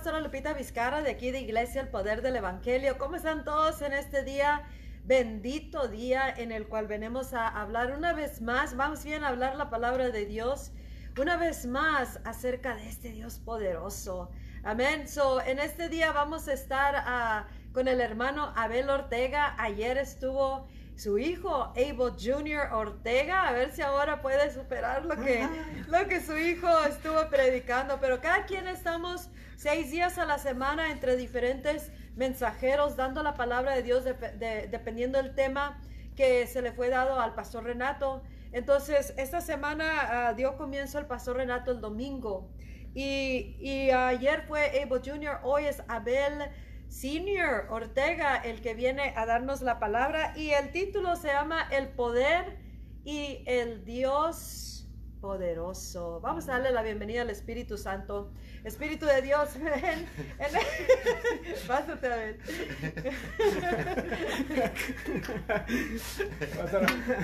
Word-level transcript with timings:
pastora 0.00 0.20
Lupita 0.20 0.54
Vizcarra 0.54 1.02
de 1.02 1.10
aquí 1.10 1.30
de 1.30 1.40
Iglesia 1.40 1.82
El 1.82 1.88
Poder 1.88 2.22
del 2.22 2.36
Evangelio. 2.36 2.96
¿Cómo 2.96 3.16
están 3.16 3.44
todos 3.44 3.82
en 3.82 3.92
este 3.92 4.24
día? 4.24 4.62
Bendito 5.04 5.88
día 5.88 6.26
en 6.34 6.52
el 6.52 6.68
cual 6.68 6.86
venimos 6.86 7.34
a 7.34 7.46
hablar 7.46 7.92
una 7.92 8.14
vez 8.14 8.40
más, 8.40 8.74
vamos 8.74 9.04
bien 9.04 9.24
a 9.24 9.28
hablar 9.28 9.56
la 9.56 9.68
palabra 9.68 10.08
de 10.08 10.24
Dios, 10.24 10.72
una 11.18 11.36
vez 11.36 11.66
más 11.66 12.18
acerca 12.24 12.74
de 12.76 12.88
este 12.88 13.10
Dios 13.10 13.40
poderoso. 13.40 14.30
Amén. 14.64 15.06
So, 15.06 15.42
en 15.42 15.58
este 15.58 15.90
día 15.90 16.12
vamos 16.12 16.48
a 16.48 16.54
estar 16.54 16.94
ah, 16.96 17.48
con 17.74 17.86
el 17.86 18.00
hermano 18.00 18.54
Abel 18.56 18.88
Ortega. 18.88 19.54
Ayer 19.58 19.98
estuvo 19.98 20.66
su 21.00 21.18
hijo 21.18 21.72
Abel 21.74 22.12
Jr. 22.18 22.74
Ortega, 22.74 23.48
a 23.48 23.52
ver 23.52 23.72
si 23.72 23.80
ahora 23.80 24.20
puede 24.20 24.52
superar 24.52 25.06
lo 25.06 25.16
que, 25.16 25.48
lo 25.88 26.06
que 26.06 26.20
su 26.20 26.36
hijo 26.36 26.68
estuvo 26.84 27.26
predicando. 27.30 27.98
Pero 28.00 28.20
cada 28.20 28.44
quien 28.44 28.68
estamos 28.68 29.30
seis 29.56 29.90
días 29.90 30.18
a 30.18 30.26
la 30.26 30.36
semana 30.36 30.90
entre 30.90 31.16
diferentes 31.16 31.90
mensajeros 32.16 32.96
dando 32.96 33.22
la 33.22 33.34
palabra 33.34 33.74
de 33.74 33.82
Dios 33.82 34.04
dependiendo 34.04 35.22
del 35.22 35.34
tema 35.34 35.80
que 36.16 36.46
se 36.46 36.60
le 36.60 36.72
fue 36.72 36.90
dado 36.90 37.18
al 37.18 37.34
pastor 37.34 37.64
Renato. 37.64 38.22
Entonces, 38.52 39.14
esta 39.16 39.40
semana 39.40 40.28
ah, 40.28 40.34
dio 40.34 40.58
comienzo 40.58 40.98
el 40.98 41.06
pastor 41.06 41.36
Renato 41.36 41.70
el 41.70 41.80
domingo. 41.80 42.50
Y, 42.94 43.56
y 43.58 43.90
ayer 43.90 44.42
fue 44.42 44.82
Abel 44.82 45.00
Jr., 45.02 45.38
hoy 45.44 45.64
es 45.64 45.82
Abel 45.88 46.50
Senior 46.90 47.68
Ortega, 47.70 48.36
el 48.36 48.60
que 48.60 48.74
viene 48.74 49.14
a 49.16 49.24
darnos 49.24 49.62
la 49.62 49.78
palabra. 49.78 50.34
Y 50.36 50.50
el 50.50 50.72
título 50.72 51.14
se 51.14 51.28
llama 51.28 51.68
El 51.70 51.88
poder 51.88 52.58
y 53.04 53.44
el 53.46 53.84
Dios 53.84 54.88
poderoso. 55.20 56.20
Vamos 56.20 56.48
a 56.48 56.52
darle 56.54 56.72
la 56.72 56.82
bienvenida 56.82 57.22
al 57.22 57.30
Espíritu 57.30 57.78
Santo. 57.78 58.32
Espíritu 58.64 59.06
de 59.06 59.22
Dios, 59.22 59.50
ven. 59.60 60.06
Pásate 61.68 62.06
a 62.06 62.16
ver. 62.16 62.38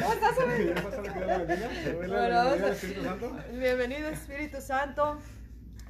¿Cómo 0.01 0.13
estás, 0.13 0.37
Bienvenido, 3.53 4.09
Espíritu 4.11 4.61
Santo. 4.61 5.19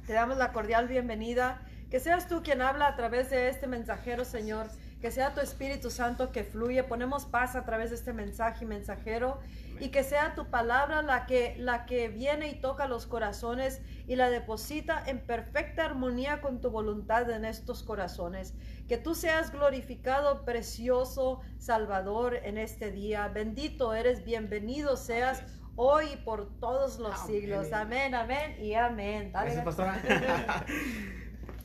Te 0.07 0.13
damos 0.13 0.37
la 0.37 0.51
cordial 0.51 0.87
bienvenida. 0.87 1.61
Que 1.89 2.01
seas 2.01 2.27
tú 2.27 2.43
quien 2.43 2.61
habla 2.61 2.87
a 2.87 2.95
través 2.95 3.29
de 3.29 3.47
este 3.49 3.65
mensajero, 3.65 4.25
Señor. 4.25 4.67
Que 4.99 5.11
sea 5.11 5.33
tu 5.33 5.41
Espíritu 5.41 5.89
Santo 5.89 6.31
que 6.31 6.43
fluye. 6.43 6.83
Ponemos 6.83 7.25
paz 7.25 7.55
a 7.55 7.63
través 7.63 7.91
de 7.91 7.95
este 7.95 8.13
mensaje 8.13 8.65
y 8.65 8.67
mensajero. 8.67 9.39
Y 9.79 9.89
que 9.89 10.03
sea 10.03 10.35
tu 10.35 10.49
palabra 10.49 11.01
la 11.01 11.25
que, 11.27 11.55
la 11.57 11.85
que 11.85 12.09
viene 12.09 12.49
y 12.49 12.59
toca 12.59 12.87
los 12.87 13.05
corazones 13.05 13.81
y 14.07 14.15
la 14.15 14.29
deposita 14.29 15.01
en 15.05 15.19
perfecta 15.19 15.85
armonía 15.85 16.41
con 16.41 16.59
tu 16.59 16.71
voluntad 16.71 17.29
en 17.29 17.45
estos 17.45 17.83
corazones. 17.83 18.53
Que 18.87 18.97
tú 18.97 19.15
seas 19.15 19.51
glorificado, 19.51 20.43
precioso 20.43 21.41
Salvador 21.57 22.35
en 22.43 22.57
este 22.57 22.91
día. 22.91 23.27
Bendito 23.29 23.93
eres, 23.93 24.25
bienvenido 24.25 24.97
seas 24.97 25.43
hoy 25.77 26.07
y 26.13 26.17
por 26.17 26.59
todos 26.59 26.99
los 26.99 27.17
siglos. 27.27 27.71
Amén, 27.71 28.13
amén 28.13 28.57
y 28.59 28.73
amén. 28.73 29.29
Gracias, 29.31 29.63
pastora. 29.63 30.01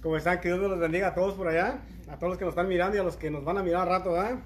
¿Cómo 0.03 0.17
están? 0.17 0.41
Que 0.41 0.48
Dios 0.48 0.58
los 0.58 0.81
bendiga 0.81 1.08
a 1.08 1.14
todos 1.14 1.34
por 1.34 1.47
allá, 1.47 1.81
a 2.08 2.19
todos 2.19 2.31
los 2.31 2.39
que 2.39 2.45
nos 2.45 2.53
están 2.53 2.67
mirando 2.67 2.97
y 2.97 3.00
a 3.00 3.05
los 3.05 3.17
que 3.17 3.31
nos 3.31 3.45
van 3.45 3.58
a 3.58 3.62
mirar 3.62 3.86
rato, 3.86 4.14
¿verdad? 4.14 4.41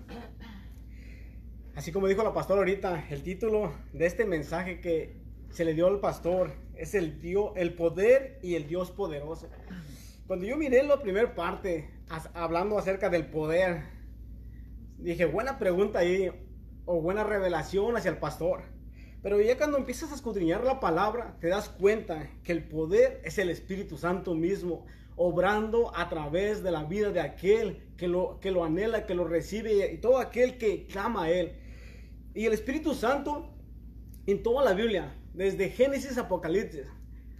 Así 1.74 1.92
como 1.92 2.08
dijo 2.08 2.22
la 2.22 2.34
pastora 2.34 2.58
ahorita, 2.58 3.06
el 3.08 3.22
título 3.22 3.72
de 3.94 4.04
este 4.04 4.26
mensaje 4.26 4.82
que 4.82 5.16
se 5.48 5.64
le 5.64 5.72
dio 5.72 5.86
al 5.86 5.98
pastor 5.98 6.52
es 6.74 6.94
el, 6.94 7.22
Dios, 7.22 7.52
el 7.56 7.72
poder 7.72 8.38
y 8.42 8.54
el 8.56 8.68
Dios 8.68 8.90
poderoso. 8.90 9.48
Cuando 10.26 10.44
yo 10.44 10.58
miré 10.58 10.82
la 10.82 11.00
primera 11.00 11.34
parte, 11.34 11.88
hablando 12.34 12.78
acerca 12.78 13.08
del 13.08 13.24
poder, 13.30 13.82
dije, 14.98 15.24
buena 15.24 15.58
pregunta 15.58 16.00
ahí, 16.00 16.30
o 16.84 17.00
buena 17.00 17.24
revelación 17.24 17.96
hacia 17.96 18.10
el 18.10 18.18
pastor. 18.18 18.60
Pero 19.22 19.40
ya 19.40 19.56
cuando 19.56 19.78
empiezas 19.78 20.12
a 20.12 20.16
escudriñar 20.16 20.64
la 20.64 20.80
palabra, 20.80 21.38
te 21.40 21.48
das 21.48 21.70
cuenta 21.70 22.28
que 22.44 22.52
el 22.52 22.68
poder 22.68 23.22
es 23.24 23.38
el 23.38 23.48
Espíritu 23.48 23.96
Santo 23.96 24.34
mismo 24.34 24.84
obrando 25.16 25.96
a 25.96 26.08
través 26.08 26.62
de 26.62 26.70
la 26.70 26.84
vida 26.84 27.10
de 27.10 27.20
aquel 27.20 27.82
que 27.96 28.06
lo, 28.06 28.38
que 28.40 28.50
lo 28.50 28.64
anhela, 28.64 29.06
que 29.06 29.14
lo 29.14 29.24
recibe 29.24 29.92
y 29.92 29.98
todo 29.98 30.18
aquel 30.18 30.58
que 30.58 30.86
clama 30.86 31.24
a 31.24 31.30
Él. 31.30 31.56
Y 32.34 32.44
el 32.44 32.52
Espíritu 32.52 32.94
Santo 32.94 33.50
en 34.26 34.42
toda 34.42 34.62
la 34.62 34.74
Biblia, 34.74 35.16
desde 35.32 35.70
Génesis 35.70 36.18
a 36.18 36.22
Apocalipsis, 36.22 36.86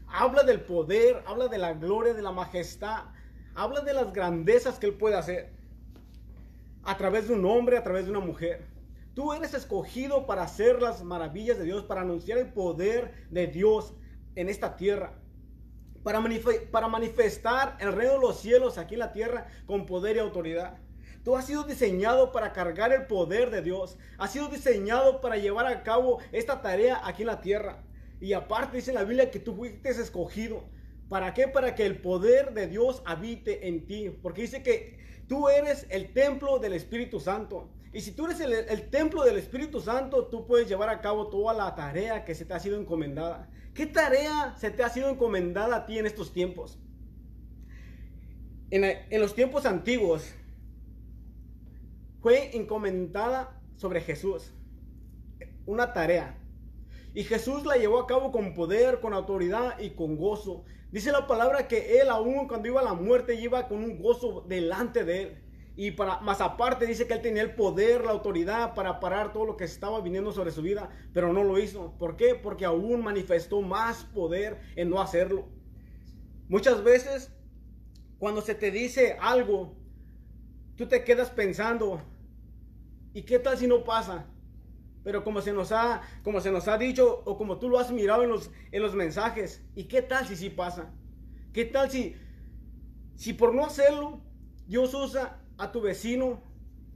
habla 0.07 0.43
del 0.43 0.63
poder, 0.63 1.23
habla 1.27 1.49
de 1.49 1.59
la 1.59 1.75
gloria, 1.75 2.15
de 2.15 2.23
la 2.23 2.33
majestad, 2.33 3.05
habla 3.55 3.83
de 3.83 3.93
las 3.93 4.13
grandezas 4.13 4.79
que 4.79 4.87
Él 4.87 4.95
puede 4.95 5.17
hacer 5.17 5.53
a 6.83 6.97
través 6.97 7.29
de 7.29 7.35
un 7.35 7.45
hombre, 7.45 7.77
a 7.77 7.83
través 7.83 8.07
de 8.07 8.11
una 8.11 8.21
mujer. 8.21 8.65
Tú 9.15 9.33
eres 9.33 9.53
escogido 9.55 10.27
para 10.27 10.45
hacer 10.45 10.81
las 10.81 11.03
maravillas 11.03 11.59
de 11.59 11.65
Dios, 11.65 11.85
para 11.85 12.03
anunciar 12.03 12.39
el 12.39 12.53
poder 12.53 13.27
de 13.31 13.47
Dios 13.49 13.93
en 14.35 14.49
esta 14.49 14.77
tierra 14.77 15.15
para, 16.07 16.89
manifestar 16.89 17.77
el 17.81 17.93
reino 17.93 18.13
de 18.13 18.21
los 18.21 18.39
cielos 18.39 18.79
aquí 18.79 18.95
en 18.95 19.01
la 19.01 19.13
tierra 19.13 19.49
con 19.67 19.87
poder 19.87 20.15
y 20.15 20.21
autoridad. 20.21 20.79
Tú 21.25 21.35
has 21.35 21.47
sido 21.47 21.65
diseñado 21.65 22.31
para 22.31 22.53
cargar 22.53 22.93
el 22.93 23.07
poder 23.09 23.51
de 23.51 23.61
Dios. 23.61 23.99
Has 24.17 24.33
sido 24.33 24.47
diseñado 24.47 25.21
para 25.21 25.37
llevar 25.37 25.67
a 25.67 25.83
cabo 25.83 26.21
esta 26.31 26.63
tarea 26.63 27.01
aquí 27.03 27.23
en 27.23 27.27
la 27.27 27.41
tierra. 27.41 27.83
Y 28.21 28.35
aparte 28.35 28.77
dice 28.77 28.93
en 28.93 28.95
la 28.95 29.03
Biblia 29.03 29.33
que 29.33 29.41
tú 29.41 29.57
fuiste 29.57 29.91
escogido. 29.91 30.63
¿Para 31.09 31.35
qué? 31.35 31.49
Para 31.49 31.75
que 31.75 31.85
el 31.85 32.01
poder 32.01 32.55
de 32.55 32.69
Dios 32.69 33.03
habite 33.05 33.67
en 33.67 33.85
ti. 33.89 34.17
Porque 34.23 34.43
dice 34.43 34.63
que 34.63 35.01
tú 35.27 35.49
eres 35.49 35.89
el 35.91 36.13
templo 36.13 36.61
del 36.61 36.75
Espíritu 36.75 37.19
Santo. 37.19 37.69
Y 37.97 38.03
si 38.03 38.13
tú 38.13 38.27
eres 38.27 38.41
el, 38.41 38.53
el, 38.53 38.91
templo 38.91 39.25
del 39.25 39.39
Espíritu 39.39 39.81
Santo, 39.81 40.27
tú 40.27 40.47
puedes 40.47 40.69
llevar 40.69 40.91
a 40.91 41.01
cabo 41.01 41.29
toda 41.29 41.55
la 41.55 41.75
tarea 41.75 42.27
que 42.27 42.35
se 42.35 42.45
te 42.45 42.53
ha 42.53 42.61
sido 42.61 42.79
encomendada. 42.79 43.49
¿Qué 43.73 43.87
tarea 43.87 44.55
se 44.59 44.71
te 44.71 44.83
ha 44.83 44.91
sido 44.91 45.09
encomendada 45.09 45.77
a 45.77 45.87
ti 45.87 45.99
en 45.99 46.05
estos 46.05 46.31
tiempos? 46.31 46.79
En, 48.71 48.85
los 49.19 49.35
tiempos 49.35 49.65
antiguos 49.65 50.31
fue 52.21 52.55
encomendada 52.55 53.63
sobre 53.77 54.03
Jesús 54.03 54.53
una 55.65 55.95
tarea. 55.95 56.39
Y 57.15 57.25
Jesús 57.25 57.65
la 57.65 57.79
llevó 57.79 57.99
a 57.99 58.07
cabo 58.07 58.31
con 58.31 58.53
poder, 58.53 59.01
con 59.01 59.15
autoridad 59.15 59.79
y 59.79 59.93
con 59.95 60.19
gozo. 60.19 60.67
Dice 60.93 61.13
la 61.13 61.27
palabra 61.27 61.67
que 61.67 61.99
él 62.03 62.11
aún 62.11 62.47
cuando 62.47 62.69
iba 62.69 62.83
a 62.83 62.85
la 62.85 62.93
muerte 62.93 63.41
iba 63.41 63.67
con 63.69 63.79
un 63.79 64.03
gozo 64.03 64.45
delante 64.47 65.03
de 65.03 65.23
él. 65.23 65.46
Y 65.79 65.91
para, 65.91 66.21
más 66.21 66.41
aparte 66.41 66.87
dice 66.87 67.07
que 67.07 67.13
él 67.13 67.21
tenía 67.21 67.43
el 67.43 67.55
poder, 67.55 68.03
la 68.03 68.13
autoridad 68.13 68.73
para 68.73 68.99
parar 68.99 69.35
todo 69.35 69.45
lo 69.45 69.59
que 69.59 69.65
estaba 69.65 70.01
viniendo 70.01 70.33
sobre 70.33 70.51
su 70.51 70.63
vida, 70.63 70.89
pero 71.13 71.35
no 71.35 71.45
lo 71.45 71.59
hizo. 71.59 71.93
¿Por 71.99 72.17
qué? 72.17 72.35
Porque 72.35 72.65
aún 72.65 73.05
manifestó 73.05 73.61
más 73.61 74.05
poder 74.05 74.59
en 74.75 74.89
no 74.89 75.03
hacerlo. 75.03 75.49
Muchas 76.49 76.83
veces, 76.83 77.31
cuando 78.19 78.41
se 78.41 78.55
te 78.55 78.71
dice 78.71 79.19
algo, 79.21 79.77
tú 80.77 80.87
te 80.87 81.05
quedas 81.05 81.29
pensando, 81.29 82.01
¿y 83.13 83.23
qué 83.23 83.39
tal 83.39 83.59
si 83.59 83.67
no 83.67 83.85
pasa? 83.85 84.27
Pero 85.05 85.25
como 85.25 85.43
se 85.43 85.53
nos 85.53 85.73
ha, 85.73 86.01
como 86.23 86.41
se 86.41 86.51
nos 86.51 86.69
ha 86.69 86.79
dicho, 86.79 87.23
o 87.27 87.37
como 87.37 87.59
tú 87.59 87.69
lo 87.69 87.79
has 87.79 87.93
mirado 87.93 88.23
en 88.23 88.31
los, 88.31 88.51
en 88.73 88.83
los 88.83 88.95
mensajes, 88.95 89.63
¿y 89.75 89.85
qué 89.85 90.01
tal 90.01 90.27
si 90.27 90.37
sí 90.37 90.49
pasa? 90.49 90.91
¿Qué 91.53 91.67
tal 91.67 91.91
si, 91.91 92.17
si 93.15 93.35
por 93.35 93.55
no 93.55 93.67
hacerlo, 93.67 94.23
Dios 94.67 94.95
usa 94.95 95.43
a 95.59 95.73
tu 95.73 95.81
vecino 95.81 96.43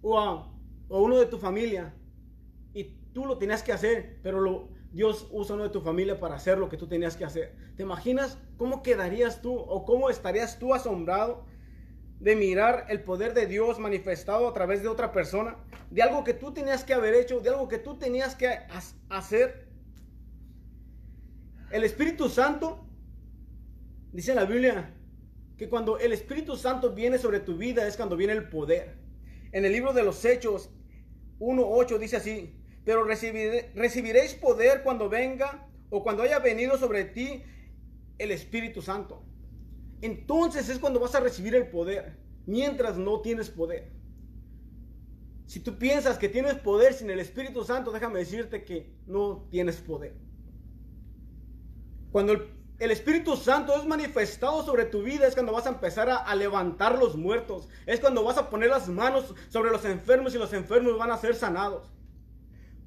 o 0.03 0.19
a, 0.19 0.53
uno 0.88 1.19
de 1.19 1.26
tu 1.26 1.38
familia 1.38 1.94
y 2.75 2.84
tú 3.12 3.26
lo 3.26 3.38
tenías 3.38 3.62
que 3.62 3.72
hacer, 3.72 4.19
pero 4.22 4.41
lo, 4.41 4.69
Dios 4.93 5.28
usa 5.31 5.54
uno 5.54 5.65
de 5.65 5.71
tu 5.71 5.81
familia 5.81 6.19
para 6.19 6.34
hacer 6.34 6.59
lo 6.59 6.69
que 6.69 6.76
tú 6.76 6.88
tenías 6.88 7.16
que 7.16 7.25
hacer. 7.25 7.54
¿Te 7.76 7.82
imaginas 7.82 8.38
cómo 8.56 8.82
quedarías 8.82 9.41
tú 9.41 9.54
o 9.54 9.84
cómo 9.84 10.10
estarías 10.10 10.59
tú 10.59 10.75
asombrado 10.75 11.47
de 12.19 12.37
mirar 12.37 12.87
el 12.88 13.02
poder 13.02 13.32
de 13.34 13.46
Dios 13.46 13.79
manifestado 13.79 14.49
a 14.49 14.52
través 14.52 14.82
de 14.82 14.88
otra 14.88 15.12
persona? 15.12 15.56
De 15.90 16.02
algo 16.02 16.25
que 16.25 16.34
tú 16.34 16.52
tenías 16.52 16.84
que 16.84 16.94
haber 16.94 17.14
hecho, 17.14 17.40
de 17.40 17.50
algo 17.50 17.69
que 17.69 17.79
tú 17.79 17.96
tenías 17.99 18.34
que 18.34 18.49
hacer. 19.08 19.69
El 21.70 21.84
Espíritu 21.84 22.29
Santo, 22.29 22.84
dice 24.12 24.34
la 24.34 24.44
Biblia, 24.44 24.93
que 25.60 25.68
cuando 25.68 25.98
el 25.98 26.14
Espíritu 26.14 26.56
Santo 26.56 26.94
viene 26.94 27.18
sobre 27.18 27.38
tu 27.38 27.54
vida 27.54 27.86
es 27.86 27.94
cuando 27.94 28.16
viene 28.16 28.32
el 28.32 28.48
poder. 28.48 28.96
En 29.52 29.66
el 29.66 29.72
libro 29.72 29.92
de 29.92 30.02
los 30.02 30.24
Hechos 30.24 30.70
1.8 31.38 31.98
dice 31.98 32.16
así, 32.16 32.54
pero 32.82 33.04
recibiréis 33.04 34.32
poder 34.36 34.82
cuando 34.82 35.10
venga 35.10 35.68
o 35.90 36.02
cuando 36.02 36.22
haya 36.22 36.38
venido 36.38 36.78
sobre 36.78 37.04
ti 37.04 37.42
el 38.16 38.30
Espíritu 38.30 38.80
Santo. 38.80 39.22
Entonces 40.00 40.70
es 40.70 40.78
cuando 40.78 40.98
vas 40.98 41.14
a 41.14 41.20
recibir 41.20 41.54
el 41.54 41.66
poder, 41.66 42.16
mientras 42.46 42.96
no 42.96 43.20
tienes 43.20 43.50
poder. 43.50 43.92
Si 45.44 45.60
tú 45.60 45.76
piensas 45.76 46.16
que 46.16 46.30
tienes 46.30 46.54
poder 46.54 46.94
sin 46.94 47.10
el 47.10 47.20
Espíritu 47.20 47.64
Santo, 47.64 47.92
déjame 47.92 48.20
decirte 48.20 48.64
que 48.64 48.94
no 49.06 49.46
tienes 49.50 49.76
poder. 49.76 50.14
Cuando 52.12 52.32
el 52.32 52.59
el 52.81 52.91
Espíritu 52.91 53.37
Santo 53.37 53.77
es 53.77 53.85
manifestado 53.85 54.65
sobre 54.65 54.87
tu 54.87 55.03
vida 55.03 55.27
es 55.27 55.35
cuando 55.35 55.53
vas 55.53 55.67
a 55.67 55.71
empezar 55.71 56.09
a, 56.09 56.35
levantar 56.35 56.99
los 56.99 57.15
muertos. 57.15 57.69
Es 57.85 58.00
cuando 58.00 58.25
vas 58.25 58.38
a 58.38 58.49
poner 58.49 58.71
las 58.71 58.88
manos 58.88 59.35
sobre 59.50 59.71
los 59.71 59.85
enfermos 59.85 60.35
y 60.35 60.38
los 60.38 60.55
enfermos 60.55 60.97
van 60.97 61.11
a 61.11 61.19
ser 61.19 61.35
sanados. 61.35 61.91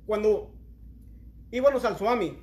Cuando 0.07 0.51
íbamos 1.51 1.86
al 1.86 1.95
Swami 1.95 2.40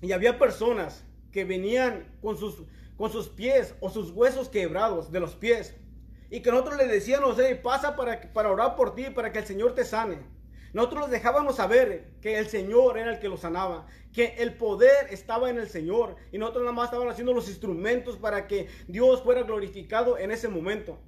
y 0.00 0.12
había 0.12 0.38
personas 0.38 1.04
que 1.32 1.44
venían 1.44 2.16
con 2.22 2.38
sus, 2.38 2.62
con 2.96 3.12
sus 3.12 3.28
pies 3.28 3.74
o 3.80 3.90
sus 3.90 4.10
huesos 4.12 4.48
quebrados 4.48 5.12
de 5.12 5.20
los 5.20 5.34
pies 5.34 5.76
y 6.30 6.40
que 6.40 6.50
nosotros 6.50 6.78
les 6.78 6.90
decíamos, 6.90 7.36
hey, 7.38 7.60
pasa 7.62 7.94
para, 7.94 8.32
para 8.32 8.50
orar 8.50 8.74
por 8.74 8.94
ti, 8.94 9.10
para 9.10 9.32
que 9.32 9.40
el 9.40 9.46
Señor 9.46 9.74
te 9.74 9.84
sane. 9.84 10.18
Nosotros 10.72 11.02
les 11.02 11.10
dejábamos 11.10 11.56
saber 11.56 12.12
que 12.20 12.38
el 12.38 12.46
Señor 12.46 12.96
era 12.96 13.12
el 13.12 13.18
que 13.18 13.28
los 13.28 13.40
sanaba, 13.40 13.86
que 14.12 14.36
el 14.38 14.54
poder 14.54 15.08
estaba 15.10 15.50
en 15.50 15.58
el 15.58 15.68
Señor 15.68 16.16
y 16.30 16.38
nosotros 16.38 16.62
nada 16.62 16.74
más 16.74 16.86
estábamos 16.86 17.12
haciendo 17.12 17.32
los 17.32 17.48
instrumentos 17.48 18.16
para 18.16 18.46
que 18.46 18.68
Dios 18.86 19.22
fuera 19.22 19.42
glorificado 19.42 20.16
en 20.16 20.30
ese 20.30 20.48
momento. 20.48 20.98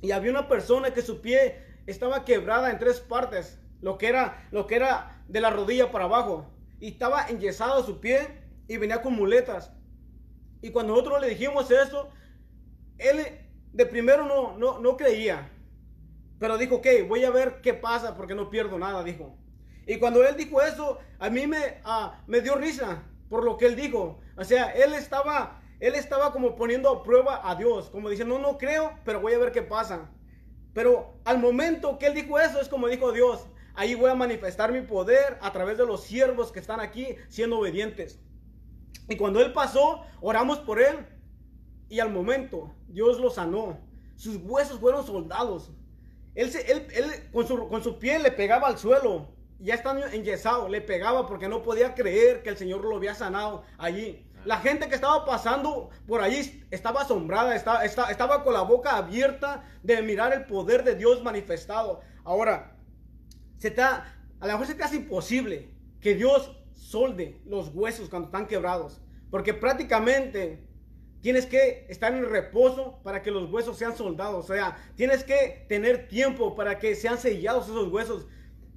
Y 0.00 0.12
había 0.12 0.30
una 0.30 0.48
persona 0.48 0.92
que 0.92 1.02
su 1.02 1.20
pie 1.20 1.56
estaba 1.86 2.24
quebrada 2.24 2.70
en 2.70 2.78
tres 2.78 3.00
partes, 3.00 3.58
lo 3.80 3.98
que 3.98 4.08
era, 4.08 4.48
lo 4.52 4.66
que 4.66 4.76
era 4.76 5.22
de 5.28 5.40
la 5.40 5.50
rodilla 5.50 5.90
para 5.90 6.04
abajo, 6.04 6.50
y 6.78 6.88
estaba 6.88 7.26
enyesado 7.28 7.82
su 7.82 8.00
pie 8.00 8.28
y 8.68 8.76
venía 8.76 9.02
con 9.02 9.14
muletas. 9.14 9.72
Y 10.62 10.70
cuando 10.70 10.92
nosotros 10.92 11.20
le 11.20 11.28
dijimos 11.28 11.70
eso, 11.70 12.10
él 12.98 13.26
de 13.72 13.86
primero 13.86 14.24
no, 14.24 14.56
no, 14.56 14.78
no 14.78 14.96
creía. 14.96 15.50
Pero 16.38 16.58
dijo, 16.58 16.76
ok, 16.76 16.86
voy 17.08 17.24
a 17.24 17.30
ver 17.30 17.60
qué 17.60 17.74
pasa 17.74 18.16
porque 18.16 18.34
no 18.34 18.50
pierdo 18.50 18.78
nada, 18.78 19.02
dijo. 19.04 19.36
Y 19.86 19.98
cuando 19.98 20.26
él 20.26 20.36
dijo 20.36 20.62
eso, 20.62 20.98
a 21.18 21.30
mí 21.30 21.46
me, 21.46 21.80
ah, 21.84 22.22
me 22.26 22.40
dio 22.40 22.56
risa 22.56 23.02
por 23.28 23.44
lo 23.44 23.56
que 23.56 23.66
él 23.66 23.76
dijo. 23.76 24.20
O 24.36 24.44
sea, 24.44 24.70
él 24.72 24.94
estaba, 24.94 25.60
él 25.80 25.94
estaba 25.94 26.32
como 26.32 26.56
poniendo 26.56 26.90
a 26.90 27.02
prueba 27.02 27.48
a 27.48 27.54
Dios, 27.54 27.90
como 27.90 28.08
diciendo, 28.08 28.38
no, 28.38 28.52
no 28.52 28.58
creo, 28.58 28.92
pero 29.04 29.20
voy 29.20 29.34
a 29.34 29.38
ver 29.38 29.52
qué 29.52 29.62
pasa. 29.62 30.10
Pero 30.72 31.14
al 31.24 31.38
momento 31.38 31.98
que 31.98 32.06
él 32.06 32.14
dijo 32.14 32.38
eso, 32.38 32.60
es 32.60 32.68
como 32.68 32.88
dijo 32.88 33.12
Dios, 33.12 33.46
ahí 33.74 33.94
voy 33.94 34.10
a 34.10 34.14
manifestar 34.14 34.72
mi 34.72 34.82
poder 34.82 35.38
a 35.40 35.52
través 35.52 35.78
de 35.78 35.86
los 35.86 36.02
siervos 36.02 36.50
que 36.50 36.60
están 36.60 36.80
aquí 36.80 37.16
siendo 37.28 37.58
obedientes. 37.58 38.20
Y 39.08 39.16
cuando 39.16 39.40
él 39.40 39.52
pasó, 39.52 40.02
oramos 40.20 40.58
por 40.58 40.80
él. 40.80 41.06
Y 41.88 42.00
al 42.00 42.10
momento, 42.10 42.74
Dios 42.88 43.20
lo 43.20 43.30
sanó. 43.30 43.78
Sus 44.16 44.36
huesos 44.36 44.80
fueron 44.80 45.04
soldados. 45.04 45.70
Él, 46.34 46.50
él, 46.66 46.86
él 46.94 47.30
con, 47.32 47.46
su, 47.46 47.68
con 47.68 47.82
su 47.82 47.98
piel 47.98 48.22
le 48.22 48.30
pegaba 48.32 48.68
al 48.68 48.78
suelo. 48.78 49.28
Ya 49.60 49.74
estando 49.74 50.06
enyesado, 50.06 50.68
le 50.68 50.80
pegaba 50.80 51.26
porque 51.26 51.48
no 51.48 51.62
podía 51.62 51.94
creer 51.94 52.42
que 52.42 52.50
el 52.50 52.56
Señor 52.56 52.84
lo 52.84 52.96
había 52.96 53.14
sanado 53.14 53.62
allí. 53.78 54.26
La 54.44 54.58
gente 54.58 54.88
que 54.88 54.94
estaba 54.94 55.24
pasando 55.24 55.88
por 56.06 56.20
allí 56.20 56.64
estaba 56.70 57.02
asombrada, 57.02 57.56
estaba, 57.56 57.84
estaba, 57.84 58.10
estaba 58.10 58.44
con 58.44 58.52
la 58.52 58.60
boca 58.60 58.96
abierta 58.96 59.64
de 59.82 60.02
mirar 60.02 60.34
el 60.34 60.44
poder 60.44 60.84
de 60.84 60.96
Dios 60.96 61.22
manifestado. 61.22 62.00
Ahora, 62.24 62.76
se 63.56 63.68
está, 63.68 64.18
a 64.40 64.46
lo 64.46 64.52
mejor 64.52 64.66
se 64.66 64.74
te 64.74 64.84
hace 64.84 64.96
imposible 64.96 65.70
que 66.00 66.14
Dios 66.14 66.54
solde 66.74 67.40
los 67.46 67.70
huesos 67.74 68.10
cuando 68.10 68.26
están 68.26 68.46
quebrados. 68.46 69.00
Porque 69.30 69.54
prácticamente 69.54 70.62
tienes 71.24 71.46
que 71.46 71.86
estar 71.88 72.12
en 72.12 72.28
reposo 72.28 73.00
para 73.02 73.22
que 73.22 73.30
los 73.30 73.50
huesos 73.50 73.78
sean 73.78 73.96
soldados. 73.96 74.44
O 74.44 74.52
sea, 74.54 74.76
tienes 74.94 75.24
que 75.24 75.64
tener 75.70 76.06
tiempo 76.06 76.54
para 76.54 76.78
que 76.78 76.94
sean 76.94 77.16
sellados 77.16 77.64
esos 77.64 77.90
huesos. 77.90 78.26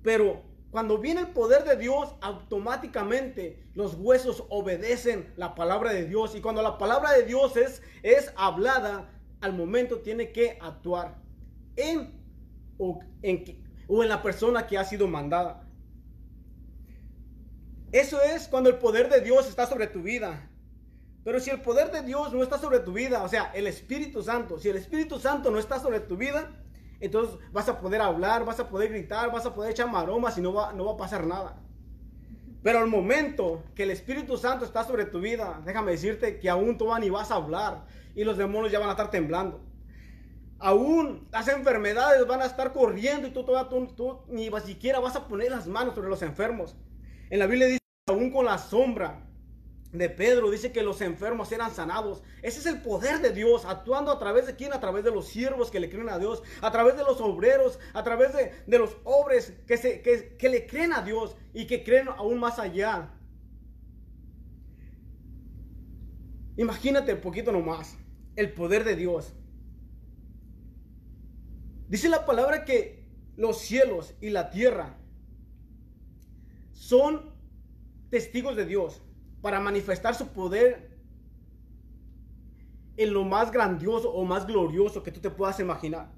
Pero 0.02 0.44
cuando 0.72 0.98
viene 0.98 1.20
el 1.20 1.28
poder 1.28 1.66
de 1.66 1.76
Dios, 1.76 2.16
automáticamente 2.22 3.62
los 3.74 3.96
huesos 3.96 4.46
obedecen 4.48 5.34
la 5.36 5.56
palabra 5.56 5.92
de 5.92 6.06
Dios. 6.06 6.36
Y 6.36 6.42
cuando 6.42 6.62
la 6.62 6.78
palabra 6.78 7.12
de 7.12 7.24
Dios 7.24 7.58
es, 7.58 7.82
es 8.02 8.32
hablada, 8.38 9.10
al 9.42 9.52
momento 9.52 10.00
tiene 10.00 10.32
que 10.32 10.58
actuar 10.62 11.18
en 11.76 12.14
o, 12.78 13.02
en 13.24 13.44
o 13.90 14.04
en 14.04 14.08
la 14.08 14.24
persona 14.24 14.68
que 14.68 14.78
ha 14.78 14.86
sido 14.86 15.06
mandada. 15.10 15.68
Eso 17.92 18.22
es 18.22 18.48
cuando 18.48 18.70
el 18.70 18.78
poder 18.78 19.10
de 19.10 19.20
Dios 19.20 19.50
está 19.50 19.66
sobre 19.66 19.88
tu 19.88 20.02
vida. 20.02 20.47
Pero 21.28 21.42
si 21.42 21.50
el 21.50 21.60
poder 21.60 21.92
de 21.92 22.04
Dios 22.04 22.32
no 22.32 22.42
está 22.42 22.58
sobre 22.58 22.80
tu 22.80 22.94
vida, 22.94 23.22
o 23.22 23.28
sea, 23.28 23.52
el 23.54 23.68
Espíritu 23.68 24.24
Santo, 24.24 24.60
si 24.60 24.70
el 24.70 24.78
Espíritu 24.78 25.20
Santo 25.20 25.52
no 25.52 25.60
está 25.60 25.78
sobre 25.78 26.00
tu 26.00 26.16
vida, 26.16 26.50
entonces 27.02 27.38
vas 27.52 27.68
a 27.68 27.82
poder 27.82 28.00
hablar, 28.00 28.46
vas 28.46 28.62
a 28.62 28.70
poder 28.70 28.92
gritar, 28.92 29.30
vas 29.30 29.46
a 29.46 29.54
poder 29.54 29.72
echar 29.72 29.92
maromas 29.92 30.38
y 30.38 30.42
no 30.42 30.54
va, 30.54 30.72
no 30.72 30.86
va 30.86 30.94
a 30.94 30.96
pasar 30.96 31.28
nada. 31.28 31.60
Pero 32.64 32.80
al 32.80 32.88
momento 32.88 33.62
que 33.76 33.84
el 33.84 33.92
Espíritu 33.92 34.38
Santo 34.38 34.64
está 34.64 34.86
sobre 34.86 35.04
tu 35.04 35.20
vida, 35.20 35.62
déjame 35.66 35.92
decirte 35.92 36.40
que 36.40 36.50
aún 36.50 36.78
tú 36.78 36.98
ni 36.98 37.10
vas 37.10 37.30
a 37.30 37.36
hablar 37.36 37.84
y 38.16 38.24
los 38.24 38.38
demonios 38.38 38.72
ya 38.72 38.80
van 38.80 38.88
a 38.88 38.94
estar 38.94 39.12
temblando. 39.12 39.60
Aún 40.60 41.28
las 41.34 41.50
enfermedades 41.50 42.26
van 42.26 42.42
a 42.42 42.46
estar 42.46 42.72
corriendo 42.72 43.28
y 43.28 43.32
tú, 43.32 43.44
tú, 43.44 43.88
tú 43.98 44.20
ni 44.30 44.50
siquiera 44.66 45.02
vas 45.02 45.18
a 45.18 45.28
poner 45.28 45.52
las 45.52 45.68
manos 45.68 45.94
sobre 45.94 46.08
los 46.08 46.22
enfermos. 46.22 46.78
En 47.30 47.40
la 47.40 47.48
Biblia 47.48 47.68
dice, 47.68 47.82
aún 48.08 48.32
con 48.32 48.46
la 48.46 48.58
sombra 48.58 49.27
de 49.98 50.10
Pedro, 50.10 50.50
dice 50.50 50.72
que 50.72 50.84
los 50.84 51.02
enfermos 51.02 51.52
eran 51.52 51.72
sanados. 51.72 52.24
Ese 52.42 52.60
es 52.60 52.66
el 52.66 52.82
poder 52.82 53.22
de 53.22 53.32
Dios, 53.32 53.66
actuando 53.66 54.12
a 54.12 54.20
través 54.20 54.48
de 54.48 54.56
quién? 54.56 54.74
A 54.74 54.80
través 54.80 55.04
de 55.04 55.12
los 55.12 55.28
siervos 55.28 55.72
que 55.72 55.80
le 55.80 55.90
creen 55.90 56.10
a 56.10 56.20
Dios, 56.20 56.44
a 56.62 56.72
través 56.72 56.98
de 56.98 57.04
los 57.04 57.22
obreros, 57.22 57.80
a 57.94 58.04
través 58.04 58.34
de, 58.34 58.52
de 58.66 58.80
los 58.80 58.98
hombres 59.04 59.54
que, 59.66 59.78
se, 59.78 60.02
que, 60.02 60.36
que 60.38 60.50
le 60.50 60.68
creen 60.68 60.94
a 60.94 61.02
Dios 61.02 61.36
y 61.54 61.68
que 61.68 61.84
creen 61.84 62.08
aún 62.10 62.40
más 62.40 62.60
allá. 62.60 63.14
Imagínate 66.58 67.14
un 67.14 67.22
poquito 67.22 67.52
nomás 67.52 67.98
el 68.36 68.54
poder 68.54 68.84
de 68.84 68.96
Dios. 68.96 69.34
Dice 71.88 72.10
la 72.10 72.26
palabra 72.26 72.66
que 72.66 73.06
los 73.36 73.60
cielos 73.60 74.16
y 74.20 74.30
la 74.32 74.50
tierra 74.50 74.98
son 76.74 77.34
testigos 78.10 78.56
de 78.56 78.66
Dios 78.66 79.02
para 79.48 79.62
manifestar 79.62 80.14
su 80.14 80.28
poder 80.28 80.90
en 82.98 83.14
lo 83.14 83.24
más 83.24 83.50
grandioso 83.50 84.12
o 84.12 84.26
más 84.26 84.46
glorioso 84.46 85.04
que 85.04 85.12
tú 85.14 85.22
te 85.22 85.30
puedas 85.30 85.58
imaginar. 85.62 86.12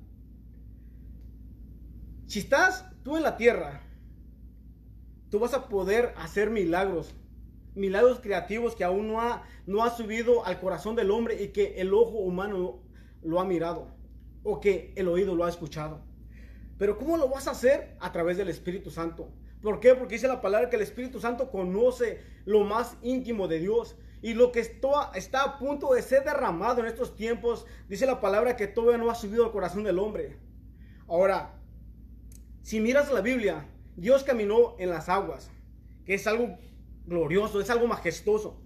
Si 2.26 2.40
estás 2.40 2.90
tú 3.04 3.18
en 3.18 3.22
la 3.22 3.38
tierra, 3.38 3.84
tú 5.30 5.38
vas 5.38 5.54
a 5.54 5.70
poder 5.70 6.16
hacer 6.18 6.50
milagros, 6.50 7.14
milagros 7.76 8.20
creativos 8.20 8.76
que 8.76 8.84
aún 8.84 9.08
no 9.08 9.22
ha, 9.22 9.44
no 9.68 9.84
ha 9.84 9.92
subido 9.92 10.44
al 10.44 10.60
corazón 10.60 10.96
del 10.96 11.12
hombre 11.12 11.40
y 11.40 11.50
que 11.50 11.80
el 11.80 11.94
ojo 11.94 12.18
humano 12.18 12.82
lo 13.22 13.40
ha 13.40 13.46
mirado 13.46 13.90
o 14.42 14.60
que 14.60 14.92
el 14.96 15.08
oído 15.08 15.36
lo 15.36 15.46
ha 15.46 15.50
escuchado. 15.50 16.02
Pero 16.80 16.98
¿cómo 16.98 17.16
lo 17.16 17.30
vas 17.30 17.48
a 17.48 17.52
hacer? 17.52 17.96
A 18.00 18.12
través 18.12 18.38
del 18.38 18.50
Espíritu 18.50 18.90
Santo. 18.90 19.30
¿Por 19.62 19.80
qué? 19.80 19.94
Porque 19.94 20.16
dice 20.16 20.28
la 20.28 20.42
palabra 20.42 20.70
que 20.70 20.78
el 20.78 20.82
Espíritu 20.82 21.20
Santo 21.20 21.52
conoce 21.52 22.22
lo 22.46 22.64
más 22.64 22.98
íntimo 23.02 23.48
de 23.48 23.60
Dios. 23.60 23.98
Y 24.22 24.34
lo 24.34 24.52
que 24.52 24.60
está, 24.60 25.44
a 25.44 25.58
punto 25.60 25.94
de 25.94 26.02
ser 26.02 26.24
derramado 26.24 26.82
en 26.82 26.88
estos 26.88 27.16
tiempos, 27.16 27.66
dice 27.88 28.06
la 28.06 28.22
palabra 28.22 28.56
que 28.56 28.68
todavía 28.68 28.98
no 28.98 29.10
ha 29.10 29.16
subido 29.16 29.46
al 29.46 29.52
corazón 29.52 29.84
del 29.84 30.00
hombre. 30.00 30.38
Ahora, 31.08 31.56
si 32.62 32.80
miras 32.80 33.12
la 33.12 33.22
Biblia, 33.22 33.66
Dios 33.96 34.24
caminó 34.24 34.76
en 34.78 34.90
las 34.90 35.10
aguas, 35.10 35.50
que 36.06 36.14
es 36.14 36.28
algo 36.28 36.58
glorioso, 37.06 37.62
es 37.62 37.70
algo 37.70 37.88
majestuoso. 37.88 38.62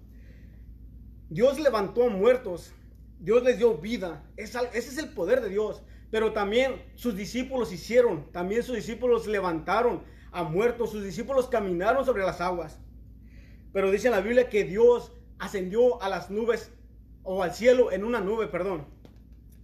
Dios 1.28 1.58
levantó 1.58 2.04
a 2.04 2.10
muertos, 2.10 2.72
Dios 3.18 3.42
les 3.42 3.58
dio 3.58 3.78
vida, 3.78 4.28
ese 4.36 4.58
es 4.72 4.98
el 4.98 5.08
poder 5.10 5.40
de 5.40 5.48
Dios. 5.48 5.82
Pero 6.10 6.32
también 6.32 6.82
sus 6.94 7.16
discípulos 7.16 7.72
hicieron, 7.72 8.30
también 8.30 8.62
sus 8.62 8.76
discípulos 8.76 9.26
levantaron 9.26 10.04
a 10.34 10.42
muertos, 10.42 10.90
sus 10.90 11.02
discípulos 11.02 11.48
caminaron 11.48 12.04
sobre 12.04 12.24
las 12.24 12.40
aguas. 12.40 12.78
Pero 13.72 13.90
dice 13.90 14.08
en 14.08 14.12
la 14.12 14.20
Biblia 14.20 14.48
que 14.48 14.64
Dios 14.64 15.12
ascendió 15.38 16.02
a 16.02 16.08
las 16.08 16.30
nubes 16.30 16.70
o 17.22 17.42
al 17.42 17.54
cielo 17.54 17.90
en 17.92 18.04
una 18.04 18.20
nube, 18.20 18.46
perdón. 18.46 18.86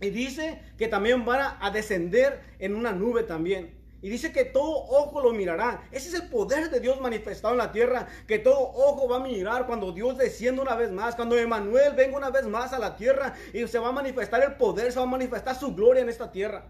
Y 0.00 0.10
dice 0.10 0.62
que 0.78 0.88
también 0.88 1.24
van 1.24 1.56
a 1.60 1.70
descender 1.70 2.40
en 2.58 2.74
una 2.74 2.92
nube 2.92 3.22
también. 3.22 3.78
Y 4.02 4.08
dice 4.08 4.32
que 4.32 4.46
todo 4.46 4.70
ojo 4.70 5.20
lo 5.20 5.32
mirará. 5.32 5.86
Ese 5.92 6.08
es 6.08 6.14
el 6.14 6.28
poder 6.28 6.70
de 6.70 6.80
Dios 6.80 7.00
manifestado 7.00 7.52
en 7.52 7.58
la 7.58 7.70
tierra. 7.70 8.08
Que 8.26 8.38
todo 8.38 8.58
ojo 8.58 9.08
va 9.08 9.16
a 9.16 9.20
mirar 9.20 9.66
cuando 9.66 9.92
Dios 9.92 10.16
descienda 10.16 10.62
una 10.62 10.74
vez 10.74 10.90
más. 10.90 11.14
Cuando 11.14 11.36
Emanuel 11.36 11.92
venga 11.94 12.16
una 12.16 12.30
vez 12.30 12.46
más 12.46 12.72
a 12.72 12.78
la 12.78 12.96
tierra. 12.96 13.34
Y 13.52 13.66
se 13.66 13.78
va 13.78 13.88
a 13.88 13.92
manifestar 13.92 14.42
el 14.42 14.54
poder. 14.54 14.90
Se 14.90 14.98
va 14.98 15.04
a 15.04 15.08
manifestar 15.08 15.54
su 15.54 15.74
gloria 15.74 16.02
en 16.02 16.08
esta 16.08 16.32
tierra. 16.32 16.64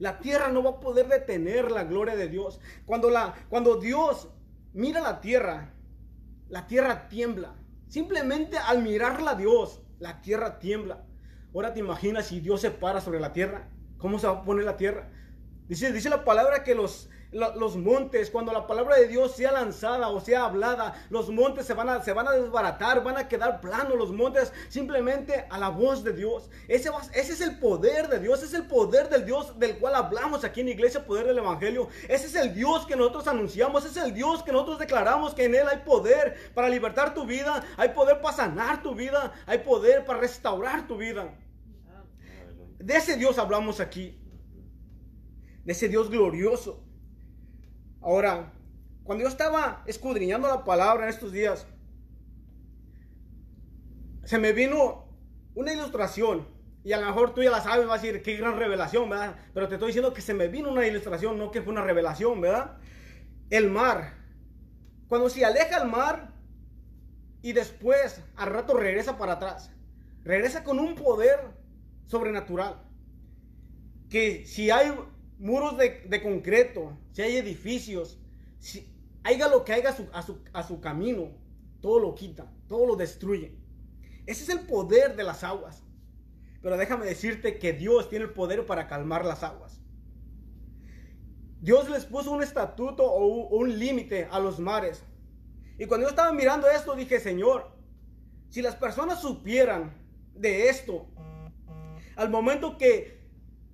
La 0.00 0.18
tierra 0.18 0.48
no 0.48 0.62
va 0.62 0.70
a 0.70 0.80
poder 0.80 1.08
detener 1.08 1.70
la 1.70 1.84
gloria 1.84 2.16
de 2.16 2.28
Dios. 2.28 2.58
Cuando, 2.86 3.10
la, 3.10 3.34
cuando 3.50 3.76
Dios 3.76 4.30
mira 4.72 5.00
la 5.02 5.20
tierra, 5.20 5.74
la 6.48 6.66
tierra 6.66 7.08
tiembla. 7.08 7.54
Simplemente 7.86 8.56
al 8.56 8.82
mirarla 8.82 9.32
a 9.32 9.34
Dios, 9.34 9.82
la 9.98 10.22
tierra 10.22 10.58
tiembla. 10.58 11.04
Ahora 11.54 11.74
te 11.74 11.80
imaginas 11.80 12.28
si 12.28 12.40
Dios 12.40 12.62
se 12.62 12.70
para 12.70 13.02
sobre 13.02 13.20
la 13.20 13.34
tierra, 13.34 13.68
¿cómo 13.98 14.18
se 14.18 14.26
va 14.26 14.32
a 14.32 14.44
poner 14.44 14.64
la 14.64 14.78
tierra? 14.78 15.10
Dice, 15.68 15.92
dice 15.92 16.08
la 16.08 16.24
palabra 16.24 16.64
que 16.64 16.74
los, 16.74 17.10
los 17.32 17.76
montes, 17.76 18.30
cuando 18.30 18.52
la 18.52 18.66
palabra 18.66 18.96
de 18.96 19.06
Dios 19.06 19.36
sea 19.36 19.52
lanzada 19.52 20.08
o 20.08 20.20
sea 20.20 20.44
hablada, 20.44 20.94
los 21.10 21.30
montes 21.30 21.66
se 21.66 21.74
van 21.74 21.88
a, 21.88 22.02
se 22.02 22.12
van 22.12 22.26
a 22.26 22.32
desbaratar, 22.32 23.04
van 23.04 23.16
a 23.16 23.28
quedar 23.28 23.60
planos 23.60 23.96
los 23.96 24.12
montes 24.12 24.52
simplemente 24.68 25.46
a 25.48 25.58
la 25.58 25.68
voz 25.68 26.02
de 26.02 26.12
Dios. 26.12 26.50
Ese, 26.66 26.90
ese 27.14 27.32
es 27.32 27.40
el 27.40 27.58
poder 27.58 28.08
de 28.08 28.18
Dios, 28.18 28.38
ese 28.38 28.46
es 28.46 28.54
el 28.54 28.66
poder 28.66 29.08
del 29.08 29.24
Dios 29.24 29.58
del 29.58 29.78
cual 29.78 29.94
hablamos 29.94 30.44
aquí 30.44 30.60
en 30.60 30.68
Iglesia 30.68 31.06
Poder 31.06 31.26
del 31.26 31.38
Evangelio. 31.38 31.88
Ese 32.08 32.26
es 32.26 32.34
el 32.34 32.54
Dios 32.54 32.86
que 32.86 32.96
nosotros 32.96 33.28
anunciamos, 33.28 33.84
ese 33.84 34.00
es 34.00 34.06
el 34.06 34.14
Dios 34.14 34.42
que 34.42 34.52
nosotros 34.52 34.78
declaramos 34.78 35.34
que 35.34 35.44
en 35.44 35.54
Él 35.54 35.68
hay 35.68 35.78
poder 35.78 36.52
para 36.54 36.68
libertar 36.68 37.14
tu 37.14 37.24
vida, 37.24 37.62
hay 37.76 37.90
poder 37.90 38.20
para 38.20 38.36
sanar 38.36 38.82
tu 38.82 38.94
vida, 38.94 39.32
hay 39.46 39.58
poder 39.58 40.04
para 40.04 40.20
restaurar 40.20 40.86
tu 40.86 40.96
vida. 40.96 41.32
De 42.78 42.96
ese 42.96 43.16
Dios 43.16 43.38
hablamos 43.38 43.78
aquí. 43.78 44.18
De 45.64 45.72
ese 45.72 45.88
Dios 45.88 46.10
glorioso. 46.10 46.89
Ahora, 48.00 48.52
cuando 49.04 49.24
yo 49.24 49.28
estaba 49.28 49.82
escudriñando 49.86 50.48
la 50.48 50.64
palabra 50.64 51.04
en 51.04 51.10
estos 51.10 51.32
días, 51.32 51.66
se 54.24 54.38
me 54.38 54.52
vino 54.52 55.08
una 55.54 55.72
ilustración. 55.72 56.46
Y 56.82 56.92
a 56.92 57.00
lo 57.00 57.06
mejor 57.06 57.34
tú 57.34 57.42
ya 57.42 57.50
la 57.50 57.60
sabes, 57.60 57.86
vas 57.86 57.98
a 57.98 58.02
decir, 58.02 58.22
qué 58.22 58.36
gran 58.36 58.56
revelación, 58.56 59.10
¿verdad? 59.10 59.36
Pero 59.52 59.68
te 59.68 59.74
estoy 59.74 59.88
diciendo 59.88 60.14
que 60.14 60.22
se 60.22 60.32
me 60.32 60.48
vino 60.48 60.70
una 60.70 60.86
ilustración, 60.86 61.36
no 61.36 61.50
que 61.50 61.60
fue 61.60 61.72
una 61.72 61.82
revelación, 61.82 62.40
¿verdad? 62.40 62.78
El 63.50 63.68
mar. 63.70 64.14
Cuando 65.08 65.28
se 65.28 65.44
aleja 65.44 65.82
el 65.82 65.88
mar 65.88 66.32
y 67.42 67.52
después 67.52 68.22
al 68.36 68.50
rato 68.50 68.74
regresa 68.74 69.18
para 69.18 69.34
atrás. 69.34 69.70
Regresa 70.22 70.64
con 70.64 70.78
un 70.78 70.94
poder 70.94 71.38
sobrenatural. 72.06 72.80
Que 74.08 74.46
si 74.46 74.70
hay 74.70 74.92
muros 75.40 75.76
de, 75.78 76.22
concreto, 76.22 76.96
si 77.12 77.22
hay 77.22 77.36
edificios, 77.36 78.18
si 78.58 78.86
haya 79.24 79.48
lo 79.48 79.64
que 79.64 79.72
haya 79.72 79.90
a 79.90 80.22
su, 80.22 80.38
a 80.52 80.62
su 80.62 80.80
camino, 80.80 81.30
todo 81.80 81.98
lo 81.98 82.14
quita, 82.14 82.52
todo 82.68 82.86
lo 82.86 82.96
destruye. 82.96 83.56
Ese 84.26 84.44
es 84.44 84.48
el 84.50 84.60
poder 84.60 85.16
de 85.16 85.24
las 85.24 85.42
aguas. 85.42 85.82
Pero 86.62 86.76
déjame 86.76 87.06
decirte 87.06 87.58
que 87.58 87.72
Dios 87.72 88.10
tiene 88.10 88.26
el 88.26 88.32
poder 88.32 88.66
para 88.66 88.86
calmar 88.86 89.24
las 89.24 89.42
aguas. 89.42 89.80
Dios 91.60 91.88
les 91.88 92.04
puso 92.04 92.30
un 92.32 92.42
estatuto 92.42 93.04
o 93.04 93.48
un 93.56 93.78
límite 93.78 94.28
a 94.30 94.38
los 94.38 94.60
mares. 94.60 95.02
Y 95.78 95.86
cuando 95.86 96.06
yo 96.06 96.10
estaba 96.10 96.32
mirando 96.32 96.68
esto, 96.68 96.94
dije, 96.94 97.18
Señor, 97.18 97.72
si 98.50 98.60
las 98.60 98.76
personas 98.76 99.22
supieran 99.22 99.94
de 100.34 100.68
esto, 100.68 101.06
al 102.16 102.28
momento 102.28 102.76
que 102.76 103.19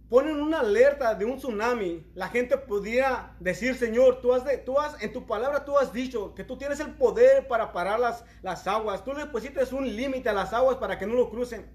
ponen 0.09 0.41
una 0.41 0.61
alerta 0.61 1.15
de 1.15 1.25
un 1.25 1.37
tsunami, 1.37 2.07
la 2.15 2.29
gente 2.29 2.57
podría 2.57 3.35
decir, 3.41 3.75
Señor, 3.75 4.21
tú 4.21 4.33
has, 4.33 4.45
de, 4.45 4.59
tú 4.59 4.79
has, 4.79 5.03
en 5.03 5.13
tu 5.13 5.27
palabra 5.27 5.65
tú 5.65 5.77
has 5.77 5.93
dicho 5.93 6.35
que 6.35 6.45
tú 6.45 6.57
tienes 6.57 6.79
el 6.81 6.93
poder 6.93 7.49
para 7.49 7.73
parar 7.73 7.99
las, 7.99 8.25
las 8.43 8.67
aguas. 8.67 9.05
Tú 9.05 9.13
le 9.13 9.27
pusiste 9.27 9.63
un 9.75 9.97
límite 9.97 10.29
a 10.29 10.33
las 10.33 10.53
aguas 10.53 10.77
para 10.77 10.99
que 10.99 11.07
no 11.07 11.15
lo 11.15 11.29
crucen. 11.29 11.67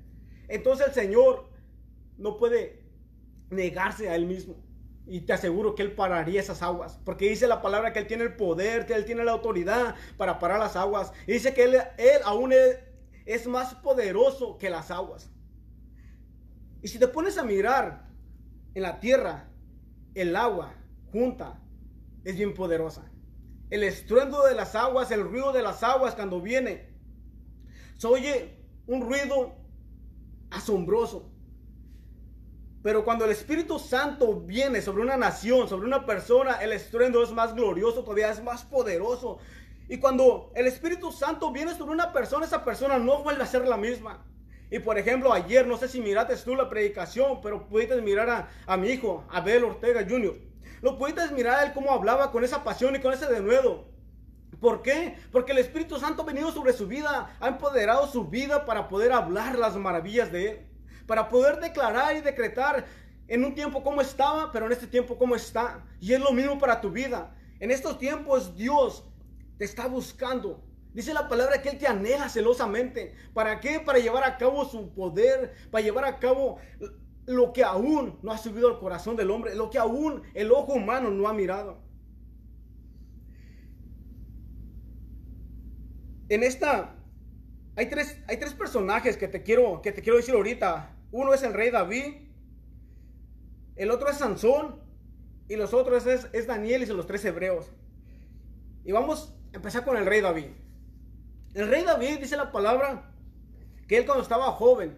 Entonces 0.47 0.87
el 0.87 0.93
Señor 0.93 1.49
no 2.17 2.37
puede 2.37 2.83
negarse 3.49 4.09
a 4.09 4.15
Él 4.15 4.25
mismo. 4.25 4.55
Y 5.05 5.21
te 5.21 5.33
aseguro 5.33 5.75
que 5.75 5.81
Él 5.81 5.91
pararía 5.93 6.39
esas 6.39 6.61
aguas. 6.61 6.99
Porque 7.03 7.27
dice 7.27 7.47
la 7.47 7.61
palabra 7.61 7.91
que 7.91 7.99
Él 7.99 8.07
tiene 8.07 8.23
el 8.23 8.35
poder, 8.37 8.85
que 8.85 8.93
Él 8.93 9.03
tiene 9.03 9.25
la 9.25 9.33
autoridad 9.33 9.95
para 10.15 10.39
parar 10.39 10.59
las 10.59 10.77
aguas. 10.77 11.11
Y 11.27 11.33
dice 11.33 11.53
que 11.53 11.63
Él, 11.63 11.75
él 11.97 12.21
aún 12.23 12.53
es, 12.53 12.79
es 13.25 13.45
más 13.45 13.75
poderoso 13.75 14.57
que 14.57 14.69
las 14.69 14.89
aguas. 14.89 15.29
Y 16.81 16.87
si 16.87 16.97
te 16.97 17.09
pones 17.09 17.37
a 17.37 17.43
mirar 17.43 18.10
en 18.73 18.83
la 18.83 18.99
tierra, 18.99 19.49
el 20.15 20.35
agua 20.35 20.73
junta 21.11 21.61
es 22.23 22.35
bien 22.35 22.53
poderosa. 22.53 23.11
El 23.69 23.83
estruendo 23.83 24.45
de 24.45 24.53
las 24.53 24.75
aguas, 24.75 25.11
el 25.11 25.23
ruido 25.23 25.53
de 25.53 25.61
las 25.61 25.83
aguas 25.83 26.15
cuando 26.15 26.41
viene, 26.41 26.89
se 27.97 28.07
oye 28.07 28.57
un 28.87 29.01
ruido 29.01 29.55
asombroso. 30.49 31.29
Pero 32.83 33.05
cuando 33.05 33.25
el 33.25 33.31
Espíritu 33.31 33.77
Santo 33.77 34.41
viene 34.41 34.81
sobre 34.81 35.03
una 35.03 35.15
nación, 35.15 35.69
sobre 35.69 35.85
una 35.85 36.05
persona, 36.05 36.55
el 36.55 36.73
estruendo 36.73 37.21
es 37.23 37.31
más 37.31 37.53
glorioso, 37.53 38.03
todavía 38.03 38.31
es 38.31 38.43
más 38.43 38.63
poderoso. 38.63 39.37
Y 39.87 39.99
cuando 39.99 40.51
el 40.55 40.67
Espíritu 40.67 41.11
Santo 41.11 41.51
viene 41.51 41.75
sobre 41.75 41.91
una 41.91 42.11
persona, 42.11 42.45
esa 42.45 42.65
persona 42.65 42.97
no 42.97 43.23
vuelve 43.23 43.43
a 43.43 43.45
ser 43.45 43.67
la 43.67 43.77
misma. 43.77 44.25
Y 44.71 44.79
por 44.79 44.97
ejemplo, 44.97 45.33
ayer, 45.33 45.67
no 45.67 45.75
sé 45.75 45.89
si 45.89 45.99
miraste 45.99 46.33
tú 46.37 46.55
la 46.55 46.69
predicación, 46.69 47.41
pero 47.41 47.67
pudiste 47.67 48.01
mirar 48.01 48.47
a, 48.65 48.77
mi 48.77 48.87
hijo, 48.87 49.25
Abel 49.29 49.65
Ortega 49.65 50.05
Jr. 50.07 50.33
Lo 50.81 50.97
pudiste 50.97 51.27
mirar 51.33 51.59
a 51.59 51.63
él 51.65 51.73
cómo 51.73 51.91
hablaba 51.91 52.31
con 52.31 52.45
esa 52.45 52.63
pasión 52.63 52.95
y 52.95 52.99
con 52.99 53.13
ese 53.13 53.27
denuedo. 53.27 53.89
¿Por 54.61 54.81
qué? 54.81 55.17
Porque 55.29 55.51
el 55.51 55.57
Espíritu 55.57 55.99
Santo 55.99 56.23
venido 56.23 56.53
sobre 56.53 56.71
su 56.71 56.87
vida, 56.87 57.35
ha 57.41 57.47
empoderado 57.49 58.07
su 58.07 58.29
vida 58.29 58.65
para 58.65 58.87
poder 58.87 59.11
hablar 59.11 59.57
las 59.57 59.75
maravillas 59.75 60.31
de 60.31 60.51
Él, 60.51 60.67
para 61.05 61.27
poder 61.27 61.59
declarar 61.59 62.15
y 62.15 62.21
decretar 62.21 62.85
en 63.27 63.43
un 63.43 63.53
tiempo 63.53 63.83
como 63.83 63.99
estaba, 63.99 64.53
pero 64.53 64.67
en 64.67 64.71
este 64.71 64.87
tiempo 64.87 65.17
como 65.17 65.35
está. 65.35 65.83
Y 65.99 66.13
es 66.13 66.19
lo 66.21 66.31
mismo 66.31 66.57
para 66.57 66.79
tu 66.79 66.91
vida. 66.91 67.35
En 67.59 67.71
estos 67.71 67.97
tiempos 67.97 68.55
Dios 68.55 69.03
te 69.57 69.65
está 69.65 69.87
buscando 69.87 70.63
Dice 70.93 71.13
la 71.13 71.29
palabra 71.29 71.61
que 71.61 71.69
Él 71.69 71.77
te 71.77 71.87
anhela 71.87 72.27
celosamente. 72.27 73.15
¿Para 73.33 73.59
qué? 73.59 73.79
Para 73.79 73.99
llevar 73.99 74.23
a 74.23 74.37
cabo 74.37 74.65
su 74.65 74.93
poder, 74.93 75.53
para 75.71 75.83
llevar 75.83 76.05
a 76.05 76.19
cabo 76.19 76.57
lo 77.25 77.53
que 77.53 77.63
aún 77.63 78.19
no 78.21 78.31
ha 78.31 78.37
subido 78.37 78.67
al 78.67 78.79
corazón 78.79 79.15
del 79.15 79.31
hombre, 79.31 79.55
lo 79.55 79.69
que 79.69 79.77
aún 79.77 80.23
el 80.33 80.51
ojo 80.51 80.73
humano 80.73 81.09
no 81.09 81.27
ha 81.27 81.33
mirado. 81.33 81.81
En 86.27 86.43
esta 86.43 86.95
hay 87.75 87.87
tres, 87.87 88.17
hay 88.27 88.37
tres 88.37 88.53
personajes 88.53 89.17
que 89.17 89.27
te, 89.27 89.43
quiero, 89.43 89.81
que 89.81 89.91
te 89.91 90.01
quiero 90.01 90.17
decir 90.17 90.35
ahorita. 90.35 90.97
Uno 91.11 91.33
es 91.33 91.43
el 91.43 91.53
rey 91.53 91.71
David, 91.71 92.29
el 93.75 93.91
otro 93.91 94.09
es 94.09 94.17
Sansón 94.17 94.79
y 95.47 95.55
los 95.55 95.73
otros 95.73 96.05
es, 96.05 96.27
es 96.33 96.47
Daniel 96.47 96.83
y 96.83 96.85
son 96.85 96.97
los 96.97 97.07
tres 97.07 97.23
hebreos. 97.23 97.71
Y 98.83 98.91
vamos 98.91 99.33
a 99.53 99.57
empezar 99.57 99.85
con 99.85 99.95
el 99.95 100.05
rey 100.05 100.21
David. 100.21 100.51
El 101.53 101.67
rey 101.67 101.83
David 101.83 102.19
dice 102.19 102.37
la 102.37 102.51
palabra 102.51 103.13
que 103.87 103.97
él 103.97 104.05
cuando 104.05 104.23
estaba 104.23 104.51
joven, 104.51 104.97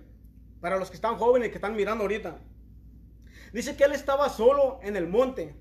para 0.61 0.77
los 0.77 0.89
que 0.89 0.95
están 0.95 1.17
jóvenes 1.17 1.47
y 1.47 1.51
que 1.51 1.57
están 1.57 1.75
mirando 1.75 2.03
ahorita, 2.03 2.37
dice 3.51 3.75
que 3.75 3.83
él 3.83 3.93
estaba 3.93 4.29
solo 4.29 4.79
en 4.83 4.95
el 4.95 5.07
monte. 5.07 5.55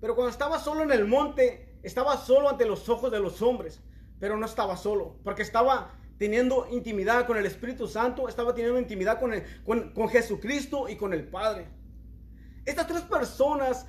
Pero 0.00 0.14
cuando 0.14 0.30
estaba 0.30 0.58
solo 0.58 0.82
en 0.82 0.90
el 0.90 1.06
monte, 1.06 1.78
estaba 1.82 2.16
solo 2.16 2.48
ante 2.48 2.66
los 2.66 2.88
ojos 2.88 3.12
de 3.12 3.20
los 3.20 3.40
hombres, 3.40 3.80
pero 4.18 4.36
no 4.36 4.46
estaba 4.46 4.76
solo, 4.76 5.16
porque 5.22 5.42
estaba 5.42 5.94
teniendo 6.18 6.66
intimidad 6.70 7.26
con 7.26 7.36
el 7.36 7.46
Espíritu 7.46 7.86
Santo, 7.86 8.28
estaba 8.28 8.54
teniendo 8.54 8.78
intimidad 8.78 9.20
con, 9.20 9.32
con, 9.94 10.08
Jesucristo 10.08 10.88
y 10.88 10.96
con 10.96 11.12
el 11.12 11.28
Padre. 11.28 11.68
Estas 12.64 12.86
tres 12.86 13.02
personas, 13.02 13.86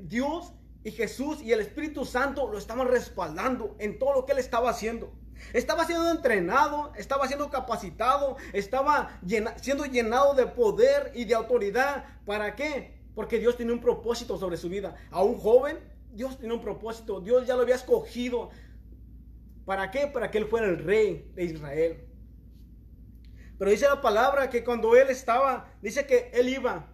Dios 0.00 0.52
y 0.84 0.90
Jesús 0.90 1.40
y 1.42 1.52
el 1.52 1.60
Espíritu 1.60 2.04
Santo 2.04 2.50
lo 2.50 2.58
estaban 2.58 2.88
respaldando 2.88 3.76
en 3.78 3.98
todo 3.98 4.14
lo 4.14 4.26
que 4.26 4.32
él 4.32 4.38
estaba 4.38 4.70
haciendo. 4.70 5.12
Estaba 5.52 5.84
siendo 5.84 6.10
entrenado, 6.10 6.92
estaba 6.96 7.26
siendo 7.26 7.50
capacitado, 7.50 8.36
estaba 8.52 9.20
siendo 9.56 9.84
llenado 9.84 10.34
de 10.34 10.46
poder 10.46 11.12
y 11.14 11.24
de 11.24 11.34
autoridad. 11.34 12.04
¿Para 12.26 12.54
qué? 12.54 13.00
Porque 13.14 13.38
Dios 13.38 13.56
tiene 13.56 13.72
un 13.72 13.80
propósito 13.80 14.38
sobre 14.38 14.56
su 14.56 14.68
vida. 14.68 14.96
A 15.10 15.22
un 15.22 15.38
joven, 15.38 15.78
Dios 16.12 16.38
tiene 16.38 16.54
un 16.54 16.62
propósito. 16.62 17.20
Dios 17.20 17.46
ya 17.46 17.56
lo 17.56 17.62
había 17.62 17.74
escogido. 17.74 18.50
¿Para 19.64 19.90
qué? 19.90 20.06
Para 20.06 20.30
que 20.30 20.38
él 20.38 20.46
fuera 20.46 20.66
el 20.66 20.78
rey 20.78 21.30
de 21.34 21.44
Israel. 21.44 22.06
Pero 23.58 23.70
dice 23.70 23.86
la 23.86 24.00
palabra 24.00 24.48
que 24.48 24.64
cuando 24.64 24.96
él 24.96 25.10
estaba, 25.10 25.68
dice 25.82 26.06
que 26.06 26.30
él 26.32 26.48
iba 26.48 26.88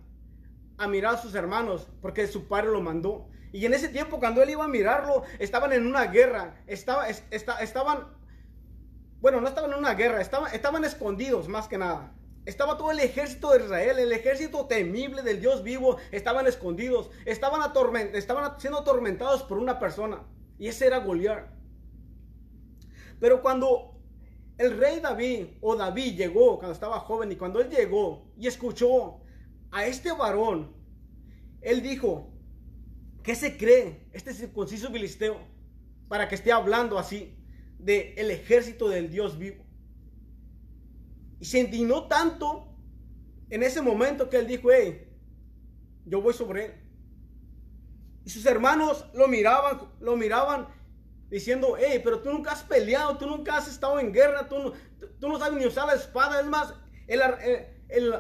a 0.79 0.89
mirar 0.89 1.15
a 1.15 1.19
sus 1.19 1.35
hermanos 1.35 1.89
porque 2.03 2.27
su 2.27 2.49
padre 2.49 2.71
lo 2.71 2.81
mandó. 2.81 3.29
Y 3.53 3.65
en 3.65 3.73
ese 3.73 3.89
tiempo, 3.89 4.19
cuando 4.19 4.43
él 4.43 4.51
iba 4.51 4.65
a 4.65 4.69
mirarlo, 4.69 5.23
estaban 5.39 5.73
en 5.73 5.87
una 5.87 6.07
guerra. 6.07 6.63
Estaba, 6.67 7.09
estaban 7.09 8.09
bueno, 9.21 9.41
no 9.41 9.49
estaban 9.49 9.73
en 9.73 9.79
una 9.79 9.95
guerra, 9.95 10.21
estaban, 10.21 10.85
escondidos 10.85 11.49
más 11.49 11.69
que 11.69 11.79
nada. 11.79 12.13
Estaba 12.45 12.77
todo 12.77 12.93
el 12.93 13.01
ejército 13.01 13.51
de 13.51 13.65
Israel, 13.65 13.99
el 13.99 14.13
ejército 14.13 14.67
temible 14.67 15.23
del 15.23 15.41
Dios 15.41 15.63
vivo, 15.63 15.97
estaban 16.13 16.47
escondidos, 16.47 17.11
estaban, 17.25 17.63
estaban 18.15 18.61
siendo 18.61 18.81
atormentados 18.81 19.43
por 19.43 19.59
una 19.59 19.81
persona. 19.81 20.23
Y 20.59 20.69
ese 20.69 20.87
era 20.87 20.99
Goliat. 20.99 21.49
Pero 23.19 23.43
cuando 23.43 23.99
el 24.59 24.79
rey 24.79 25.01
David 25.01 25.47
o 25.61 25.75
David 25.77 26.17
llegó, 26.17 26.59
cuando 26.59 26.73
estaba 26.73 27.01
joven, 27.01 27.33
y 27.33 27.37
cuando 27.37 27.61
él 27.61 27.69
llegó 27.69 28.31
y 28.39 28.47
escuchó 28.47 29.21
a 29.71 29.87
este 29.87 30.13
varón, 30.13 30.75
él 31.63 31.83
dijo, 31.83 32.31
¿qué 33.23 33.35
se 33.35 33.57
cree 33.57 34.07
este 34.13 34.33
circunciso 34.33 34.91
filisteo 34.91 35.41
para 36.09 36.29
que 36.29 36.37
esté 36.37 36.53
hablando 36.53 36.99
así? 36.99 37.37
Del 37.79 38.15
el 38.17 38.31
ejército 38.31 38.89
del 38.89 39.11
Dios 39.11 39.39
vivo. 39.39 39.65
Y 41.41 41.45
se 41.45 41.61
indignó 41.61 42.07
tanto 42.09 42.67
en 43.51 43.63
ese 43.63 43.83
momento 43.83 44.29
que 44.29 44.39
él 44.39 44.47
dijo, 44.47 44.71
hey, 44.73 45.09
yo 46.05 46.21
voy 46.21 46.35
sobre 46.35 46.67
él. 46.67 46.75
Y 48.25 48.31
sus 48.31 48.45
hermanos 48.47 49.07
lo 49.15 49.29
miraban, 49.29 49.81
lo 50.01 50.17
miraban 50.17 50.69
diciendo, 51.31 51.77
hey, 51.79 52.01
pero 52.03 52.21
tú 52.21 52.31
nunca 52.33 52.53
has 52.53 52.63
peleado, 52.63 53.17
tú 53.19 53.27
nunca 53.27 53.57
has 53.57 53.69
estado 53.69 54.01
en 54.01 54.13
guerra, 54.13 54.49
tú 54.49 54.59
no, 54.59 54.73
tú 55.21 55.29
no 55.29 55.39
sabes 55.39 55.59
ni 55.59 55.67
usar 55.67 55.87
la 55.87 55.95
espada. 55.95 56.41
Es 56.41 56.47
más, 56.47 56.75
el, 57.07 57.21
el, 57.89 58.15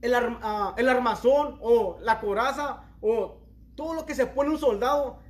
el, 0.00 0.14
ah, 0.14 0.74
el 0.76 0.88
armazón 0.88 1.58
o 1.60 1.98
la 2.00 2.20
coraza 2.20 2.84
o 3.00 3.40
todo 3.76 3.94
lo 3.94 4.06
que 4.06 4.14
se 4.14 4.26
pone 4.26 4.50
un 4.50 4.58
soldado, 4.58 5.20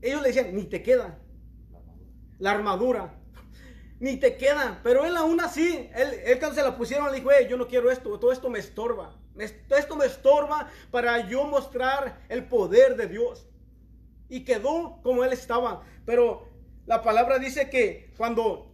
ellos 0.00 0.22
le 0.22 0.28
decían, 0.28 0.54
ni 0.54 0.64
te 0.64 0.82
queda. 0.82 1.18
La 2.38 2.52
armadura, 2.52 3.14
ni 4.00 4.16
te 4.16 4.36
queda. 4.36 4.80
Pero 4.82 5.04
él 5.04 5.16
aún 5.16 5.40
así, 5.40 5.88
él, 5.94 6.20
él 6.24 6.38
cuando 6.38 6.56
se 6.56 6.62
la 6.62 6.76
pusieron, 6.76 7.10
le 7.10 7.18
dijo, 7.18 7.30
yo 7.48 7.56
no 7.56 7.68
quiero 7.68 7.90
esto, 7.90 8.18
todo 8.18 8.32
esto 8.32 8.50
me 8.50 8.58
estorba. 8.58 9.16
Esto 9.38 9.96
me 9.96 10.06
estorba 10.06 10.68
para 10.90 11.28
yo 11.28 11.44
mostrar 11.44 12.22
el 12.28 12.44
poder 12.44 12.96
de 12.96 13.06
Dios. 13.06 13.46
Y 14.28 14.44
quedó 14.44 15.00
como 15.02 15.24
él 15.24 15.32
estaba. 15.32 15.82
Pero 16.04 16.48
la 16.86 17.02
palabra 17.02 17.38
dice 17.38 17.68
que 17.68 18.12
cuando 18.16 18.72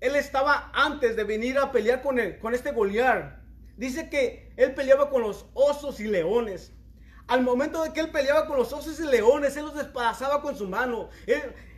él 0.00 0.16
estaba 0.16 0.70
antes 0.74 1.16
de 1.16 1.24
venir 1.24 1.58
a 1.58 1.72
pelear 1.72 2.02
con, 2.02 2.18
él, 2.18 2.38
con 2.38 2.54
este 2.54 2.72
Goliar, 2.72 3.42
dice 3.76 4.08
que 4.08 4.52
él 4.56 4.74
peleaba 4.74 5.10
con 5.10 5.22
los 5.22 5.46
osos 5.54 5.98
y 6.00 6.04
leones. 6.04 6.72
Al 7.26 7.42
momento 7.42 7.82
de 7.82 7.92
que 7.92 8.00
él 8.00 8.10
peleaba 8.10 8.46
con 8.46 8.58
los 8.58 8.72
osos 8.72 9.00
y 9.00 9.04
leones, 9.04 9.56
él 9.56 9.64
los 9.64 9.74
despedazaba 9.74 10.42
con 10.42 10.56
su 10.56 10.68
mano. 10.68 11.08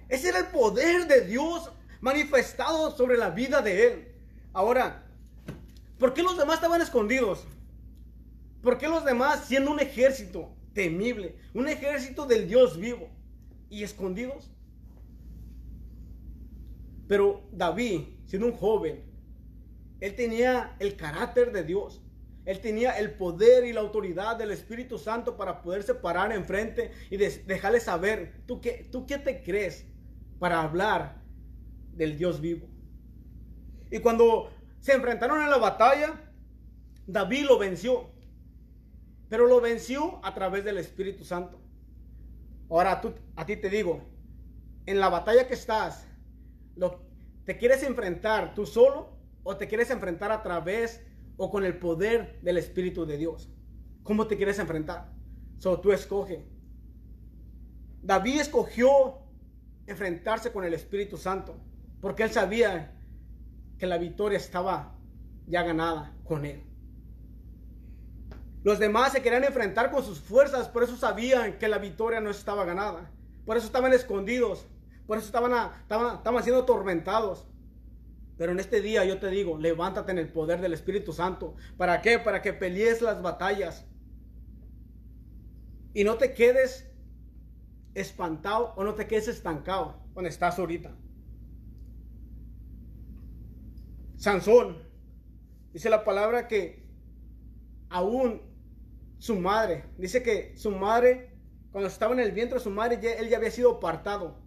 Ese 0.08 0.28
era 0.28 0.38
el 0.38 0.46
poder 0.46 1.06
de 1.06 1.22
Dios 1.22 1.70
manifestado 2.00 2.90
sobre 2.96 3.16
la 3.16 3.30
vida 3.30 3.62
de 3.62 3.86
él. 3.86 4.08
Ahora, 4.52 5.04
¿por 5.98 6.14
qué 6.14 6.22
los 6.22 6.38
demás 6.38 6.56
estaban 6.56 6.80
escondidos? 6.80 7.44
¿Por 8.62 8.78
qué 8.78 8.88
los 8.88 9.04
demás, 9.04 9.44
siendo 9.46 9.70
un 9.70 9.80
ejército 9.80 10.50
temible, 10.72 11.36
un 11.54 11.68
ejército 11.68 12.26
del 12.26 12.48
Dios 12.48 12.78
vivo 12.78 13.08
y 13.70 13.82
escondidos? 13.82 14.50
Pero 17.08 17.42
David, 17.52 18.02
siendo 18.26 18.48
un 18.48 18.54
joven, 18.54 19.04
él 20.00 20.14
tenía 20.14 20.76
el 20.78 20.96
carácter 20.96 21.52
de 21.52 21.64
Dios. 21.64 22.02
Él 22.44 22.60
tenía 22.60 22.92
el 22.98 23.12
poder 23.12 23.64
y 23.64 23.72
la 23.72 23.80
autoridad 23.80 24.36
del 24.36 24.52
Espíritu 24.52 24.98
Santo 24.98 25.36
para 25.36 25.62
poderse 25.62 25.94
parar 25.94 26.30
enfrente 26.30 26.92
y 27.10 27.16
dejarle 27.16 27.80
saber, 27.80 28.42
¿tú 28.46 28.60
qué, 28.60 28.86
¿tú 28.92 29.04
qué 29.04 29.18
te 29.18 29.42
crees 29.42 29.84
para 30.38 30.62
hablar 30.62 31.22
del 31.92 32.16
Dios 32.18 32.40
vivo? 32.40 32.68
Y 33.90 34.00
cuando 34.00 34.50
se 34.80 34.92
enfrentaron 34.92 35.42
en 35.42 35.50
la 35.50 35.58
batalla, 35.58 36.20
David 37.06 37.44
lo 37.46 37.58
venció. 37.58 38.10
Pero 39.28 39.46
lo 39.46 39.60
venció 39.60 40.24
a 40.24 40.34
través 40.34 40.64
del 40.64 40.78
Espíritu 40.78 41.24
Santo. 41.24 41.60
Ahora 42.68 43.00
tú, 43.00 43.14
a 43.36 43.46
ti 43.46 43.56
te 43.56 43.68
digo, 43.68 44.02
en 44.86 45.00
la 45.00 45.08
batalla 45.08 45.46
que 45.46 45.54
estás, 45.54 46.06
lo, 46.76 47.00
¿te 47.44 47.56
quieres 47.56 47.82
enfrentar 47.82 48.54
tú 48.54 48.66
solo 48.66 49.16
o 49.42 49.56
te 49.56 49.68
quieres 49.68 49.90
enfrentar 49.90 50.32
a 50.32 50.42
través 50.42 51.02
o 51.36 51.50
con 51.50 51.64
el 51.64 51.78
poder 51.78 52.40
del 52.42 52.56
Espíritu 52.56 53.06
de 53.06 53.16
Dios? 53.16 53.50
¿Cómo 54.02 54.26
te 54.26 54.36
quieres 54.36 54.58
enfrentar? 54.58 55.12
So, 55.58 55.80
tú 55.80 55.92
escoge. 55.92 56.46
David 58.02 58.40
escogió 58.40 59.25
enfrentarse 59.86 60.52
con 60.52 60.64
el 60.64 60.74
Espíritu 60.74 61.16
Santo 61.16 61.60
porque 62.00 62.22
él 62.22 62.30
sabía 62.30 62.92
que 63.78 63.86
la 63.86 63.98
victoria 63.98 64.38
estaba 64.38 64.94
ya 65.46 65.62
ganada 65.62 66.14
con 66.24 66.44
él. 66.44 66.62
Los 68.62 68.78
demás 68.78 69.12
se 69.12 69.22
querían 69.22 69.44
enfrentar 69.44 69.90
con 69.90 70.04
sus 70.04 70.20
fuerzas, 70.20 70.68
por 70.68 70.82
eso 70.82 70.96
sabían 70.96 71.58
que 71.58 71.68
la 71.68 71.78
victoria 71.78 72.20
no 72.20 72.30
estaba 72.30 72.64
ganada. 72.64 73.10
Por 73.44 73.56
eso 73.56 73.66
estaban 73.66 73.92
escondidos, 73.92 74.66
por 75.06 75.18
eso 75.18 75.26
estaban, 75.26 75.52
estaban, 75.80 76.16
estaban 76.16 76.42
siendo 76.42 76.62
atormentados. 76.62 77.46
Pero 78.36 78.52
en 78.52 78.60
este 78.60 78.80
día 78.80 79.04
yo 79.04 79.18
te 79.18 79.28
digo, 79.28 79.56
levántate 79.56 80.12
en 80.12 80.18
el 80.18 80.28
poder 80.28 80.60
del 80.60 80.74
Espíritu 80.74 81.12
Santo. 81.12 81.54
¿Para 81.76 82.02
qué? 82.02 82.18
Para 82.18 82.42
que 82.42 82.52
pelees 82.52 83.02
las 83.02 83.22
batallas. 83.22 83.86
Y 85.94 86.04
no 86.04 86.16
te 86.16 86.34
quedes 86.34 86.90
espantado 88.00 88.74
o 88.76 88.84
no 88.84 88.94
te 88.94 89.06
quedes 89.06 89.28
estancado 89.28 89.96
donde 90.14 90.30
estás 90.30 90.58
ahorita. 90.58 90.94
Sansón, 94.16 94.78
dice 95.72 95.90
la 95.90 96.04
palabra 96.04 96.48
que 96.48 96.86
aún 97.90 98.40
su 99.18 99.36
madre. 99.36 99.84
Dice 99.98 100.22
que 100.22 100.56
su 100.56 100.70
madre, 100.70 101.30
cuando 101.72 101.88
estaba 101.88 102.12
en 102.12 102.20
el 102.20 102.32
vientre 102.32 102.58
de 102.58 102.64
su 102.64 102.70
madre, 102.70 103.00
él 103.18 103.28
ya 103.28 103.36
había 103.36 103.50
sido 103.50 103.72
apartado. 103.76 104.38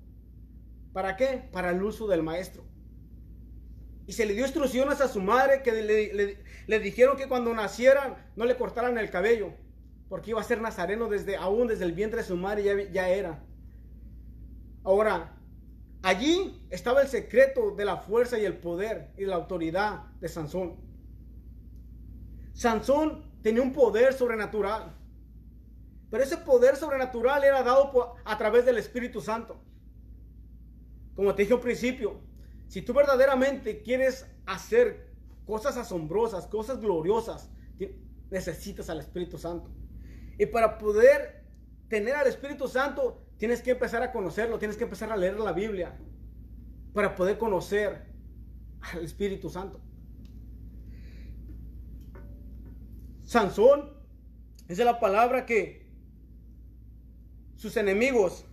¿Para 0.93 1.15
qué? 1.15 1.49
Para 1.51 1.71
el 1.71 1.81
uso 1.83 2.07
del 2.07 2.23
maestro. 2.23 2.63
Y 4.07 4.13
se 4.13 4.25
le 4.25 4.33
dio 4.33 4.43
instrucciones 4.43 5.01
a 5.01 5.07
su 5.07 5.21
madre 5.21 5.61
que 5.61 5.71
le, 6.67 6.79
dijeron 6.79 7.15
que 7.15 7.27
cuando 7.27 7.53
naciera 7.53 8.31
no 8.35 8.45
le 8.45 8.57
cortaran 8.57 8.97
el 8.97 9.11
cabello. 9.11 9.53
Porque 10.09 10.31
iba 10.31 10.41
a 10.41 10.43
ser 10.43 10.59
nazareno 10.59 11.07
desde, 11.07 11.37
aún 11.37 11.67
desde 11.67 11.85
el 11.85 11.93
vientre 11.93 12.21
de 12.21 12.27
su 12.27 12.35
madre 12.35 12.63
ya, 12.63 12.91
ya 12.91 13.09
era. 13.09 13.45
Ahora, 14.83 15.37
allí 16.01 16.65
estaba 16.69 17.01
el 17.01 17.07
secreto 17.07 17.75
de 17.75 17.85
la 17.85 17.97
fuerza 17.97 18.37
y 18.39 18.45
el 18.45 18.57
poder 18.57 19.13
y 19.17 19.25
la 19.25 19.35
autoridad 19.35 20.05
de 20.19 20.27
Sansón. 20.27 20.77
Sansón 22.53 23.31
tenía 23.41 23.61
un 23.61 23.71
poder 23.71 24.13
sobrenatural. 24.13 24.95
Pero 26.09 26.23
ese 26.23 26.37
poder 26.37 26.75
sobrenatural 26.75 27.43
era 27.43 27.61
dado 27.61 28.15
a 28.25 28.37
través 28.37 28.65
del 28.65 28.77
Espíritu 28.77 29.21
Santo. 29.21 29.61
Como 31.15 31.35
te 31.35 31.43
dije 31.43 31.53
al 31.53 31.59
principio, 31.59 32.19
si 32.67 32.81
tú 32.81 32.93
verdaderamente 32.93 33.81
quieres 33.81 34.25
hacer 34.45 35.13
cosas 35.45 35.77
asombrosas, 35.77 36.47
cosas 36.47 36.79
gloriosas, 36.79 37.49
necesitas 38.29 38.89
al 38.89 38.99
Espíritu 38.99 39.37
Santo. 39.37 39.69
Y 40.39 40.45
para 40.45 40.77
poder 40.77 41.43
tener 41.89 42.15
al 42.15 42.25
Espíritu 42.25 42.67
Santo, 42.67 43.21
tienes 43.37 43.61
que 43.61 43.71
empezar 43.71 44.01
a 44.01 44.11
conocerlo, 44.11 44.57
tienes 44.57 44.77
que 44.77 44.85
empezar 44.85 45.11
a 45.11 45.17
leer 45.17 45.37
la 45.37 45.51
Biblia 45.51 45.99
para 46.93 47.13
poder 47.13 47.37
conocer 47.37 48.05
al 48.79 49.03
Espíritu 49.03 49.49
Santo. 49.49 49.81
Sansón, 53.23 53.93
esa 54.69 54.81
es 54.81 54.85
la 54.85 54.99
palabra 54.99 55.45
que 55.45 55.87
sus 57.57 57.75
enemigos 57.75 58.45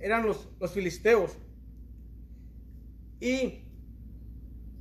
eran 0.00 0.26
los, 0.26 0.48
los 0.58 0.72
filisteos. 0.72 1.38
Y 3.20 3.62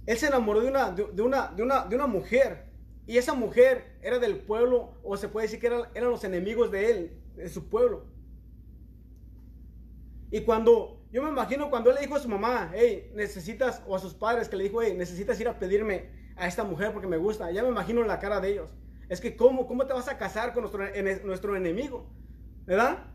él 0.08 0.18
se 0.18 0.28
enamoró 0.28 0.62
de 0.62 0.70
una, 0.70 0.92
de, 0.92 1.22
una, 1.22 1.48
de, 1.50 1.62
una, 1.62 1.86
de 1.86 1.96
una 1.96 2.08
mujer. 2.08 2.66
Y 3.08 3.17
esa 3.17 3.34
mujer 3.34 3.98
era 4.02 4.20
del 4.20 4.38
pueblo, 4.38 4.93
o 5.02 5.15
se 5.15 5.30
puede 5.30 5.48
decir 5.48 5.62
que 5.62 5.67
eran, 5.67 6.12
los 6.12 6.26
enemigos 6.26 6.72
de 6.72 6.91
él, 6.91 7.22
de 7.38 7.48
su 7.48 7.70
pueblo. 7.70 8.06
Y 10.30 10.41
cuando, 10.41 11.02
yo 11.13 11.24
me 11.24 11.30
imagino 11.30 11.70
cuando 11.70 11.89
él 11.89 11.96
le 11.96 12.02
dijo 12.02 12.15
a 12.15 12.20
su 12.20 12.28
mamá, 12.28 12.70
hey, 12.76 13.10
necesitas, 13.15 13.82
o 13.88 13.96
a 13.96 14.00
sus 14.00 14.13
padres 14.13 14.50
que 14.50 14.58
le 14.58 14.65
dijo, 14.65 14.82
hey, 14.82 14.93
necesitas 14.98 15.39
ir 15.39 15.48
a 15.48 15.58
pedirme 15.58 16.10
a 16.36 16.48
esta 16.48 16.65
mujer 16.65 16.91
porque 16.91 17.08
me 17.08 17.15
gusta. 17.15 17.50
Ya 17.50 17.63
me 17.63 17.70
imagino 17.70 18.04
la 18.04 18.20
cara 18.20 18.41
de 18.41 18.52
ellos. 18.52 18.72
Es 19.08 19.22
que 19.22 19.38
¿cómo, 19.38 19.67
cómo 19.67 19.88
te 19.88 19.93
vas 19.93 20.10
a 20.10 20.17
casar 20.17 20.54
con 20.54 20.63
nuestro, 20.63 20.84
nuestro 21.24 21.56
enemigo? 21.56 22.10
¿Verdad? 22.65 23.06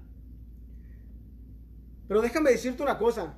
Pero 2.08 2.22
déjame 2.22 2.50
decirte 2.50 2.82
una 2.82 2.96
cosa. 2.96 3.34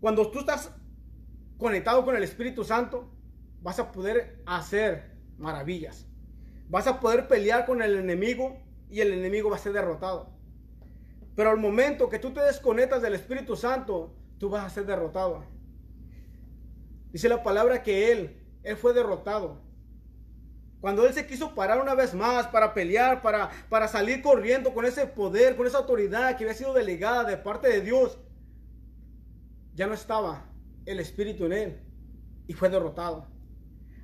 Cuando 0.00 0.30
tú 0.30 0.40
estás 0.40 0.70
conectado 1.56 2.04
con 2.04 2.14
el 2.14 2.22
Espíritu 2.22 2.62
Santo, 2.62 3.10
vas 3.62 3.78
a 3.78 3.92
poder 3.92 4.42
hacer 4.46 5.12
maravillas. 5.38 6.06
Vas 6.68 6.86
a 6.86 7.00
poder 7.00 7.28
pelear 7.28 7.66
con 7.66 7.82
el 7.82 7.96
enemigo 7.96 8.58
y 8.90 9.00
el 9.00 9.12
enemigo 9.12 9.50
va 9.50 9.56
a 9.56 9.60
ser 9.60 9.72
derrotado. 9.72 10.30
Pero 11.34 11.50
al 11.50 11.58
momento 11.58 12.08
que 12.08 12.18
tú 12.18 12.32
te 12.32 12.40
desconectas 12.40 13.02
del 13.02 13.14
Espíritu 13.14 13.56
Santo, 13.56 14.14
tú 14.38 14.50
vas 14.50 14.64
a 14.64 14.70
ser 14.70 14.84
derrotado. 14.86 15.44
Dice 17.10 17.28
la 17.28 17.42
palabra 17.42 17.82
que 17.82 18.12
él, 18.12 18.42
él 18.62 18.76
fue 18.76 18.92
derrotado. 18.92 19.60
Cuando 20.80 21.06
él 21.06 21.14
se 21.14 21.26
quiso 21.26 21.54
parar 21.54 21.80
una 21.80 21.94
vez 21.94 22.12
más 22.12 22.48
para 22.48 22.74
pelear, 22.74 23.22
para, 23.22 23.50
para 23.68 23.86
salir 23.86 24.20
corriendo 24.20 24.74
con 24.74 24.84
ese 24.84 25.06
poder, 25.06 25.56
con 25.56 25.66
esa 25.66 25.78
autoridad 25.78 26.36
que 26.36 26.44
había 26.44 26.56
sido 26.56 26.74
delegada 26.74 27.24
de 27.24 27.36
parte 27.36 27.68
de 27.68 27.82
Dios, 27.82 28.18
ya 29.74 29.86
no 29.86 29.94
estaba 29.94 30.50
el 30.84 30.98
espíritu 30.98 31.46
en 31.46 31.52
él 31.52 31.80
y 32.48 32.52
fue 32.52 32.68
derrotado. 32.68 33.31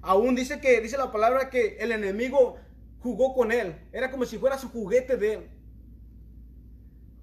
Aún 0.03 0.35
dice 0.35 0.61
que, 0.61 0.81
dice 0.81 0.97
la 0.97 1.11
palabra 1.13 1.51
que 1.51 1.77
el 1.81 1.93
enemigo 1.93 2.57
jugó 3.01 3.35
con 3.35 3.53
él. 3.53 3.77
Era 3.93 4.11
como 4.11 4.25
si 4.25 4.39
fuera 4.39 4.59
su 4.59 4.69
juguete 4.69 5.17
de 5.17 5.35
él. 5.35 5.51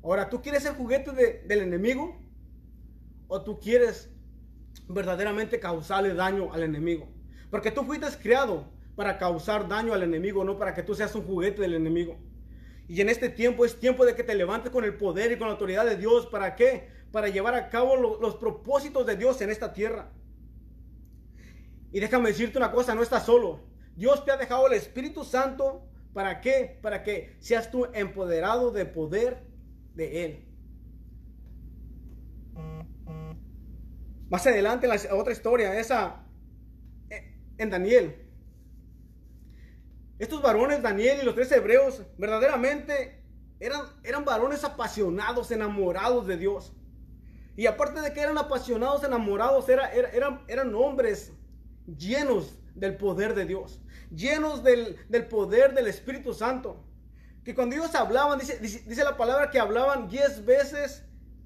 Ahora, 0.04 0.30
¿tú 0.30 0.42
quieres 0.42 0.66
el 0.66 0.74
juguete 0.76 1.12
del 1.48 1.60
enemigo? 1.62 2.20
¿O 3.28 3.42
tú 3.44 3.60
quieres 3.60 4.10
verdaderamente 4.88 5.60
causarle 5.60 6.14
daño 6.14 6.54
al 6.54 6.64
enemigo. 6.64 7.08
Porque 7.50 7.72
tú 7.72 7.84
fuiste 7.84 8.08
creado 8.22 8.66
para 8.96 9.18
causar 9.18 9.68
daño 9.68 9.94
al 9.94 10.04
enemigo, 10.04 10.44
no 10.44 10.58
para 10.58 10.74
que 10.74 10.84
tú 10.84 10.96
seas 10.96 11.16
un 11.16 11.24
juguete 11.24 11.62
del 11.62 11.74
enemigo. 11.74 12.18
Y 12.88 13.02
en 13.02 13.10
este 13.10 13.30
tiempo 13.30 13.66
es 13.66 13.80
tiempo 13.80 14.06
de 14.06 14.16
que 14.16 14.24
te 14.24 14.36
levantes 14.36 14.72
con 14.72 14.84
el 14.84 14.96
poder 14.96 15.32
y 15.32 15.38
con 15.38 15.48
la 15.48 15.54
autoridad 15.54 15.86
de 15.86 15.98
Dios. 15.98 16.28
¿Para 16.28 16.56
qué? 16.56 16.88
Para 17.12 17.30
llevar 17.30 17.56
a 17.56 17.70
cabo 17.70 17.96
lo- 17.96 18.20
los 18.22 18.36
propósitos 18.36 19.06
de 19.06 19.16
Dios 19.16 19.42
en 19.42 19.50
esta 19.50 19.74
tierra. 19.74 20.12
Y 21.96 22.02
déjame 22.02 22.28
decirte 22.28 22.58
una 22.58 22.74
cosa, 22.74 22.94
no 22.94 23.02
estás 23.02 23.26
solo. 23.26 23.62
Dios 23.96 24.26
te 24.26 24.32
ha 24.34 24.36
dejado 24.36 24.68
el 24.68 24.74
Espíritu 24.74 25.24
Santo. 25.24 25.88
¿Para 26.14 26.42
qué? 26.42 26.78
Para 26.82 27.04
que 27.04 27.38
seas 27.40 27.72
tú 27.72 27.86
empoderado 27.94 28.72
de 28.72 28.84
poder 28.86 29.48
de 29.94 30.26
Él. 30.26 30.46
Más 34.30 34.46
adelante 34.46 34.88
la 34.90 35.00
otra 35.16 35.32
historia, 35.32 35.80
esa 35.80 36.26
eh, 37.10 37.34
en 37.58 37.70
Daniel. 37.70 38.28
Estos 40.20 40.42
varones, 40.42 40.82
Daniel 40.82 41.20
y 41.22 41.26
los 41.26 41.34
tres 41.36 41.50
hebreos, 41.54 42.04
verdaderamente 42.18 43.24
eran, 43.62 43.84
eran 44.04 44.26
varones 44.26 44.66
apasionados, 44.66 45.50
enamorados 45.50 46.28
de 46.28 46.36
Dios. 46.36 46.74
Y 47.56 47.68
aparte 47.68 48.02
de 48.02 48.12
que 48.12 48.20
eran 48.20 48.38
apasionados, 48.38 49.06
enamorados, 49.06 49.70
era- 49.70 49.94
era- 49.94 50.10
eran, 50.10 50.44
eran 50.50 50.76
hombres 50.76 51.32
llenos 51.86 52.58
del 52.76 52.98
poder 52.98 53.36
de 53.36 53.46
Dios, 53.46 53.82
llenos 54.10 54.64
del, 54.64 54.98
del 55.10 55.28
poder 55.28 55.74
del 55.74 55.88
Espíritu 55.88 56.34
Santo. 56.34 56.84
Que 57.44 57.54
cuando 57.54 57.76
ellos 57.76 57.94
hablaban, 57.94 58.40
dice, 58.40 58.60
dice, 58.60 58.84
dice 58.88 59.04
la 59.04 59.18
palabra 59.18 59.52
que 59.52 59.60
hablaban 59.60 60.10
diez 60.10 60.44
veces 60.46 61.04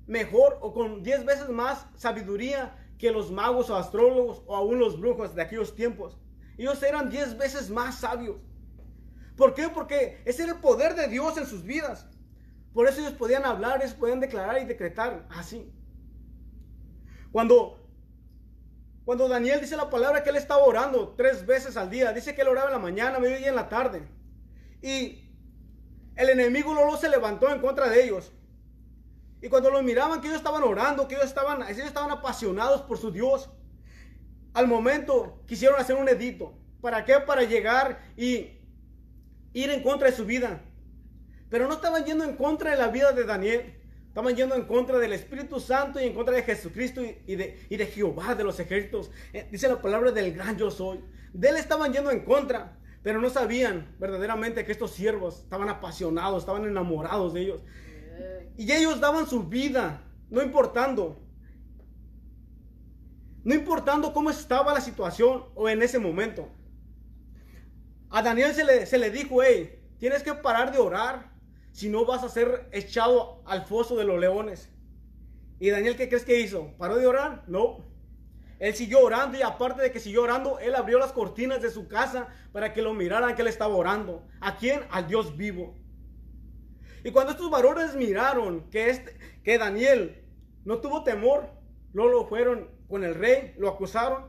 mejor 0.08 0.58
o 0.62 0.74
con 0.74 1.04
diez 1.04 1.26
veces 1.26 1.50
más 1.50 1.86
sabiduría 1.96 2.76
que 2.98 3.12
los 3.12 3.32
magos 3.32 3.70
o 3.70 3.76
astrólogos 3.76 4.44
o 4.46 4.56
aún 4.56 4.80
los 4.80 5.00
brujos 5.00 5.36
de 5.36 5.42
aquellos 5.42 5.76
tiempos. 5.76 6.18
Ellos 6.58 6.82
eran 6.84 7.10
diez 7.10 7.38
veces 7.38 7.70
más 7.70 8.00
sabios. 8.00 8.38
¿Por 9.38 9.54
qué? 9.54 9.70
Porque 9.70 10.22
ese 10.26 10.44
era 10.44 10.52
el 10.52 10.60
poder 10.60 10.96
de 10.96 11.08
Dios 11.08 11.38
en 11.38 11.46
sus 11.46 11.64
vidas. 11.64 12.08
Por 12.74 12.88
eso 12.88 13.00
ellos 13.00 13.14
podían 13.14 13.46
hablar, 13.46 13.82
ellos 13.82 13.94
podían 13.94 14.20
declarar 14.20 14.62
y 14.62 14.66
decretar 14.66 15.26
así. 15.30 15.72
Cuando, 17.32 17.79
cuando 19.10 19.28
Daniel 19.28 19.60
dice 19.60 19.76
la 19.76 19.90
palabra 19.90 20.22
que 20.22 20.30
él 20.30 20.36
estaba 20.36 20.64
orando 20.64 21.16
tres 21.18 21.44
veces 21.44 21.76
al 21.78 21.90
día, 21.90 22.14
dice 22.14 22.36
que 22.36 22.44
él 22.44 22.48
oraba 22.48 22.68
en 22.68 22.74
la 22.74 22.80
mañana, 22.80 23.18
mediodía 23.18 23.48
y 23.48 23.50
en 23.50 23.56
la 23.56 23.68
tarde. 23.68 24.08
Y 24.84 25.28
el 26.16 26.30
enemigo 26.30 26.76
luego 26.76 26.96
se 26.96 27.10
levantó 27.10 27.50
en 27.50 27.60
contra 27.60 27.90
de 27.90 28.04
ellos. 28.04 28.32
Y 29.42 29.50
cuando 29.50 29.72
los 29.72 29.82
miraban 29.82 30.22
que 30.22 30.28
ellos 30.28 30.38
estaban 30.38 30.62
orando, 30.62 31.08
que 31.08 31.16
ellos 31.16 31.26
estaban, 31.26 31.64
ellos 31.64 31.88
estaban 31.88 32.12
apasionados 32.12 32.84
por 32.84 33.00
su 33.00 33.10
Dios, 33.10 33.50
al 34.54 34.68
momento 34.68 35.42
quisieron 35.48 35.80
hacer 35.80 35.96
un 35.96 36.08
edito. 36.08 36.54
¿Para 36.80 37.04
qué? 37.04 37.20
Para 37.20 37.42
llegar 37.42 38.04
y 38.16 38.60
ir 39.54 39.72
en 39.72 39.82
contra 39.82 40.08
de 40.12 40.16
su 40.16 40.24
vida. 40.24 40.62
Pero 41.50 41.68
no 41.68 41.74
estaban 41.74 42.06
yendo 42.06 42.26
en 42.26 42.36
contra 42.36 42.70
de 42.70 42.78
la 42.78 42.90
vida 42.90 43.12
de 43.14 43.24
Daniel. 43.24 43.79
Estaban 44.10 44.36
yendo 44.36 44.56
en 44.56 44.66
contra 44.66 44.98
del 44.98 45.14
Espíritu 45.14 45.60
Santo 45.60 46.02
y 46.02 46.06
en 46.06 46.14
contra 46.14 46.36
de 46.36 46.44
Jesucristo 46.44 47.02
y, 47.04 47.36
de, 47.36 47.66
y 47.70 47.78
de 47.78 47.86
Jehová 47.86 48.36
de 48.36 48.44
los 48.44 48.60
ejércitos. 48.60 49.12
Eh, 49.32 49.48
dice 49.52 49.70
la 49.70 49.82
palabra 49.82 50.12
del 50.12 50.34
gran 50.34 50.58
yo 50.58 50.70
soy. 50.70 51.00
De 51.32 51.50
él 51.50 51.56
estaban 51.56 51.94
yendo 51.94 52.12
en 52.12 52.26
contra. 52.26 52.76
Pero 53.02 53.22
no 53.22 53.30
sabían 53.30 53.96
verdaderamente 53.98 54.66
que 54.66 54.72
estos 54.72 54.92
siervos 54.92 55.40
estaban 55.40 55.70
apasionados, 55.70 56.44
estaban 56.44 56.66
enamorados 56.66 57.34
de 57.34 57.42
ellos. 57.42 57.62
Y 58.58 58.70
ellos 58.72 59.00
daban 59.00 59.26
su 59.26 59.44
vida, 59.44 60.04
no 60.30 60.42
importando. 60.44 61.18
No 63.44 63.56
importando 63.56 64.12
cómo 64.12 64.30
estaba 64.30 64.74
la 64.74 64.82
situación 64.82 65.46
o 65.56 65.70
en 65.70 65.82
ese 65.82 65.98
momento. 65.98 66.50
A 68.10 68.22
Daniel 68.22 68.54
se 68.54 68.66
le, 68.66 68.86
se 68.86 68.98
le 68.98 69.12
dijo, 69.12 69.42
hey, 69.42 69.80
tienes 69.98 70.24
que 70.24 70.34
parar 70.34 70.74
de 70.74 70.80
orar, 70.80 71.32
si 71.80 71.88
no 71.90 72.06
vas 72.06 72.24
a 72.26 72.30
ser 72.30 72.68
echado 72.74 73.42
al 73.46 73.66
foso 73.66 73.96
de 73.96 74.04
los 74.04 74.20
leones. 74.20 74.70
¿Y 75.62 75.70
Daniel 75.70 75.96
qué 75.96 76.10
crees 76.10 76.26
que 76.26 76.42
hizo? 76.42 76.74
¿Paró 76.78 76.98
de 76.98 77.08
orar? 77.08 77.44
No. 77.48 77.86
Él 78.60 78.74
siguió 78.76 79.00
orando 79.02 79.38
y 79.38 79.42
aparte 79.44 79.82
de 79.82 79.90
que 79.90 80.02
siguió 80.02 80.24
orando, 80.24 80.60
él 80.60 80.76
abrió 80.76 81.00
las 81.00 81.14
cortinas 81.14 81.62
de 81.62 81.70
su 81.70 81.88
casa 81.88 82.28
para 82.52 82.74
que 82.74 82.82
lo 82.82 82.94
miraran 82.94 83.34
que 83.34 83.44
él 83.44 83.48
estaba 83.48 83.74
orando. 83.74 84.28
¿A 84.42 84.58
quién? 84.58 84.82
Al 84.92 85.08
Dios 85.08 85.38
vivo. 85.38 85.74
Y 87.06 87.12
cuando 87.12 87.32
estos 87.32 87.50
varones 87.50 87.96
miraron 87.96 88.70
que, 88.70 88.90
este, 88.90 89.16
que 89.44 89.58
Daniel 89.58 90.22
no 90.66 90.80
tuvo 90.80 91.06
temor, 91.06 91.50
luego 91.94 92.12
lo 92.12 92.26
fueron 92.28 92.68
con 92.90 93.06
el 93.06 93.16
rey, 93.16 93.54
lo 93.58 93.70
acusaron. 93.70 94.26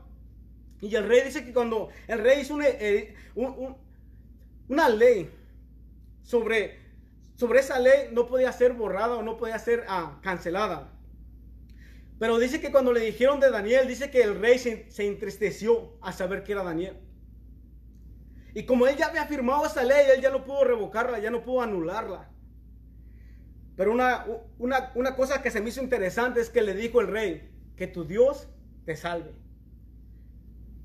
Y 0.79 0.95
el 0.95 1.05
rey 1.05 1.23
dice 1.25 1.43
que 1.43 1.51
cuando 1.51 1.89
el 2.07 2.19
rey 2.19 2.39
hizo 2.39 2.53
una, 2.55 2.67
eh, 2.69 3.13
un- 3.35 3.53
un- 3.57 3.77
una 4.69 4.87
ley 4.87 5.29
sobre, 6.23 6.79
sobre 7.41 7.61
esa 7.61 7.79
ley, 7.79 8.09
no 8.11 8.27
podía 8.27 8.51
ser 8.51 8.73
borrada 8.73 9.15
o 9.15 9.23
no 9.23 9.35
podía 9.35 9.57
ser 9.57 9.83
ah, 9.87 10.19
cancelada. 10.21 10.91
Pero 12.19 12.37
dice 12.37 12.61
que 12.61 12.71
cuando 12.71 12.93
le 12.93 12.99
dijeron 12.99 13.39
de 13.39 13.49
Daniel, 13.49 13.87
dice 13.87 14.11
que 14.11 14.21
el 14.21 14.39
rey 14.39 14.59
se, 14.59 14.91
se 14.91 15.07
entristeció 15.07 15.97
al 16.01 16.13
saber 16.13 16.43
que 16.43 16.51
era 16.51 16.61
Daniel. 16.61 16.99
Y 18.53 18.67
como 18.67 18.85
él 18.85 18.95
ya 18.95 19.07
había 19.07 19.25
firmado 19.25 19.65
esa 19.65 19.83
ley, 19.83 20.05
él 20.15 20.21
ya 20.21 20.29
no 20.29 20.45
pudo 20.45 20.65
revocarla, 20.65 21.17
ya 21.17 21.31
no 21.31 21.41
pudo 21.41 21.63
anularla. 21.63 22.29
Pero 23.75 23.91
una, 23.91 24.27
una, 24.59 24.91
una 24.93 25.15
cosa 25.15 25.41
que 25.41 25.49
se 25.49 25.61
me 25.61 25.69
hizo 25.69 25.81
interesante 25.81 26.41
es 26.41 26.51
que 26.51 26.61
le 26.61 26.75
dijo 26.75 27.01
el 27.01 27.07
rey, 27.07 27.49
que 27.75 27.87
tu 27.87 28.03
Dios 28.03 28.49
te 28.85 28.95
salve. 28.95 29.33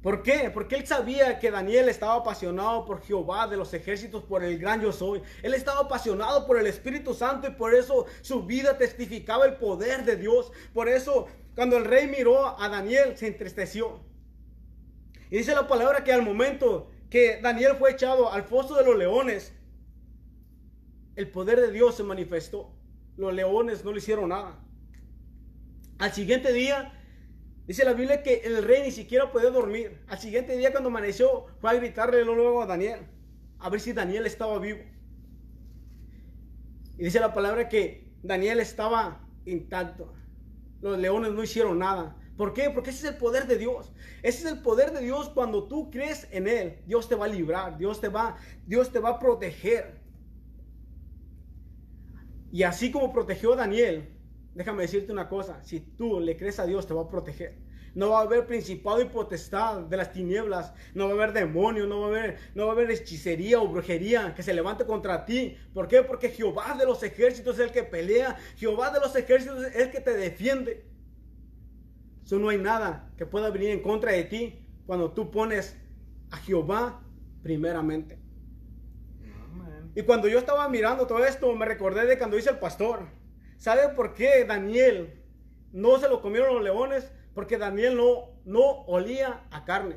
¿Por 0.07 0.23
qué? 0.23 0.53
Porque 0.55 0.77
él 0.77 0.87
sabía 0.87 1.41
que 1.41 1.51
Daniel 1.51 1.89
estaba 1.89 2.15
apasionado 2.15 2.85
por 2.85 3.03
Jehová 3.03 3.49
de 3.49 3.57
los 3.57 3.75
ejércitos, 3.75 4.23
por 4.23 4.45
el 4.45 4.57
gran 4.57 4.81
yo 4.81 4.93
soy. 4.93 5.21
Él 5.43 5.53
estaba 5.53 5.81
apasionado 5.81 6.47
por 6.47 6.61
el 6.61 6.69
Espíritu 6.69 7.13
Santo 7.13 7.49
y 7.49 7.51
por 7.51 7.75
eso 7.75 8.07
su 8.21 8.45
vida 8.45 8.79
testificaba 8.79 9.47
el 9.47 9.57
poder 9.57 10.05
de 10.05 10.15
Dios. 10.15 10.53
Por 10.73 10.89
eso 10.89 11.27
cuando 11.57 11.77
el 11.77 11.85
rey 11.85 12.07
miró 12.07 12.57
a 12.57 12.69
Daniel 12.69 13.17
se 13.17 13.27
entristeció. 13.27 13.99
Y 15.29 15.39
dice 15.39 15.57
la 15.57 15.67
palabra 15.67 16.05
que 16.05 16.13
al 16.13 16.23
momento 16.23 16.89
que 17.11 17.41
Daniel 17.43 17.75
fue 17.77 17.91
echado 17.91 18.33
al 18.33 18.45
foso 18.45 18.77
de 18.77 18.85
los 18.85 18.97
leones, 18.97 19.55
el 21.17 21.29
poder 21.33 21.61
de 21.61 21.73
Dios 21.73 21.97
se 21.97 22.05
manifestó. 22.05 22.73
Los 23.17 23.35
leones 23.35 23.85
no 23.85 23.91
le 23.91 23.99
hicieron 23.99 24.29
nada. 24.29 24.57
Al 25.99 26.13
siguiente 26.13 26.53
día, 26.53 26.96
dice 27.67 27.85
la 27.85 27.93
Biblia 27.93 28.23
que 28.23 28.43
el 28.45 28.63
rey 28.63 28.83
ni 28.83 28.91
siquiera 28.91 29.31
podía 29.31 29.51
dormir. 29.51 30.01
Al 30.09 30.19
siguiente 30.19 30.57
día, 30.57 30.73
cuando 30.73 30.89
amaneció, 30.89 31.47
fue 31.61 31.71
a 31.71 31.75
gritarle 31.75 32.25
luego 32.25 32.63
a 32.63 32.67
Daniel, 32.67 33.01
a 33.59 33.69
ver 33.71 33.81
si 33.81 33.93
Daniel 33.93 34.27
estaba 34.27 34.59
vivo. 34.59 34.81
Y 36.99 37.05
dice 37.05 37.21
la 37.21 37.35
palabra 37.35 37.69
que 37.69 38.13
Daniel 38.23 38.61
estaba 38.61 39.21
intacto. 39.45 40.13
Los 40.81 40.99
leones 40.99 41.33
no 41.33 41.43
hicieron 41.43 41.79
nada. 41.79 42.17
¿Por 42.37 42.53
qué? 42.53 42.71
Porque 42.71 42.91
ese 42.91 43.07
es 43.07 43.15
el 43.15 43.19
poder 43.19 43.47
de 43.47 43.57
Dios. 43.57 43.93
Ese 44.23 44.47
es 44.47 44.53
el 44.53 44.61
poder 44.61 44.93
de 44.93 45.01
Dios 45.01 45.31
cuando 45.31 45.69
tú 45.69 45.91
crees 45.91 46.29
en 46.31 46.47
Él. 46.47 46.79
Dios 46.87 47.09
te 47.09 47.15
va 47.15 47.25
a 47.25 47.29
librar, 47.29 47.79
Dios 47.79 48.01
te 48.01 48.09
va, 48.09 48.37
Dios 48.67 48.93
te 48.93 48.99
va 48.99 49.11
a 49.11 49.19
proteger. 49.19 50.01
Y 52.53 52.63
así 52.63 52.91
como 52.91 53.13
protegió 53.13 53.55
a 53.55 53.57
Daniel, 53.57 54.16
déjame 54.57 54.83
decirte 54.83 55.13
una 55.13 55.29
cosa, 55.29 55.63
si 55.63 55.81
tú 55.81 56.19
le 56.19 56.37
crees 56.37 56.59
a 56.59 56.67
Dios 56.67 56.87
te 56.87 56.95
va 56.95 57.03
a 57.03 57.09
proteger. 57.09 57.59
No 57.95 58.11
va 58.11 58.21
a 58.21 58.23
haber 58.23 58.47
principado 58.47 59.01
y 59.01 59.07
potestad 59.07 59.83
de 59.83 59.97
las 59.97 60.13
tinieblas, 60.13 60.73
no 60.95 61.05
va 61.05 61.11
a 61.11 61.15
haber 61.15 61.33
demonio, 61.33 61.87
no 61.87 62.01
va 62.01 62.07
a 62.07 62.09
haber, 62.09 62.39
no 62.55 62.65
va 62.65 62.73
a 62.73 62.75
haber 62.75 62.91
hechicería 62.91 63.61
o 63.61 63.69
brujería 63.69 64.35
que 64.35 64.43
se 64.43 64.55
levante 64.55 64.85
contra 64.85 65.25
ti. 65.25 65.57
¿Por 65.73 65.89
qué? 65.89 66.03
Porque 66.03 66.31
Jehová 66.31 66.75
de 66.79 66.87
los 66.87 67.03
ejércitos 67.03 67.59
es 67.59 67.67
el 67.67 67.71
que 67.71 67.85
pelea, 67.85 68.37
Jehová 68.57 68.91
de 68.91 69.01
los 69.01 69.15
ejércitos 69.15 69.65
es 69.65 69.77
el 69.77 69.91
que 69.91 70.01
te 70.01 70.15
defiende. 70.15 70.87
Eso 72.25 72.39
no 72.39 72.49
hay 72.49 72.59
nada 72.59 73.11
que 73.17 73.27
pueda 73.27 73.51
venir 73.51 73.71
en 73.71 73.83
contra 73.83 74.13
de 74.13 74.25
ti 74.25 74.67
cuando 74.87 75.13
tú 75.13 75.31
pones 75.31 75.77
a 76.31 76.39
Jehová 76.39 77.03
primeramente. 77.43 78.19
Y 79.95 80.03
cuando 80.03 80.29
yo 80.29 80.39
estaba 80.39 80.69
mirando 80.69 81.07
todo 81.07 81.25
esto, 81.25 81.55
me 81.55 81.65
recordé 81.65 82.05
de 82.07 82.19
cuando 82.19 82.37
dice 82.37 82.51
el 82.51 82.59
pastor. 82.59 83.07
¿Sabe 83.57 83.89
por 83.95 84.15
qué 84.15 84.45
Daniel 84.45 85.23
no 85.73 85.99
se 85.99 86.09
lo 86.09 86.21
comieron 86.21 86.55
los 86.55 86.63
leones? 86.65 87.11
Porque 87.35 87.59
Daniel 87.59 87.97
no, 87.97 88.31
no 88.45 88.61
olía 88.87 89.43
a 89.51 89.65
carne. 89.65 89.97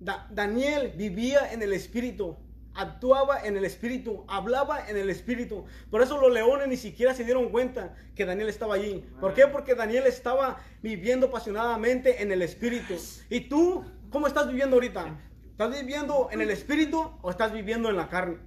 Da- 0.00 0.26
Daniel 0.30 0.92
vivía 0.96 1.52
en 1.52 1.62
el 1.62 1.72
espíritu, 1.72 2.36
actuaba 2.74 3.40
en 3.44 3.56
el 3.56 3.64
espíritu, 3.64 4.24
hablaba 4.28 4.88
en 4.88 4.96
el 4.96 5.10
espíritu. 5.10 5.64
Por 5.90 6.02
eso 6.02 6.20
los 6.20 6.32
leones 6.32 6.68
ni 6.68 6.76
siquiera 6.76 7.14
se 7.14 7.24
dieron 7.24 7.48
cuenta 7.50 7.94
que 8.14 8.24
Daniel 8.24 8.48
estaba 8.48 8.74
allí. 8.74 9.04
¿Por 9.20 9.34
qué? 9.34 9.46
Porque 9.46 9.74
Daniel 9.74 10.04
estaba 10.06 10.58
viviendo 10.82 11.26
apasionadamente 11.28 12.22
en 12.22 12.32
el 12.32 12.42
espíritu. 12.42 12.94
¿Y 13.30 13.40
tú 13.48 13.84
cómo 14.10 14.26
estás 14.26 14.46
viviendo 14.48 14.76
ahorita? 14.76 15.18
¿Estás 15.50 15.70
viviendo 15.80 16.28
en 16.30 16.40
el 16.40 16.50
espíritu 16.50 17.10
o 17.20 17.30
estás 17.30 17.52
viviendo 17.52 17.88
en 17.90 17.96
la 17.96 18.08
carne? 18.08 18.38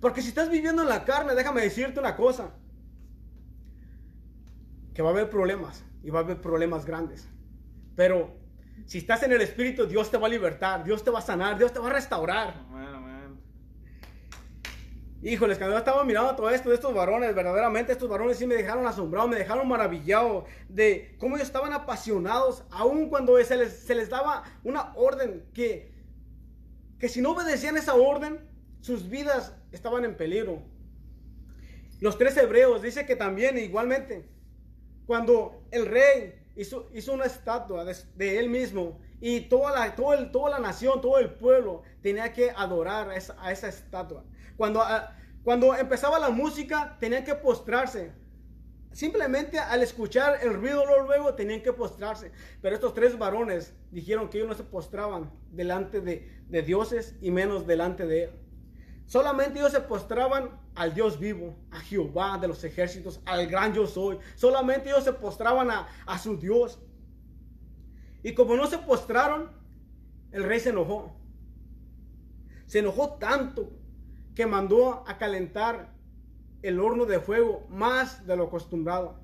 Porque 0.00 0.20
si 0.20 0.28
estás 0.28 0.50
viviendo 0.50 0.82
en 0.82 0.88
la 0.88 1.04
carne, 1.04 1.34
déjame 1.34 1.62
decirte 1.62 1.98
una 1.98 2.14
cosa. 2.14 2.50
Que 4.98 5.02
va 5.02 5.10
a 5.10 5.12
haber 5.12 5.30
problemas 5.30 5.84
y 6.02 6.10
va 6.10 6.18
a 6.18 6.22
haber 6.24 6.40
problemas 6.40 6.84
grandes. 6.84 7.28
Pero 7.94 8.34
si 8.84 8.98
estás 8.98 9.22
en 9.22 9.30
el 9.30 9.40
espíritu, 9.40 9.86
Dios 9.86 10.10
te 10.10 10.18
va 10.18 10.26
a 10.26 10.28
libertar, 10.28 10.82
Dios 10.82 11.04
te 11.04 11.12
va 11.12 11.20
a 11.20 11.22
sanar, 11.22 11.56
Dios 11.56 11.72
te 11.72 11.78
va 11.78 11.86
a 11.86 11.92
restaurar. 11.92 12.66
Amén, 12.68 12.88
amén. 12.92 13.40
Híjoles, 15.22 15.56
cuando 15.56 15.76
yo 15.76 15.78
estaba 15.78 16.02
mirando 16.02 16.34
todo 16.34 16.50
esto 16.50 16.70
de 16.70 16.74
estos 16.74 16.92
varones, 16.92 17.32
verdaderamente 17.32 17.92
estos 17.92 18.08
varones 18.08 18.38
sí 18.38 18.46
me 18.48 18.56
dejaron 18.56 18.88
asombrado, 18.88 19.28
me 19.28 19.36
dejaron 19.36 19.68
maravillado 19.68 20.46
de 20.68 21.14
cómo 21.20 21.36
ellos 21.36 21.46
estaban 21.46 21.72
apasionados, 21.72 22.64
aun 22.72 23.08
cuando 23.08 23.38
se 23.44 23.56
les, 23.56 23.78
se 23.78 23.94
les 23.94 24.10
daba 24.10 24.42
una 24.64 24.94
orden 24.96 25.44
que, 25.54 25.92
que 26.98 27.08
si 27.08 27.20
no 27.20 27.34
obedecían 27.34 27.76
esa 27.76 27.94
orden, 27.94 28.40
sus 28.80 29.08
vidas 29.08 29.54
estaban 29.70 30.04
en 30.04 30.16
peligro. 30.16 30.64
Los 32.00 32.18
tres 32.18 32.36
hebreos 32.36 32.82
dice 32.82 33.06
que 33.06 33.14
también 33.14 33.58
igualmente, 33.58 34.28
cuando 35.08 35.62
el 35.70 35.86
rey 35.86 36.34
hizo, 36.54 36.90
hizo 36.92 37.14
una 37.14 37.24
estatua 37.24 37.82
de, 37.82 38.38
él 38.38 38.50
mismo 38.50 39.00
y 39.22 39.40
toda 39.40 39.72
la, 39.72 39.94
todo 39.94 40.12
el, 40.12 40.30
toda 40.30 40.50
la 40.50 40.58
nación, 40.58 41.00
todo 41.00 41.18
el 41.18 41.30
pueblo 41.30 41.80
tenía 42.02 42.34
que 42.34 42.50
adorar 42.50 43.08
a 43.08 43.16
esa, 43.16 43.34
a 43.42 43.50
esa 43.50 43.68
estatua. 43.68 44.22
Cuando, 44.58 44.82
ah, 44.82 45.16
cuando 45.42 45.74
empezaba 45.74 46.18
la 46.18 46.28
música, 46.28 46.98
tenían 47.00 47.24
que 47.24 47.34
postrarse. 47.34 48.12
Simplemente 48.92 49.58
al 49.58 49.82
escuchar 49.82 50.40
el 50.42 50.52
ruido 50.52 50.84
luego 51.06 51.32
tenían 51.32 51.62
que 51.62 51.72
postrarse. 51.72 52.30
Pero 52.60 52.74
estos 52.74 52.92
tres 52.92 53.16
varones 53.16 53.72
dijeron 53.90 54.28
que 54.28 54.36
ellos 54.36 54.50
no 54.50 54.56
se 54.56 54.64
postraban 54.64 55.32
delante 55.50 56.02
de, 56.02 56.30
de 56.50 56.62
dioses 56.62 57.16
y 57.22 57.30
menos 57.30 57.66
delante 57.66 58.06
de 58.06 58.24
él. 58.24 58.30
Solamente 59.08 59.58
ellos 59.58 59.72
se 59.72 59.80
postraban 59.80 60.50
al 60.74 60.92
Dios 60.92 61.18
vivo, 61.18 61.56
a 61.70 61.80
Jehová 61.80 62.36
de 62.36 62.46
los 62.46 62.62
ejércitos, 62.62 63.20
al 63.24 63.46
gran 63.46 63.72
yo 63.72 63.86
soy. 63.86 64.18
Solamente 64.34 64.90
ellos 64.90 65.02
se 65.02 65.14
postraban 65.14 65.70
a, 65.70 65.88
a 66.04 66.18
su 66.18 66.36
Dios. 66.36 66.78
Y 68.22 68.34
como 68.34 68.54
no 68.54 68.66
se 68.66 68.76
postraron, 68.76 69.50
el 70.30 70.44
rey 70.44 70.60
se 70.60 70.68
enojó. 70.68 71.16
Se 72.66 72.80
enojó 72.80 73.14
tanto 73.14 73.72
que 74.34 74.44
mandó 74.44 75.02
a 75.08 75.16
calentar 75.16 75.94
el 76.60 76.78
horno 76.78 77.06
de 77.06 77.18
fuego 77.18 77.66
más 77.70 78.26
de 78.26 78.36
lo 78.36 78.44
acostumbrado. 78.44 79.18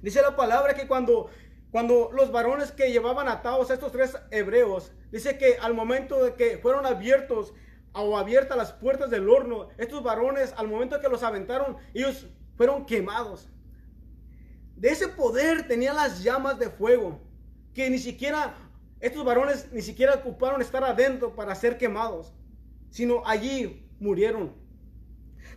Dice 0.00 0.22
la 0.22 0.36
palabra 0.36 0.72
que 0.72 0.88
cuando, 0.88 1.28
cuando 1.70 2.10
los 2.14 2.32
varones 2.32 2.72
que 2.72 2.90
llevaban 2.90 3.28
atados 3.28 3.70
a 3.70 3.74
estos 3.74 3.92
tres 3.92 4.16
hebreos, 4.30 4.90
dice 5.12 5.36
que 5.36 5.58
al 5.60 5.74
momento 5.74 6.24
de 6.24 6.32
que 6.32 6.56
fueron 6.56 6.86
abiertos 6.86 7.52
o 7.92 8.16
abiertas 8.16 8.56
las 8.56 8.72
puertas 8.72 9.10
del 9.10 9.28
horno, 9.28 9.68
estos 9.78 10.02
varones, 10.02 10.54
al 10.56 10.68
momento 10.68 11.00
que 11.00 11.08
los 11.08 11.22
aventaron, 11.22 11.76
ellos 11.94 12.26
fueron 12.56 12.86
quemados. 12.86 13.48
De 14.76 14.90
ese 14.90 15.08
poder 15.08 15.66
tenían 15.66 15.96
las 15.96 16.22
llamas 16.22 16.58
de 16.58 16.70
fuego, 16.70 17.20
que 17.74 17.90
ni 17.90 17.98
siquiera, 17.98 18.54
estos 19.00 19.24
varones 19.24 19.72
ni 19.72 19.82
siquiera 19.82 20.14
ocuparon 20.14 20.60
estar 20.60 20.84
adentro 20.84 21.34
para 21.34 21.54
ser 21.54 21.78
quemados, 21.78 22.32
sino 22.90 23.22
allí 23.26 23.88
murieron. 23.98 24.54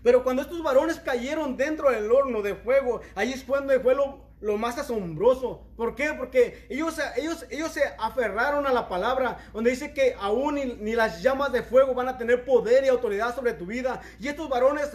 Pero 0.04 0.24
cuando 0.24 0.41
estos 0.41 0.63
varones 0.63 1.00
cayeron 1.00 1.58
dentro 1.58 1.91
del 1.91 2.12
horno 2.12 2.41
de 2.41 2.56
fuego, 2.56 3.02
allí 3.13 3.34
es 3.34 3.44
cuando 3.44 3.80
fue 3.82 3.94
lo, 3.94 4.31
lo 4.41 4.58
más 4.58 4.77
asombroso. 4.77 5.67
¿Por 5.77 5.95
qué? 5.95 6.13
Porque 6.17 6.65
ellos, 6.69 6.99
ellos, 7.15 7.45
ellos 7.49 7.71
se 7.71 7.84
aferraron 7.99 8.67
a 8.67 8.73
la 8.73 8.89
palabra, 8.89 9.38
donde 9.54 9.69
dice 9.69 9.93
que 9.93 10.15
aún 10.19 10.56
ni, 10.56 10.65
ni, 10.65 10.93
las 10.93 11.21
llamas 11.21 11.51
de 11.51 11.63
fuego 11.63 11.93
van 11.93 12.10
a 12.10 12.17
tener 12.17 12.43
poder 12.43 12.84
y 12.84 12.89
autoridad 12.89 13.34
sobre 13.36 13.54
tu 13.54 13.67
vida. 13.67 14.01
Y 14.19 14.27
estos 14.27 14.49
varones 14.49 14.89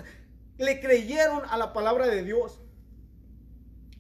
le 0.59 0.81
creyeron 0.81 1.43
a 1.49 1.57
la 1.57 1.73
palabra 1.73 2.07
de 2.07 2.23
Dios. 2.23 2.61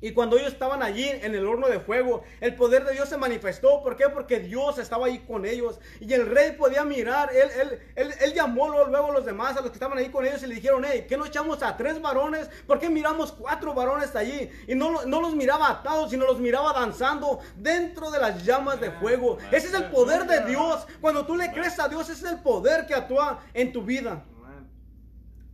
Y 0.07 0.12
cuando 0.12 0.38
ellos 0.38 0.53
estaban 0.53 0.85
allí 0.85 1.09
en 1.09 1.35
el 1.35 1.45
horno 1.45 1.66
de 1.66 1.81
fuego, 1.81 2.23
el 2.40 2.55
poder 2.55 2.85
de 2.85 2.92
Dios 2.92 3.09
se 3.09 3.16
manifestó. 3.16 3.83
¿Por 3.83 3.97
qué? 3.97 4.09
Porque 4.09 4.38
Dios 4.38 4.79
estaba 4.79 5.07
ahí 5.07 5.19
con 5.27 5.45
ellos. 5.45 5.81
Y 5.99 6.12
el 6.12 6.27
rey 6.27 6.53
podía 6.53 6.85
mirar. 6.85 7.31
Él, 7.35 7.51
él, 7.61 7.81
él, 7.97 8.14
él 8.21 8.33
llamó 8.33 8.69
luego 8.69 9.11
a 9.11 9.12
los 9.12 9.27
demás, 9.27 9.57
a 9.57 9.62
los 9.62 9.71
que 9.71 9.75
estaban 9.75 9.99
ahí 9.99 10.09
con 10.09 10.25
ellos, 10.25 10.45
y 10.45 10.47
le 10.47 10.55
dijeron, 10.55 10.85
hey, 10.87 11.07
¿qué 11.09 11.16
no 11.16 11.27
echamos 11.27 11.61
a 11.64 11.77
tres 11.77 12.01
varones? 12.01 12.49
¿Por 12.69 12.79
qué 12.79 12.88
miramos 12.88 13.33
cuatro 13.33 13.75
varones 13.75 14.14
allí? 14.14 14.49
Y 14.69 14.77
no, 14.77 15.05
no 15.07 15.21
los 15.21 15.35
miraba 15.35 15.71
atados, 15.71 16.11
sino 16.11 16.25
los 16.25 16.38
miraba 16.38 16.73
danzando 16.73 17.40
dentro 17.57 18.12
de 18.12 18.21
las 18.21 18.45
llamas 18.45 18.81
de 18.81 18.92
fuego. 18.92 19.38
Ese 19.51 19.66
es 19.66 19.75
el 19.75 19.90
poder 19.90 20.25
de 20.29 20.47
Dios. 20.47 20.87
Cuando 21.01 21.27
tú 21.27 21.35
le 21.35 21.51
crees 21.51 21.81
a 21.81 21.88
Dios, 21.88 22.09
ese 22.09 22.27
es 22.27 22.33
el 22.33 22.38
poder 22.42 22.87
que 22.87 22.95
actúa 22.95 23.40
en 23.53 23.73
tu 23.73 23.83
vida. 23.83 24.25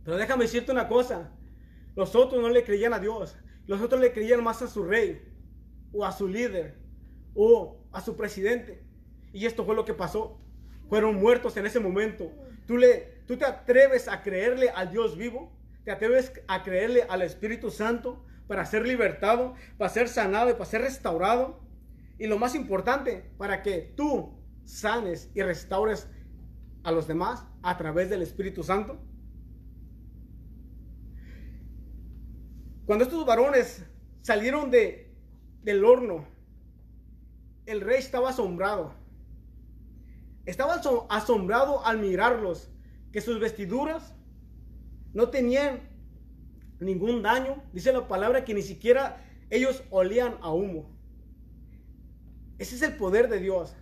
Pero 0.05 0.15
déjame 0.15 0.43
decirte 0.43 0.71
una 0.71 0.87
cosa. 0.87 1.31
Los 1.95 2.15
otros 2.15 2.39
no 2.39 2.49
le 2.49 2.63
creían 2.63 2.93
a 2.93 2.99
Dios. 2.99 3.35
Los 3.65 3.81
otros 3.81 4.01
le 4.01 4.11
creían 4.11 4.43
más 4.43 4.61
a 4.61 4.67
su 4.67 4.83
rey, 4.83 5.21
o 5.93 6.05
a 6.05 6.11
su 6.11 6.27
líder, 6.27 6.75
o 7.35 7.77
a 7.91 8.01
su 8.01 8.15
presidente. 8.15 8.83
Y 9.31 9.45
esto 9.45 9.65
fue 9.65 9.75
lo 9.75 9.85
que 9.85 9.93
pasó. 9.93 10.39
Fueron 10.89 11.15
muertos 11.15 11.55
en 11.57 11.65
ese 11.65 11.79
momento. 11.79 12.31
¿Tú, 12.67 12.77
le, 12.77 13.21
tú 13.25 13.37
te 13.37 13.45
atreves 13.45 14.07
a 14.07 14.21
creerle 14.21 14.69
al 14.69 14.91
Dios 14.91 15.17
vivo? 15.17 15.51
¿Te 15.85 15.91
atreves 15.91 16.33
a 16.47 16.63
creerle 16.63 17.03
al 17.09 17.21
Espíritu 17.21 17.71
Santo 17.71 18.23
para 18.47 18.65
ser 18.65 18.85
libertado, 18.87 19.55
para 19.77 19.89
ser 19.89 20.07
sanado 20.07 20.49
y 20.49 20.53
para 20.53 20.65
ser 20.65 20.81
restaurado? 20.81 21.61
Y 22.19 22.27
lo 22.27 22.37
más 22.37 22.55
importante, 22.55 23.31
para 23.37 23.63
que 23.63 23.93
tú 23.95 24.39
sanes 24.65 25.29
y 25.33 25.41
restaures 25.41 26.07
a 26.83 26.91
los 26.91 27.07
demás 27.07 27.45
a 27.61 27.77
través 27.77 28.09
del 28.09 28.21
Espíritu 28.21 28.63
Santo. 28.63 28.99
Cuando 32.85 33.05
estos 33.05 33.25
varones 33.25 33.85
salieron 34.21 34.69
de, 34.69 35.09
del 35.61 35.85
horno, 35.85 36.25
el 37.65 37.79
rey 37.79 37.99
estaba 37.99 38.31
asombrado. 38.31 38.93
Estaba 40.45 40.81
asombrado 41.09 41.85
al 41.85 41.99
mirarlos, 41.99 42.69
que 43.13 43.21
sus 43.21 43.39
vestiduras 43.39 44.13
no 45.13 45.29
tenían 45.29 45.79
ningún 46.81 47.21
daño. 47.21 47.63
Dice 47.71 47.93
la 47.93 48.05
palabra 48.05 48.43
que 48.43 48.53
ni 48.53 48.61
siquiera 48.61 49.23
ellos 49.49 49.83
olían 49.89 50.35
a 50.41 50.51
humo. 50.51 50.93
Ese 52.57 52.75
es 52.75 52.81
el 52.81 52.97
poder 52.97 53.29
de 53.29 53.39
Dios. 53.39 53.77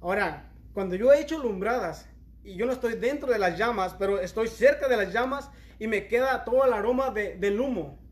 Ahora, 0.00 0.52
cuando 0.72 0.94
yo 0.94 1.12
he 1.12 1.20
hecho 1.20 1.38
lumbradas 1.42 2.08
y 2.44 2.54
yo 2.54 2.66
no 2.66 2.72
estoy 2.72 2.94
dentro 2.94 3.32
de 3.32 3.38
las 3.40 3.58
llamas, 3.58 3.96
pero 3.98 4.20
estoy 4.20 4.46
cerca 4.46 4.86
de 4.86 4.96
las 4.96 5.12
llamas 5.12 5.50
y 5.80 5.88
me 5.88 6.06
queda 6.06 6.44
todo 6.44 6.64
el 6.64 6.72
aroma 6.72 7.10
del 7.10 7.58
humo 7.58 8.03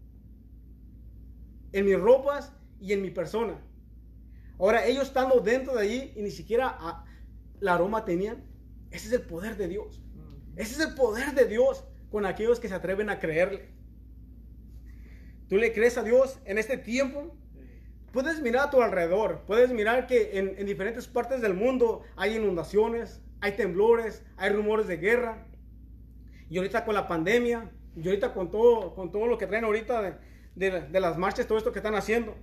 en 1.72 1.86
mis 1.86 1.98
ropas 1.98 2.52
y 2.80 2.92
en 2.92 3.02
mi 3.02 3.10
persona. 3.10 3.60
Ahora, 4.58 4.86
ellos 4.86 5.04
estando 5.04 5.40
dentro 5.40 5.74
de 5.74 5.82
allí 5.82 6.12
y 6.14 6.22
ni 6.22 6.30
siquiera 6.30 6.76
ah, 6.78 7.04
la 7.60 7.74
aroma 7.74 8.04
tenían, 8.04 8.44
ese 8.90 9.08
es 9.08 9.12
el 9.12 9.22
poder 9.22 9.56
de 9.56 9.68
Dios. 9.68 10.02
Ese 10.56 10.74
es 10.74 10.80
el 10.88 10.94
poder 10.94 11.34
de 11.34 11.46
Dios 11.46 11.84
con 12.10 12.26
aquellos 12.26 12.60
que 12.60 12.68
se 12.68 12.74
atreven 12.74 13.08
a 13.08 13.18
creerle. 13.18 13.70
¿Tú 15.48 15.56
le 15.56 15.72
crees 15.72 15.96
a 15.98 16.02
Dios 16.02 16.38
en 16.44 16.58
este 16.58 16.76
tiempo? 16.76 17.34
Puedes 18.12 18.40
mirar 18.42 18.68
a 18.68 18.70
tu 18.70 18.82
alrededor, 18.82 19.44
puedes 19.46 19.72
mirar 19.72 20.06
que 20.06 20.38
en, 20.38 20.54
en 20.58 20.66
diferentes 20.66 21.08
partes 21.08 21.40
del 21.40 21.54
mundo 21.54 22.02
hay 22.16 22.36
inundaciones, 22.36 23.22
hay 23.40 23.52
temblores, 23.52 24.22
hay 24.36 24.52
rumores 24.52 24.86
de 24.86 24.98
guerra. 24.98 25.46
Y 26.50 26.58
ahorita 26.58 26.84
con 26.84 26.94
la 26.94 27.08
pandemia, 27.08 27.70
y 27.96 28.06
ahorita 28.06 28.34
con 28.34 28.50
todo, 28.50 28.94
con 28.94 29.10
todo 29.10 29.26
lo 29.26 29.38
que 29.38 29.46
traen 29.46 29.64
ahorita 29.64 30.02
de, 30.02 30.14
de, 30.54 31.00
las 31.00 31.18
marchas, 31.18 31.46
todo 31.46 31.58
esto 31.58 31.72
que 31.72 31.78
están 31.78 31.94
haciendo. 31.94 32.36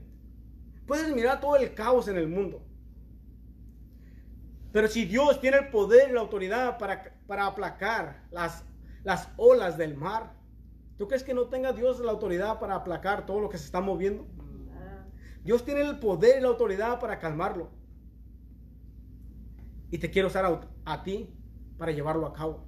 Puedes 0.88 1.13
mirar 1.13 1.39
todo 1.39 1.56
el 1.56 1.74
caos 1.74 2.08
en 2.08 2.17
el 2.17 2.28
mundo. 2.28 2.63
Pero 4.72 4.88
si 4.88 5.06
Dios 5.06 5.39
tiene 5.41 5.58
el 5.58 5.69
poder 5.69 6.10
y 6.10 6.13
la 6.13 6.22
autoridad 6.22 6.78
para, 6.78 7.15
para 7.28 7.48
aplacar 7.48 8.24
las, 8.32 8.63
las 9.04 9.30
olas 9.38 9.78
del 9.78 9.95
mar, 9.95 10.34
¿tú 10.98 11.08
crees 11.08 11.24
que 11.24 11.34
no 11.34 11.48
tenga 11.48 11.74
Dios 11.74 12.00
la 12.00 12.12
autoridad 12.12 12.60
para 12.60 12.76
aplacar 12.76 13.26
todo 13.26 13.39
lo 13.39 13.50
que 13.50 13.58
se 13.58 13.65
está 13.65 13.82
moviendo? 13.82 14.28
Dios 15.43 15.63
tiene 15.63 15.82
el 15.82 16.00
poder 16.00 16.38
y 16.38 16.41
la 16.41 16.50
autoridad 16.50 17.00
para 17.00 17.17
calmarlo. 17.17 17.72
Y 19.89 19.98
te 19.98 20.12
quiero 20.12 20.28
usar 20.28 20.45
a, 20.45 20.62
a 20.86 21.04
ti 21.04 21.34
para 21.78 21.91
llevarlo 21.91 22.28
a 22.28 22.34
cabo. 22.34 22.67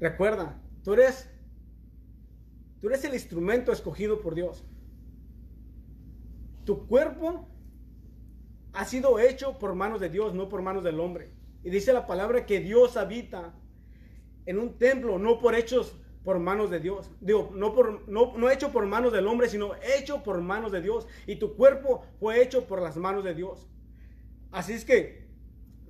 Recuerda, 0.00 0.60
tú 0.82 0.94
eres 0.94 1.30
Tú 2.80 2.88
eres 2.88 3.04
el 3.04 3.14
instrumento 3.14 3.72
escogido 3.72 4.20
por 4.20 4.34
Dios. 4.34 4.64
Tu 6.64 6.86
cuerpo 6.86 7.48
ha 8.72 8.84
sido 8.84 9.18
hecho 9.18 9.58
por 9.58 9.74
manos 9.74 10.00
de 10.00 10.08
Dios, 10.10 10.34
no 10.34 10.48
por 10.48 10.62
manos 10.62 10.84
del 10.84 11.00
hombre. 11.00 11.32
Y 11.64 11.70
dice 11.70 11.92
la 11.92 12.06
palabra 12.06 12.46
que 12.46 12.60
Dios 12.60 12.96
habita 12.96 13.54
en 14.46 14.58
un 14.58 14.78
templo, 14.78 15.18
no 15.18 15.38
por 15.38 15.54
hechos 15.54 15.96
por 16.24 16.38
manos 16.38 16.70
de 16.70 16.78
Dios. 16.78 17.10
Digo, 17.20 17.50
no, 17.54 17.74
por, 17.74 18.08
no, 18.08 18.36
no 18.36 18.50
hecho 18.50 18.70
por 18.70 18.86
manos 18.86 19.12
del 19.12 19.26
hombre, 19.26 19.48
sino 19.48 19.72
hecho 19.96 20.22
por 20.22 20.40
manos 20.40 20.72
de 20.72 20.82
Dios. 20.82 21.06
Y 21.26 21.36
tu 21.36 21.56
cuerpo 21.56 22.04
fue 22.20 22.42
hecho 22.42 22.66
por 22.66 22.80
las 22.80 22.96
manos 22.96 23.24
de 23.24 23.34
Dios. 23.34 23.66
Así 24.50 24.72
es 24.72 24.84
que 24.84 25.26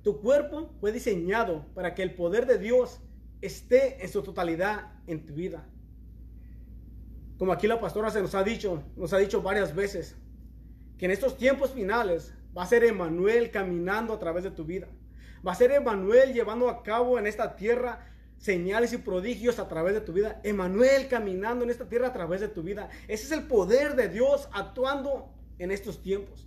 tu 0.03 0.21
cuerpo 0.21 0.71
fue 0.79 0.91
diseñado 0.91 1.65
para 1.73 1.93
que 1.93 2.03
el 2.03 2.15
poder 2.15 2.45
de 2.45 2.57
Dios 2.57 3.01
esté 3.41 4.01
en 4.03 4.09
su 4.09 4.23
totalidad 4.23 4.93
en 5.07 5.25
tu 5.25 5.33
vida. 5.33 5.67
Como 7.39 7.53
aquí 7.53 7.67
la 7.67 7.79
pastora 7.79 8.11
se 8.11 8.21
nos 8.21 8.35
ha 8.35 8.43
dicho, 8.43 8.83
nos 8.97 9.13
ha 9.13 9.17
dicho 9.17 9.41
varias 9.41 9.73
veces, 9.73 10.17
que 10.97 11.05
en 11.05 11.11
estos 11.11 11.37
tiempos 11.37 11.71
finales 11.71 12.33
va 12.55 12.63
a 12.63 12.67
ser 12.67 12.83
Emanuel 12.83 13.49
caminando 13.49 14.13
a 14.13 14.19
través 14.19 14.43
de 14.43 14.51
tu 14.51 14.65
vida. 14.65 14.89
Va 15.47 15.53
a 15.53 15.55
ser 15.55 15.71
Emanuel 15.71 16.33
llevando 16.33 16.69
a 16.69 16.83
cabo 16.83 17.17
en 17.17 17.25
esta 17.25 17.55
tierra 17.55 18.05
señales 18.37 18.91
y 18.91 18.97
prodigios 18.97 19.57
a 19.57 19.69
través 19.69 19.93
de 19.93 20.01
tu 20.01 20.11
vida. 20.11 20.41
Emanuel 20.43 21.07
caminando 21.07 21.63
en 21.63 21.69
esta 21.69 21.87
tierra 21.87 22.07
a 22.07 22.13
través 22.13 22.41
de 22.41 22.49
tu 22.49 22.61
vida. 22.61 22.89
Ese 23.07 23.23
es 23.23 23.31
el 23.31 23.47
poder 23.47 23.95
de 23.95 24.09
Dios 24.09 24.49
actuando 24.51 25.33
en 25.59 25.71
estos 25.71 26.01
tiempos. 26.01 26.45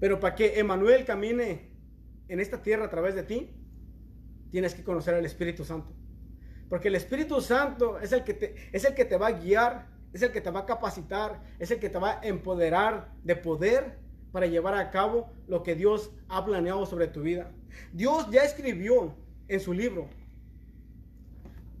Pero 0.00 0.18
para 0.18 0.34
que 0.34 0.58
Emanuel 0.58 1.04
camine 1.04 1.72
en 2.28 2.40
esta 2.40 2.62
tierra 2.62 2.86
a 2.86 2.90
través 2.90 3.14
de 3.14 3.22
ti, 3.22 3.50
tienes 4.50 4.74
que 4.74 4.82
conocer 4.82 5.14
al 5.14 5.26
Espíritu 5.26 5.62
Santo. 5.62 5.92
Porque 6.68 6.88
el 6.88 6.96
Espíritu 6.96 7.40
Santo 7.40 7.98
es 7.98 8.12
el 8.12 8.24
que 8.24 8.34
te, 8.34 8.54
es 8.72 8.84
el 8.84 8.94
que 8.94 9.04
te 9.04 9.16
va 9.16 9.28
a 9.28 9.32
guiar, 9.32 9.88
es 10.12 10.22
el 10.22 10.32
que 10.32 10.40
te 10.40 10.50
va 10.50 10.60
a 10.60 10.66
capacitar, 10.66 11.40
es 11.58 11.70
el 11.70 11.78
que 11.78 11.88
te 11.88 11.98
va 11.98 12.20
a 12.20 12.26
empoderar 12.26 13.12
de 13.22 13.36
poder 13.36 13.98
para 14.32 14.46
llevar 14.46 14.74
a 14.74 14.90
cabo 14.90 15.30
lo 15.46 15.62
que 15.62 15.74
Dios 15.74 16.10
ha 16.28 16.44
planeado 16.44 16.84
sobre 16.86 17.06
tu 17.08 17.22
vida. 17.22 17.52
Dios 17.92 18.28
ya 18.30 18.42
escribió 18.42 19.14
en 19.48 19.60
su 19.60 19.72
libro 19.72 20.08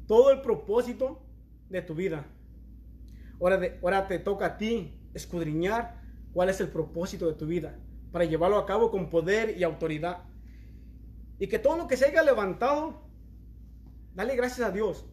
todo 0.06 0.30
el 0.30 0.40
propósito 0.40 1.22
de 1.68 1.82
tu 1.82 1.94
vida. 1.94 2.26
Ahora, 3.40 3.58
de, 3.58 3.78
ahora 3.82 4.06
te 4.06 4.18
toca 4.18 4.46
a 4.46 4.56
ti 4.56 4.98
escudriñar 5.14 6.00
cuál 6.32 6.48
es 6.48 6.60
el 6.60 6.68
propósito 6.68 7.26
de 7.26 7.34
tu 7.34 7.46
vida 7.46 7.76
para 8.12 8.24
llevarlo 8.24 8.56
a 8.56 8.66
cabo 8.66 8.90
con 8.90 9.10
poder 9.10 9.58
y 9.58 9.62
autoridad. 9.62 10.20
Y 11.38 11.48
que 11.48 11.58
todo 11.58 11.76
lo 11.76 11.86
que 11.86 11.96
se 11.96 12.06
haya 12.06 12.22
levantado, 12.22 13.02
dale 14.16 14.34
gracias 14.34 14.66
a 14.66 14.72
Dios. 14.72 15.06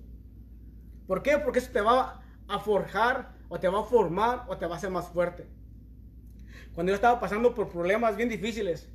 ¿Por 1.06 1.22
qué? 1.22 1.38
Porque 1.38 1.60
eso 1.60 1.72
te 1.72 1.82
va 1.82 2.24
a 2.48 2.60
forjar 2.60 3.36
o 3.50 3.60
te 3.60 3.68
va 3.68 3.82
a 3.82 3.84
formar 3.84 4.46
o 4.48 4.58
te 4.58 4.66
va 4.66 4.76
a 4.76 4.78
hacer 4.78 4.90
más 4.90 5.10
fuerte. 5.10 5.46
Cuando 6.74 6.92
yo 6.92 6.96
estaba 6.96 7.20
pasando 7.20 7.54
por 7.54 7.70
problemas 7.70 8.16
bien 8.16 8.30
difíciles, 8.30 8.90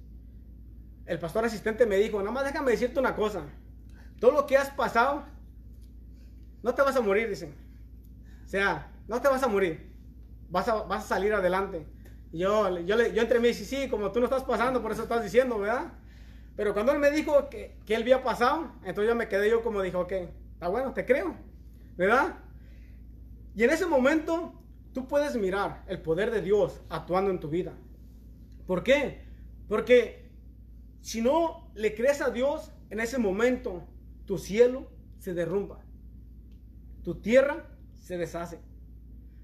el 1.07 1.19
pastor 1.19 1.45
asistente 1.45 1.87
me 1.87 1.97
dijo, 1.97 2.19
nada 2.19 2.33
más 2.33 2.45
déjame 2.45 2.73
decirte 2.73 2.99
una 2.99 3.15
cosa. 3.15 3.45
Todo 4.19 4.33
lo 4.33 4.47
que 4.47 4.57
has 4.57 4.71
pasado, 4.71 5.25
no 6.63 6.75
te 6.75 6.83
vas 6.83 6.97
a 6.97 7.01
morir, 7.03 7.29
dicen. 7.29 7.55
O 8.45 8.49
sea, 8.49 8.91
no 9.07 9.21
te 9.21 9.29
vas 9.29 9.43
a 9.43 9.49
morir. 9.49 9.95
Vas 10.49 10.69
a, 10.69 10.83
vas 10.83 11.05
a 11.05 11.09
salir 11.09 11.35
adelante. 11.35 11.87
yo, 12.33 12.79
yo, 12.81 12.97
yo 12.97 13.23
entre 13.23 13.41
mí, 13.41 13.53
sí, 13.53 13.65
sí, 13.65 13.89
como 13.89 14.11
tú 14.11 14.21
no 14.21 14.25
estás 14.25 14.45
pasando, 14.45 14.83
por 14.83 14.91
eso 14.91 15.03
estás 15.03 15.23
diciendo, 15.23 15.59
¿verdad? 15.59 15.93
Pero 16.59 16.75
cuando 16.75 16.91
él 16.91 16.99
me 16.99 17.13
dijo 17.13 17.49
que, 17.49 17.77
que 17.87 17.95
él 17.95 18.03
había 18.03 18.25
pasado, 18.25 18.73
entonces 18.83 19.07
yo 19.07 19.15
me 19.15 19.29
quedé 19.29 19.49
yo 19.49 19.63
como 19.63 19.81
dijo, 19.81 20.01
ok, 20.01 20.13
está 20.55 20.67
bueno, 20.67 20.93
te 20.93 21.07
creo, 21.07 21.37
¿verdad? 21.97 22.35
Y 23.55 23.63
en 23.63 23.71
ese 23.71 23.87
momento 23.87 24.61
tú 24.93 25.07
puedes 25.07 25.37
mirar 25.37 25.85
el 25.87 26.03
poder 26.03 26.33
de 26.33 26.43
Dios 26.43 26.81
actuando 26.89 27.31
en 27.31 27.39
tu 27.39 27.49
vida. 27.49 27.79
¿Por 28.67 28.83
qué? 28.83 29.23
Porque 29.69 30.33
si 31.01 31.23
no 31.23 31.71
le 31.77 31.95
crees 31.95 32.21
a 32.23 32.31
Dios, 32.31 32.73
en 32.91 32.99
ese 32.99 33.19
momento 33.19 33.87
tu 34.27 34.37
cielo 34.37 34.91
se 35.21 35.35
derrumba. 35.35 35.85
Tu 37.05 37.21
tierra 37.21 37.69
se 38.01 38.19
deshace. 38.19 38.59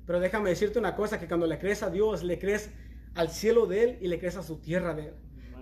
Pero 0.04 0.18
déjame 0.18 0.50
decirte 0.50 0.80
una 0.80 0.96
cosa, 0.96 1.20
que 1.20 1.28
cuando 1.28 1.46
le 1.46 1.60
crees 1.60 1.84
a 1.84 1.90
Dios, 1.90 2.24
le 2.24 2.40
crees 2.40 2.70
al 3.14 3.30
cielo 3.30 3.66
de 3.66 3.84
Él 3.84 3.98
y 4.00 4.08
le 4.08 4.18
crees 4.18 4.36
a 4.36 4.42
su 4.42 4.56
tierra 4.56 4.94
de 4.94 5.10
Él. 5.10 5.14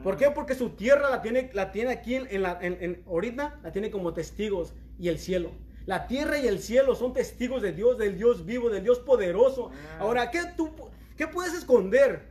¿Por 0.03 0.17
qué? 0.17 0.31
Porque 0.31 0.55
su 0.55 0.71
tierra 0.71 1.11
la 1.11 1.23
tiene, 1.23 1.51
la 1.53 1.71
tiene 1.71 1.93
aquí 1.93 2.17
en, 2.17 2.43
la, 2.43 2.59
en, 2.61 3.03
ahorita, 3.07 3.61
la 3.63 3.73
tiene 3.73 3.91
como 3.91 4.13
testigos 4.13 4.75
y 4.99 5.09
el 5.09 5.19
cielo. 5.19 5.53
La 5.87 6.07
tierra 6.07 6.39
y 6.39 6.47
el 6.47 6.61
cielo 6.61 6.95
son 6.95 7.13
testigos 7.13 7.63
de 7.63 7.73
Dios, 7.73 7.99
del 7.99 8.17
Dios 8.17 8.45
vivo, 8.45 8.71
del 8.71 8.85
Dios 8.85 8.99
poderoso. 9.01 9.71
Ah. 9.73 9.99
Ahora, 10.01 10.31
¿qué, 10.31 10.41
tú, 10.57 10.71
¿qué 11.17 11.27
puedes 11.27 11.55
esconder? 11.55 12.31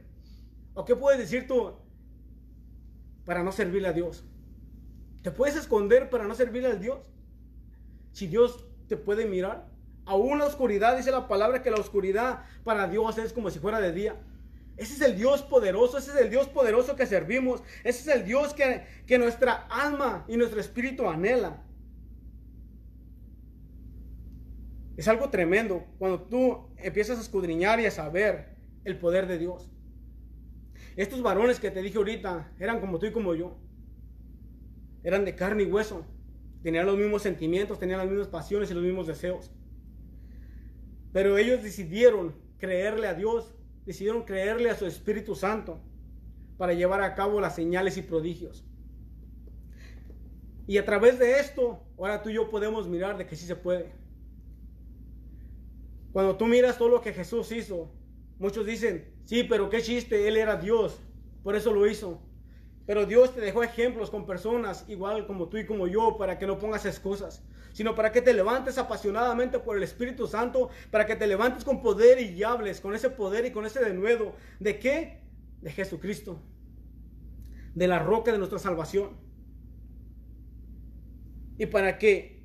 ¿O 0.74 0.86
qué 0.86 0.96
puedes 0.96 1.20
decir 1.20 1.48
tú 1.48 1.74
para 3.26 3.44
no 3.44 3.52
servirle 3.52 3.88
a 3.88 3.94
Dios? 3.94 4.24
¿Te 5.22 5.32
puedes 5.32 5.56
esconder 5.56 6.10
para 6.10 6.26
no 6.26 6.36
servirle 6.36 6.70
a 6.70 6.76
Dios? 6.76 7.00
Si 8.12 8.28
Dios 8.28 8.66
te 8.88 8.98
puede 8.98 9.26
mirar. 9.26 9.70
Aún 10.06 10.40
la 10.40 10.46
oscuridad, 10.46 10.98
dice 10.98 11.12
la 11.12 11.28
palabra 11.28 11.62
que 11.62 11.72
la 11.72 11.78
oscuridad 11.78 12.44
para 12.64 12.88
Dios 12.88 13.18
es 13.18 13.32
como 13.32 13.50
si 13.50 13.60
fuera 13.60 13.80
de 13.80 13.94
día. 13.94 14.16
Ese 14.82 14.96
es 14.96 15.02
el 15.02 15.15
Dios 15.15 15.44
poderoso, 15.44 16.00
ese 16.00 16.10
es 16.10 16.17
el 16.17 16.32
Dios 16.32 16.48
poderoso 16.48 16.96
que 16.96 17.06
servimos, 17.06 17.62
ese 17.84 18.02
es 18.02 18.17
el 18.17 18.26
Dios 18.26 18.56
que, 18.56 18.82
que 19.06 19.20
nuestra 19.20 19.67
alma 19.70 20.26
y 20.28 20.38
nuestro 20.38 20.60
espíritu 20.60 21.08
anhela. 21.08 21.63
Es 24.98 25.08
algo 25.08 25.30
tremendo 25.30 25.86
cuando 26.00 26.24
tú 26.24 26.74
empiezas 26.78 27.20
a 27.20 27.22
escudriñar 27.22 27.80
y 27.80 27.86
a 27.86 27.91
saber 27.91 28.56
el 28.84 28.98
poder 28.98 29.28
de 29.28 29.38
Dios. 29.38 29.72
Estos 30.96 31.22
varones 31.22 31.60
que 31.60 31.70
te 31.70 31.84
dije 31.84 32.00
ahorita 32.00 32.52
eran 32.60 32.80
como 32.80 32.98
tú 32.98 33.06
y 33.06 33.12
como 33.12 33.36
yo. 33.36 33.60
Eran 35.04 35.26
de 35.26 35.36
carne 35.36 35.62
y 35.62 35.67
hueso. 35.67 36.08
Tenían 36.63 36.88
los 36.88 36.98
mismos 36.98 37.22
sentimientos, 37.22 37.78
tenían 37.78 38.00
las 38.00 38.10
mismas 38.10 38.30
pasiones 38.30 38.72
y 38.72 38.74
los 38.74 38.84
mismos 38.84 39.06
deseos. 39.06 39.52
Pero 41.13 41.38
ellos 41.38 41.62
decidieron 41.62 42.34
creerle 42.58 43.08
a 43.08 43.13
Dios 43.13 43.54
decidieron 43.86 44.24
creerle 44.24 44.70
a 44.70 44.76
su 44.76 44.86
Espíritu 44.86 45.36
Santo 45.36 45.80
para 46.58 46.74
llevar 46.74 47.02
a 47.02 47.15
cabo 47.15 47.41
las 47.41 47.56
señales 47.56 47.98
y 47.98 48.02
prodigios. 48.02 48.63
Y 50.67 50.78
a 50.78 50.86
través 50.86 51.20
de 51.20 51.39
esto, 51.39 51.84
ahora 51.98 52.22
tú 52.22 52.30
y 52.30 52.36
yo 52.36 52.50
podemos 52.50 52.88
mirar 52.88 53.17
de 53.17 53.26
que 53.26 53.36
sí 53.36 53.46
se 53.46 53.56
puede. 53.56 53.91
Cuando 56.12 56.38
tú 56.38 56.46
miras 56.46 56.78
todo 56.78 56.89
lo 56.89 57.02
que 57.02 57.13
Jesús 57.13 57.52
hizo, 57.52 57.91
muchos 58.38 58.65
dicen, 58.65 59.12
sí, 59.26 59.44
pero 59.44 59.70
qué 59.70 59.82
chiste, 59.82 60.28
Él 60.28 60.38
era 60.38 60.58
Dios, 60.58 61.00
por 61.44 61.56
eso 61.56 61.74
lo 61.74 61.88
hizo. 61.88 62.22
Pero 62.86 63.06
Dios 63.06 63.34
te 63.34 63.41
dejó 63.41 63.63
ejemplos 63.63 64.10
con 64.10 64.26
personas 64.26 64.86
igual 64.88 65.26
como 65.26 65.48
tú 65.48 65.58
y 65.58 65.65
como 65.65 65.88
yo 65.88 66.17
para 66.17 66.38
que 66.38 66.48
no 66.48 66.60
pongas 66.60 66.86
excusas 66.86 67.44
sino 67.74 67.96
para 67.96 68.12
que 68.12 68.22
te 68.22 68.34
levantes 68.34 68.78
apasionadamente 68.78 69.60
por 69.60 69.78
el 69.78 69.84
Espíritu 69.84 70.28
Santo, 70.28 70.70
para 70.90 71.06
que 71.06 71.16
te 71.16 71.28
levantes 71.28 71.64
con 71.64 71.82
poder 71.82 72.20
y 72.20 72.44
hables 72.44 72.82
con 72.82 72.96
ese 72.96 73.10
poder 73.10 73.46
y 73.46 73.52
con 73.52 73.66
ese 73.66 73.84
denuedo. 73.84 74.36
¿De 74.60 74.80
qué? 74.80 75.22
De 75.62 75.72
Jesucristo, 75.72 76.42
de 77.76 77.88
la 77.88 78.00
roca 78.00 78.32
de 78.32 78.38
nuestra 78.38 78.60
salvación. 78.60 79.18
Y 81.58 81.68
para 81.68 81.98
que 81.98 82.44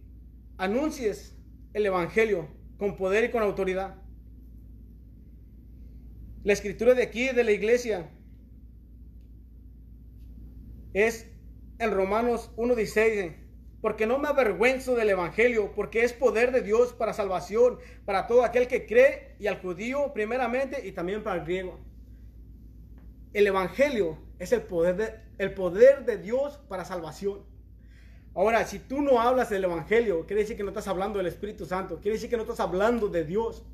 anuncies 0.59 1.35
el 1.73 1.87
Evangelio 1.87 2.49
con 2.79 2.97
poder 2.97 3.25
y 3.25 3.31
con 3.31 3.43
autoridad. 3.43 3.97
La 6.45 6.53
escritura 6.53 6.95
de 6.95 7.03
aquí, 7.03 7.29
de 7.29 7.45
la 7.45 7.53
iglesia, 7.53 8.11
es 10.93 11.29
en 11.79 11.91
Romanos 11.91 12.51
1.16 12.57 13.46
porque 13.87 14.09
no 14.09 14.19
me 14.19 14.27
avergüenzo 14.27 14.97
del 14.97 15.11
Evangelio, 15.11 15.71
porque 15.73 16.03
es 16.03 16.13
poder 16.13 16.51
de 16.51 16.61
Dios 16.61 16.93
para 16.93 17.13
salvación, 17.13 17.79
para 18.05 18.27
todo 18.27 18.43
aquel 18.43 18.67
que 18.67 18.85
cree, 18.85 19.37
y 19.39 19.47
al 19.47 19.61
judío 19.61 20.13
primeramente, 20.13 20.89
y 20.89 20.91
también 20.91 21.23
para 21.23 21.37
el 21.37 21.47
griego. 21.47 21.79
El 23.33 23.47
Evangelio 23.47 24.19
es 24.41 24.51
el 24.51 24.63
poder 24.63 24.97
de, 24.97 25.15
el 25.39 25.55
poder 25.55 26.05
de 26.05 26.19
Dios 26.19 26.59
para 26.69 26.85
salvación. 26.85 27.45
Ahora, 28.35 28.67
si 28.67 28.81
tú 28.81 29.03
no 29.03 29.21
hablas 29.21 29.51
del 29.51 29.63
Evangelio, 29.63 30.27
quiere 30.27 30.43
decir 30.43 30.57
que 30.57 30.65
no 30.65 30.71
estás 30.71 30.89
hablando 30.89 31.19
del 31.19 31.29
Espíritu 31.29 31.65
Santo, 31.65 32.01
quiere 32.01 32.17
decir 32.17 32.29
que 32.29 32.37
no 32.37 32.43
estás 32.43 32.59
hablando 32.59 33.07
de 33.07 33.25
Dios. 33.25 33.65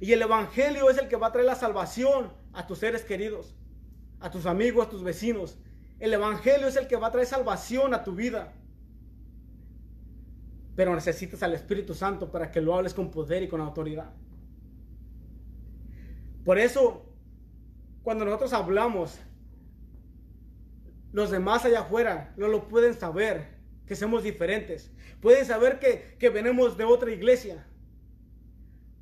Y 0.00 0.12
el 0.14 0.22
Evangelio 0.22 0.90
es 0.90 0.98
el 0.98 1.06
que 1.06 1.14
va 1.14 1.28
a 1.28 1.32
traer 1.32 1.46
la 1.46 1.54
salvación 1.54 2.32
a 2.52 2.66
tus 2.66 2.78
seres 2.78 3.04
queridos, 3.04 3.54
a 4.18 4.32
tus 4.32 4.46
amigos, 4.46 4.88
a 4.88 4.90
tus 4.90 5.04
vecinos. 5.04 5.58
El 6.00 6.12
Evangelio 6.12 6.66
es 6.66 6.74
el 6.74 6.88
que 6.88 6.96
va 6.96 7.06
a 7.06 7.12
traer 7.12 7.28
salvación 7.28 7.94
a 7.94 8.02
tu 8.02 8.16
vida. 8.16 8.52
Pero 10.80 10.94
necesitas 10.94 11.42
al 11.42 11.52
Espíritu 11.52 11.92
Santo 11.92 12.32
para 12.32 12.50
que 12.50 12.62
lo 12.62 12.74
hables 12.74 12.94
con 12.94 13.10
poder 13.10 13.42
y 13.42 13.48
con 13.48 13.60
autoridad. 13.60 14.14
Por 16.42 16.58
eso, 16.58 17.04
cuando 18.02 18.24
nosotros 18.24 18.54
hablamos, 18.54 19.18
los 21.12 21.30
demás 21.30 21.66
allá 21.66 21.80
afuera 21.80 22.32
no 22.38 22.48
lo 22.48 22.66
pueden 22.66 22.94
saber, 22.94 23.58
que 23.86 23.94
somos 23.94 24.22
diferentes. 24.22 24.90
Pueden 25.20 25.44
saber 25.44 25.80
que, 25.80 26.16
que 26.18 26.30
venimos 26.30 26.78
de 26.78 26.84
otra 26.84 27.10
iglesia. 27.10 27.66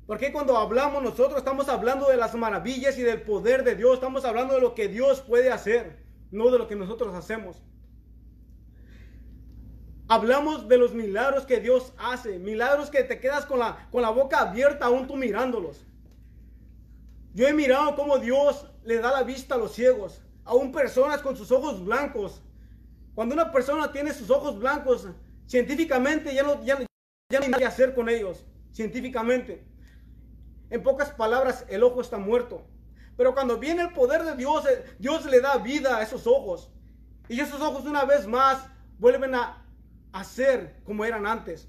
Porque 0.05 0.33
cuando 0.33 0.57
hablamos 0.57 1.01
nosotros 1.01 1.37
estamos 1.37 1.69
hablando 1.69 2.09
de 2.09 2.17
las 2.17 2.35
maravillas 2.35 2.97
y 2.97 3.03
del 3.03 3.21
poder 3.21 3.63
de 3.63 3.77
Dios, 3.77 3.93
estamos 3.93 4.25
hablando 4.25 4.53
de 4.55 4.59
lo 4.59 4.75
que 4.75 4.89
Dios 4.89 5.21
puede 5.21 5.49
hacer, 5.49 6.03
no 6.29 6.51
de 6.51 6.57
lo 6.57 6.67
que 6.67 6.75
nosotros 6.75 7.15
hacemos. 7.15 7.61
Hablamos 10.11 10.67
de 10.67 10.79
los 10.79 10.95
milagros 10.95 11.45
que 11.45 11.59
Dios 11.59 11.93
hace, 11.99 12.39
milagros 12.39 12.89
que 12.89 13.03
te 13.03 13.19
quedas 13.19 13.45
con 13.45 13.59
la, 13.59 13.87
con 13.91 14.01
la 14.01 14.09
boca 14.09 14.39
abierta 14.39 14.85
aún 14.85 15.05
tú 15.05 15.15
mirándolos. 15.15 15.85
Yo 17.35 17.47
he 17.47 17.53
mirado 17.53 17.95
cómo 17.95 18.17
Dios 18.17 18.65
le 18.83 18.97
da 18.97 19.11
la 19.11 19.21
vista 19.21 19.53
a 19.53 19.59
los 19.59 19.71
ciegos, 19.73 20.23
aún 20.45 20.71
personas 20.71 21.21
con 21.21 21.37
sus 21.37 21.51
ojos 21.51 21.85
blancos. 21.85 22.41
Cuando 23.13 23.35
una 23.35 23.51
persona 23.51 23.91
tiene 23.91 24.11
sus 24.11 24.31
ojos 24.31 24.57
blancos, 24.57 25.07
científicamente 25.45 26.33
ya 26.33 26.41
no, 26.41 26.63
ya, 26.65 26.79
ya 26.79 27.39
no 27.39 27.45
hay 27.45 27.51
nada 27.51 27.59
que 27.59 27.67
hacer 27.67 27.93
con 27.93 28.09
ellos, 28.09 28.43
científicamente. 28.71 29.63
En 30.71 30.81
pocas 30.81 31.11
palabras, 31.11 31.65
el 31.69 31.83
ojo 31.83 32.01
está 32.01 32.17
muerto. 32.17 32.65
Pero 33.15 33.35
cuando 33.35 33.59
viene 33.59 33.83
el 33.83 33.93
poder 33.93 34.23
de 34.23 34.35
Dios, 34.35 34.65
eh, 34.65 34.83
Dios 34.97 35.23
le 35.25 35.39
da 35.39 35.57
vida 35.57 35.97
a 35.97 36.01
esos 36.01 36.25
ojos. 36.25 36.71
Y 37.27 37.39
esos 37.39 37.61
ojos 37.61 37.85
una 37.85 38.05
vez 38.05 38.25
más 38.25 38.65
vuelven 38.97 39.35
a 39.35 39.58
a 40.11 40.23
ser 40.23 40.81
como 40.85 41.05
eran 41.05 41.25
antes. 41.25 41.67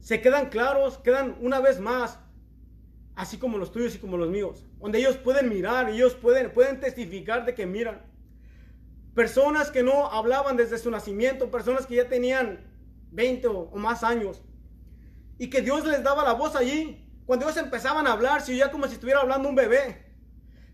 Se 0.00 0.20
quedan 0.20 0.50
claros, 0.50 0.98
quedan 0.98 1.36
una 1.40 1.60
vez 1.60 1.80
más, 1.80 2.18
así 3.16 3.38
como 3.38 3.58
los 3.58 3.72
tuyos 3.72 3.94
y 3.94 3.98
como 3.98 4.16
los 4.16 4.28
míos, 4.28 4.64
donde 4.78 4.98
ellos 4.98 5.16
pueden 5.16 5.48
mirar, 5.48 5.88
ellos 5.88 6.14
pueden, 6.14 6.52
pueden 6.52 6.80
testificar 6.80 7.46
de 7.46 7.54
que 7.54 7.66
miran. 7.66 8.02
Personas 9.14 9.70
que 9.70 9.82
no 9.82 10.10
hablaban 10.10 10.56
desde 10.56 10.78
su 10.78 10.90
nacimiento, 10.90 11.50
personas 11.50 11.86
que 11.86 11.94
ya 11.94 12.08
tenían 12.08 12.60
20 13.12 13.46
o, 13.46 13.70
más 13.76 14.02
años, 14.02 14.42
y 15.38 15.48
que 15.48 15.62
Dios 15.62 15.86
les 15.86 16.02
daba 16.02 16.24
la 16.24 16.32
voz 16.32 16.56
allí. 16.56 17.00
Cuando 17.24 17.46
ellos 17.46 17.56
empezaban 17.56 18.06
a 18.06 18.12
hablar, 18.12 18.42
si 18.42 18.56
ya 18.56 18.70
como 18.70 18.86
si 18.86 18.94
estuviera 18.94 19.20
hablando 19.20 19.48
un 19.48 19.54
bebé. 19.54 20.04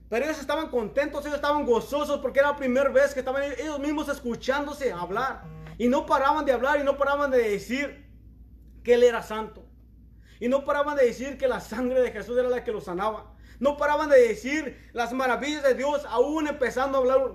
Pero 0.08 0.24
ellos 0.24 0.40
estaban 0.40 0.68
contentos, 0.68 1.24
ellos 1.24 1.36
estaban 1.36 1.64
gozosos 1.64 2.18
porque 2.18 2.40
era 2.40 2.50
la 2.50 2.56
primera 2.56 2.88
vez 2.90 3.14
que 3.14 3.20
estaban 3.20 3.44
ellos 3.44 3.78
mismos 3.78 4.08
escuchándose 4.08 4.92
hablar. 4.92 5.44
Y 5.80 5.88
no 5.88 6.04
paraban 6.04 6.44
de 6.44 6.52
hablar 6.52 6.78
y 6.78 6.84
no 6.84 6.98
paraban 6.98 7.30
de 7.30 7.38
decir 7.38 8.04
que 8.84 8.92
Él 8.92 9.02
era 9.02 9.22
santo. 9.22 9.66
Y 10.38 10.46
no 10.46 10.62
paraban 10.66 10.94
de 10.94 11.06
decir 11.06 11.38
que 11.38 11.48
la 11.48 11.58
sangre 11.58 12.02
de 12.02 12.12
Jesús 12.12 12.36
era 12.36 12.50
la 12.50 12.62
que 12.64 12.70
los 12.70 12.84
sanaba. 12.84 13.34
No 13.60 13.78
paraban 13.78 14.10
de 14.10 14.20
decir 14.20 14.90
las 14.92 15.14
maravillas 15.14 15.62
de 15.62 15.72
Dios, 15.72 16.04
aún 16.10 16.48
empezando 16.48 16.98
a 16.98 17.00
hablar. 17.00 17.32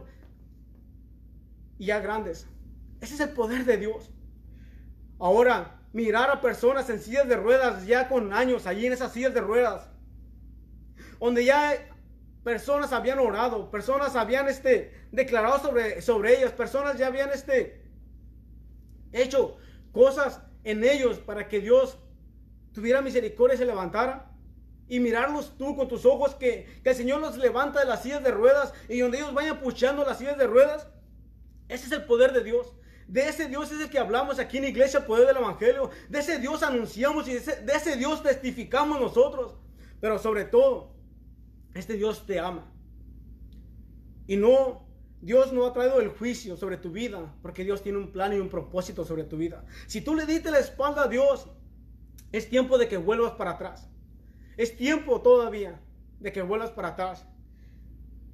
Y 1.80 1.88
ya 1.88 2.00
grandes. 2.02 2.48
Ese 3.02 3.16
es 3.16 3.20
el 3.20 3.30
poder 3.30 3.66
de 3.66 3.78
Dios. 3.78 4.12
Ahora, 5.18 5.82
mirar 5.92 6.30
a 6.30 6.40
personas 6.40 6.88
en 6.92 7.00
sillas 7.00 7.28
de 7.28 7.38
ruedas, 7.38 7.88
ya 7.88 8.08
con 8.08 8.32
años, 8.32 8.68
allí 8.68 8.86
en 8.86 8.94
esas 8.94 9.12
sillas 9.12 9.34
de 9.34 9.42
ruedas, 9.42 9.90
donde 11.20 11.46
ya 11.46 11.74
personas 12.44 12.94
habían 12.94 13.18
orado, 13.18 13.72
personas 13.72 14.16
habían 14.16 14.48
este, 14.50 14.94
declarado 15.12 15.58
sobre, 15.58 16.04
sobre 16.04 16.38
ellas, 16.38 16.52
personas 16.52 17.00
ya 17.00 17.08
habían 17.08 17.32
este, 17.32 17.85
hecho 19.16 19.58
cosas 19.92 20.42
en 20.64 20.84
ellos 20.84 21.20
para 21.20 21.48
que 21.48 21.60
Dios 21.60 21.98
tuviera 22.74 23.02
misericordia 23.02 23.56
y 23.56 23.58
se 23.58 23.66
levantara. 23.66 24.32
Y 24.88 25.00
mirarlos 25.00 25.58
tú 25.58 25.76
con 25.76 25.88
tus 25.88 26.06
ojos 26.06 26.36
que, 26.36 26.80
que 26.84 26.92
el 26.92 26.96
Señor 26.96 27.20
los 27.20 27.38
levanta 27.38 27.80
de 27.80 27.88
las 27.88 28.04
sillas 28.04 28.24
de 28.24 28.30
ruedas 28.30 28.72
y 28.88 29.00
donde 29.00 29.18
ellos 29.18 29.34
vayan 29.34 29.60
puchando 29.60 30.06
las 30.06 30.20
sillas 30.20 30.38
de 30.38 30.46
ruedas. 30.46 30.88
Ese 31.68 31.88
es 31.88 31.92
el 31.92 32.04
poder 32.06 32.34
de 32.34 32.44
Dios. 32.44 32.76
De 33.08 33.28
ese 33.28 33.48
Dios 33.48 33.72
es 33.72 33.82
el 33.82 33.90
que 33.90 34.00
hablamos 34.00 34.40
aquí 34.40 34.58
en 34.58 34.66
Iglesia 34.66 35.06
Poder 35.06 35.28
del 35.28 35.38
Evangelio. 35.38 35.90
De 36.10 36.20
ese 36.20 36.40
Dios 36.40 36.64
anunciamos 36.64 37.28
y 37.28 37.34
de 37.34 37.38
ese, 37.38 37.62
de 37.62 37.74
ese 37.74 37.98
Dios 37.98 38.22
testificamos 38.24 39.00
nosotros. 39.00 39.56
Pero 40.02 40.20
sobre 40.20 40.46
todo, 40.46 40.96
este 41.74 41.94
Dios 41.94 42.26
te 42.26 42.40
ama. 42.40 42.72
Y 44.28 44.38
no, 44.38 44.85
Dios 45.26 45.52
no 45.54 45.66
ha 45.66 45.74
traído 45.74 46.00
el 46.02 46.10
juicio 46.10 46.56
sobre 46.56 46.78
tu 46.78 46.92
vida, 46.92 47.34
porque 47.42 47.64
Dios 47.64 47.82
tiene 47.82 47.98
un 47.98 48.12
plan 48.12 48.32
y 48.32 48.38
un 48.38 48.48
propósito 48.48 49.04
sobre 49.04 49.24
tu 49.24 49.38
vida. 49.38 49.66
Si 49.88 50.00
tú 50.02 50.14
le 50.14 50.28
diste 50.28 50.52
la 50.52 50.60
espalda 50.60 51.06
a 51.06 51.08
Dios, 51.08 51.48
es 52.32 52.48
tiempo 52.48 52.78
de 52.78 52.88
que 52.88 52.98
vuelvas 52.98 53.32
para 53.32 53.52
atrás. 53.54 53.90
Es 54.56 54.78
tiempo 54.78 55.24
todavía 55.24 55.82
de 56.20 56.32
que 56.32 56.44
vuelvas 56.44 56.70
para 56.70 56.90
atrás. 56.90 57.26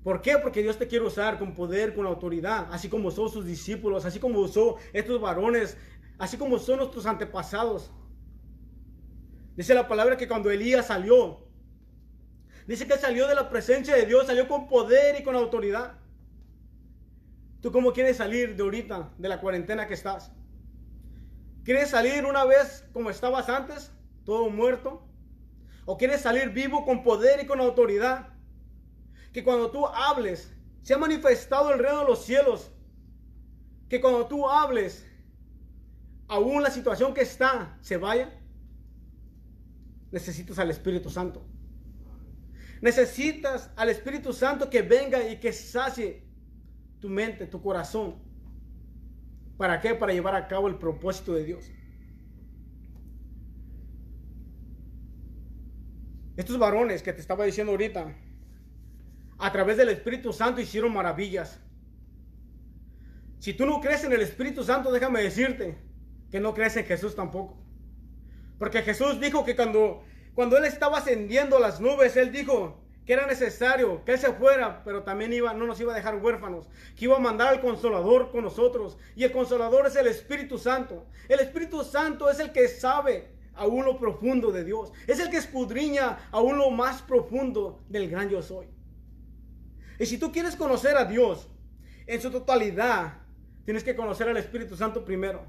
¿Por 0.04 0.22
qué? 0.22 0.38
Porque 0.38 0.64
Dios 0.64 0.78
te 0.78 0.90
quiere 0.90 1.06
usar 1.06 1.40
con 1.40 1.56
poder, 1.56 1.96
con 1.96 2.06
autoridad, 2.06 2.68
así 2.72 2.90
como 2.90 3.08
usó 3.08 3.30
sus 3.30 3.46
discípulos, 3.46 4.04
así 4.04 4.20
como 4.20 4.40
usó 4.40 4.76
estos 4.92 5.22
varones, 5.22 5.78
así 6.18 6.36
como 6.36 6.60
son 6.60 6.80
nuestros 6.80 7.06
antepasados. 7.06 7.90
Dice 9.56 9.74
la 9.74 9.88
palabra 9.88 10.18
que 10.18 10.28
cuando 10.28 10.52
Elías 10.52 10.88
salió, 10.88 11.48
dice 12.68 12.86
que 12.86 12.98
salió 12.98 13.28
de 13.28 13.36
la 13.36 13.50
presencia 13.50 13.96
de 13.96 14.06
Dios, 14.06 14.28
salió 14.28 14.50
con 14.50 14.68
poder 14.68 15.18
y 15.18 15.24
con 15.24 15.38
autoridad. 15.38 16.01
¿Tú 17.62 17.72
cómo 17.72 17.94
quieres 17.94 18.18
salir 18.18 18.56
de 18.56 18.64
ahorita, 18.64 19.14
de 19.18 19.30
la 19.30 19.40
cuarentena 19.40 19.88
que 19.88 19.94
estás? 19.94 20.32
¿Quieres 21.64 21.90
salir 21.90 22.26
una 22.26 22.44
vez 22.44 22.86
como 22.92 23.10
estabas 23.10 23.50
antes, 23.50 23.92
todo 24.26 24.50
muerto? 24.50 25.08
¿O 25.86 25.98
quieres 25.98 26.22
salir 26.22 26.50
vivo 26.50 26.86
con 26.86 27.04
poder 27.04 27.44
y 27.44 27.46
con 27.46 27.60
autoridad? 27.60 28.32
que 29.32 29.44
cuando 29.44 29.72
tú 29.72 29.86
hables, 29.88 30.54
se 30.82 30.94
ha 30.94 30.98
manifestado 30.98 31.74
el 31.74 31.80
reino 31.80 32.00
de 32.00 32.06
los 32.06 32.26
cielos. 32.26 32.72
Que 33.90 34.02
cuando 34.02 34.28
tú 34.28 34.50
hables, 34.50 35.06
aún 36.28 36.64
la 36.64 36.72
situación 36.72 37.14
que 37.14 37.22
está 37.22 37.78
se 37.82 37.98
vaya. 37.98 38.38
Necesitas 40.12 40.60
al 40.60 40.70
Espíritu 40.70 41.10
Santo. 41.10 41.46
Necesitas 42.82 43.70
al 43.76 43.90
Espíritu 43.90 44.34
Santo 44.34 44.70
que 44.70 44.82
venga 44.82 45.28
y 45.28 45.40
que 45.40 45.54
sacie 45.54 46.26
tu 47.02 47.10
mente, 47.10 47.48
tu 47.48 47.62
corazón. 47.62 48.16
¿Para 49.58 49.82
qué? 49.82 49.96
Para 49.96 50.14
llevar 50.14 50.36
a 50.36 50.48
cabo 50.48 50.68
el 50.68 50.76
propósito 50.76 51.34
de 51.34 51.44
Dios. 51.44 51.72
Estos 56.38 56.58
varones 56.58 57.04
que 57.04 57.12
te 57.12 57.20
estaba 57.20 57.44
diciendo 57.44 57.72
ahorita, 57.72 58.16
a 59.38 59.52
través 59.52 59.78
del 59.78 59.90
Espíritu 59.90 60.32
Santo 60.32 60.62
hicieron 60.62 60.94
maravillas. 60.94 61.60
Si 63.40 63.54
tú 63.54 63.66
no 63.66 63.82
crees 63.82 64.04
en 64.04 64.14
el 64.14 64.22
Espíritu 64.22 64.64
Santo, 64.64 64.92
déjame 64.92 65.22
decirte 65.22 65.78
que 66.30 66.40
no 66.40 66.54
crees 66.54 66.78
en 66.78 66.86
Jesús 66.86 67.16
tampoco. 67.16 67.58
Porque 68.60 68.84
Jesús 68.84 69.20
dijo 69.20 69.44
que 69.44 69.56
cuando, 69.56 70.04
cuando 70.36 70.58
Él 70.58 70.66
estaba 70.66 71.00
ascendiendo 71.00 71.60
las 71.60 71.82
nubes, 71.82 72.16
Él 72.16 72.32
dijo 72.32 72.81
que 73.06 73.14
era 73.14 73.26
necesario 73.26 74.04
que 74.06 74.14
Él 74.14 74.20
se 74.20 74.34
fuera, 74.34 74.84
pero 74.84 75.04
también 75.04 75.34
iba, 75.34 75.54
no 75.54 75.66
nos 75.66 75.80
iba 75.80 75.92
a 75.92 75.96
dejar 75.96 76.16
huérfanos, 76.16 76.68
que 76.96 77.06
iba 77.06 77.18
a 77.18 77.20
mandar 77.20 77.50
al 77.50 77.62
Consolador 77.62 78.32
con 78.32 78.44
nosotros. 78.44 78.98
Y 79.16 79.24
el 79.24 79.32
Consolador 79.32 79.88
es 79.88 79.96
el 79.96 80.08
Espíritu 80.08 80.58
Santo. 80.58 81.08
El 81.28 81.40
Espíritu 81.40 81.84
Santo 81.84 82.30
es 82.30 82.40
el 82.40 82.52
que 82.52 82.68
sabe 82.68 83.30
aún 83.56 83.86
lo 83.86 83.98
profundo 83.98 84.52
de 84.52 84.64
Dios. 84.64 84.92
Es 85.08 85.20
el 85.20 85.30
que 85.30 85.38
escudriña 85.38 86.30
aún 86.32 86.58
lo 86.58 86.70
más 86.70 87.02
profundo 87.02 87.84
del 87.90 88.10
gran 88.10 88.30
yo 88.30 88.42
soy. 88.42 88.68
Y 90.00 90.06
si 90.06 90.18
tú 90.18 90.32
quieres 90.32 90.56
conocer 90.56 90.96
a 90.98 91.06
Dios 91.06 91.48
en 92.08 92.22
su 92.22 92.32
totalidad, 92.32 93.20
tienes 93.66 93.84
que 93.84 93.96
conocer 93.96 94.30
al 94.30 94.38
Espíritu 94.38 94.76
Santo 94.76 95.06
primero 95.06 95.46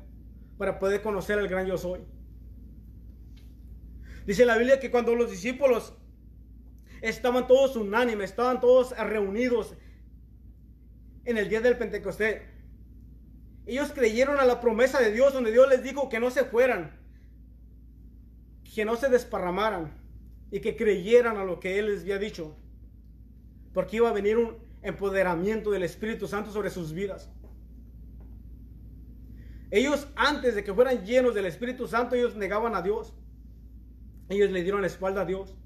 para 0.59 0.79
poder 0.79 1.03
conocer 1.03 1.39
al 1.39 1.49
gran 1.49 1.67
yo 1.67 1.77
soy. 1.77 2.01
Dice 4.27 4.47
la 4.47 4.57
Biblia 4.57 4.79
que 4.79 4.91
cuando 4.91 5.15
los 5.15 5.31
discípulos 5.31 5.95
estaban 7.03 7.47
todos 7.47 7.77
unánimes, 7.77 8.31
estaban 8.31 8.61
todos 8.61 8.97
reunidos 8.97 9.75
en 11.25 11.37
el 11.37 11.49
día 11.49 11.61
del 11.61 11.77
Pentecostés, 11.77 12.43
ellos 13.67 13.93
creyeron 13.93 14.41
a 14.41 14.47
la 14.47 14.61
promesa 14.61 14.99
de 15.01 15.13
Dios 15.13 15.35
donde 15.35 15.53
Dios 15.53 15.69
les 15.69 15.83
dijo 15.83 16.09
que 16.09 16.19
no 16.19 16.31
se 16.31 16.45
fueran, 16.45 16.99
que 18.75 18.85
no 18.85 18.97
se 18.97 19.09
desparramaran 19.09 19.93
y 20.51 20.61
que 20.61 20.77
creyeran 20.77 21.37
a 21.37 21.45
lo 21.45 21.61
que 21.61 21.79
Él 21.79 21.87
les 21.87 22.01
había 22.03 22.19
dicho 22.19 22.57
porque 23.73 23.97
iba 23.97 24.09
a 24.09 24.13
venir 24.13 24.37
un 24.37 24.57
empoderamiento 24.83 25.71
del 25.71 25.83
Espíritu 25.83 26.27
Santo 26.27 26.51
sobre 26.51 26.71
sus 26.71 26.93
vidas. 26.93 27.31
Ellos 29.71 30.09
antes 30.17 30.55
de 30.55 30.65
que 30.65 30.75
fueran 30.75 31.05
llenos 31.05 31.35
del 31.35 31.47
Espíritu 31.47 31.87
Santo, 31.87 32.15
ellos 32.15 32.37
negaban 32.37 32.75
a 32.75 32.83
Dios. 32.83 33.15
Ellos 34.29 34.51
le 34.51 34.63
dieron 34.63 34.83
la 34.83 34.87
espalda 34.87 35.23
a 35.23 35.25
Dios. 35.25 35.57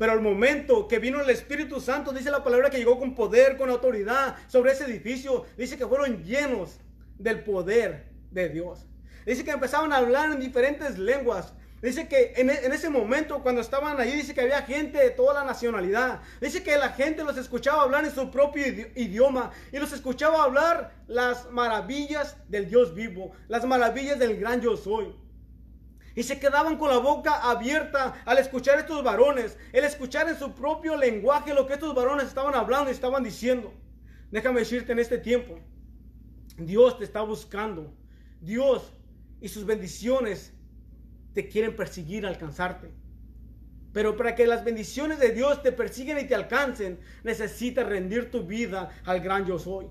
Pero 0.00 0.12
al 0.12 0.22
momento 0.22 0.88
que 0.88 0.98
vino 0.98 1.20
el 1.20 1.28
Espíritu 1.28 1.78
Santo, 1.78 2.10
dice 2.10 2.30
la 2.30 2.42
palabra 2.42 2.70
que 2.70 2.78
llegó 2.78 2.98
con 2.98 3.14
poder, 3.14 3.58
con 3.58 3.68
autoridad 3.68 4.34
sobre 4.46 4.72
ese 4.72 4.84
edificio, 4.84 5.44
dice 5.58 5.76
que 5.76 5.86
fueron 5.86 6.24
llenos 6.24 6.78
del 7.18 7.44
poder 7.44 8.06
de 8.30 8.48
Dios. 8.48 8.86
Dice 9.26 9.44
que 9.44 9.50
empezaban 9.50 9.92
a 9.92 9.98
hablar 9.98 10.32
en 10.32 10.40
diferentes 10.40 10.96
lenguas, 10.96 11.52
Dice 11.82 12.08
que 12.08 12.32
e, 12.34 12.40
en, 12.40 12.72
ese 12.72 12.88
momento, 12.88 13.42
cuando 13.42 13.60
estaban 13.60 14.00
allí, 14.00 14.12
dice 14.12 14.34
que 14.34 14.40
había 14.40 14.62
gente 14.62 14.98
de 14.98 15.10
toda 15.10 15.34
la 15.34 15.44
nacionalidad. 15.44 16.20
Dice 16.40 16.62
que 16.62 16.76
la 16.76 16.90
gente 16.90 17.22
los 17.24 17.36
escuchaba 17.36 17.82
hablar 17.82 18.04
en 18.04 18.14
su 18.14 18.30
propio 18.30 18.66
idioma 18.94 19.50
y 19.72 19.78
los 19.78 19.92
escuchaba 19.92 20.44
hablar 20.44 20.92
las 21.08 21.50
maravillas 21.50 22.36
del 22.48 22.68
Dios 22.68 22.94
vivo, 22.94 23.32
las 23.48 23.64
maravillas 23.64 24.18
del 24.18 24.38
gran 24.38 24.60
yo 24.60 24.76
soy. 24.76 25.14
Y 26.20 26.22
se 26.22 26.38
quedaban 26.38 26.76
con 26.76 26.90
la 26.90 26.98
boca 26.98 27.50
abierta 27.50 28.22
al 28.26 28.36
escuchar 28.36 28.78
estos 28.78 29.02
varones, 29.02 29.56
el 29.72 29.84
escuchar 29.84 30.28
en 30.28 30.38
su 30.38 30.52
propio 30.52 30.94
lenguaje 30.94 31.54
lo 31.54 31.66
que 31.66 31.72
estos 31.72 31.94
varones 31.94 32.26
estaban 32.26 32.54
hablando 32.54 32.90
y 32.90 32.92
estaban 32.92 33.24
diciendo. 33.24 33.72
Déjame 34.30 34.60
decirte 34.60 34.92
en 34.92 34.98
este 34.98 35.16
tiempo, 35.16 35.58
Dios 36.58 36.98
te 36.98 37.04
está 37.04 37.22
buscando. 37.22 37.94
Dios 38.38 38.92
y 39.40 39.48
sus 39.48 39.64
bendiciones 39.64 40.52
te 41.32 41.48
quieren 41.48 41.74
perseguir, 41.74 42.26
alcanzarte. 42.26 42.92
Pero 43.94 44.14
para 44.14 44.34
que 44.34 44.46
las 44.46 44.62
bendiciones 44.62 45.20
de 45.20 45.30
Dios 45.30 45.62
te 45.62 45.72
persiguen 45.72 46.18
y 46.18 46.24
te 46.24 46.34
alcancen, 46.34 47.00
necesitas 47.24 47.86
rendir 47.86 48.30
tu 48.30 48.42
vida 48.42 48.90
al 49.06 49.20
gran 49.20 49.46
yo 49.46 49.58
soy. 49.58 49.86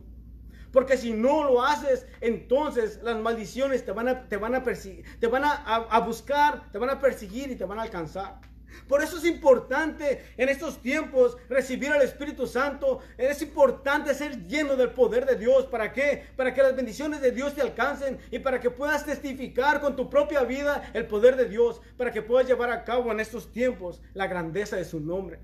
Porque 0.72 0.98
si 0.98 1.14
no 1.14 1.44
lo 1.44 1.64
haces, 1.64 2.06
entonces 2.22 3.00
las 3.04 3.18
maldiciones 3.20 3.84
te 3.86 3.92
van 3.92 4.08
a, 4.08 4.28
te 4.28 4.38
van 4.38 4.56
a 4.56 4.64
perseguir, 4.64 5.06
te 5.20 5.28
van 5.28 5.44
a, 5.44 5.54
a, 5.54 6.00
buscar, 6.02 6.72
te 6.72 6.78
van 6.78 6.90
a 6.90 7.00
perseguir 7.00 7.52
y 7.52 7.56
te 7.56 7.66
van 7.66 7.80
a 7.80 7.84
alcanzar. 7.84 8.40
Por 8.88 9.02
eso 9.02 9.18
es 9.18 9.26
importante 9.26 10.24
en 10.38 10.48
estos 10.48 10.82
tiempos 10.82 11.38
recibir 11.50 11.90
al 11.90 12.02
Espíritu 12.02 12.48
Santo. 12.48 13.00
Es 13.18 13.42
importante 13.42 14.14
ser 14.14 14.48
lleno 14.48 14.76
del 14.76 14.92
poder 14.92 15.26
de 15.26 15.36
Dios. 15.36 15.66
¿Para 15.66 15.92
qué? 15.92 16.26
Para 16.36 16.54
que 16.54 16.62
las 16.62 16.76
bendiciones 16.76 17.22
de 17.22 17.32
Dios 17.32 17.56
te 17.56 17.62
alcancen 17.62 18.20
y 18.32 18.40
para 18.40 18.60
que 18.60 18.70
puedas 18.70 19.06
testificar 19.06 19.82
con 19.82 19.96
tu 19.96 20.10
propia 20.10 20.44
vida 20.44 20.92
el 20.94 21.08
poder 21.08 21.36
de 21.36 21.50
Dios. 21.50 21.82
Para 21.98 22.12
que 22.12 22.22
puedas 22.22 22.48
llevar 22.48 22.72
a 22.72 22.84
cabo 22.84 23.12
en 23.12 23.20
estos 23.20 23.52
tiempos 23.52 24.02
la 24.14 24.28
grandeza 24.28 24.76
de 24.76 24.86
su 24.86 25.00
nombre. 25.00 25.40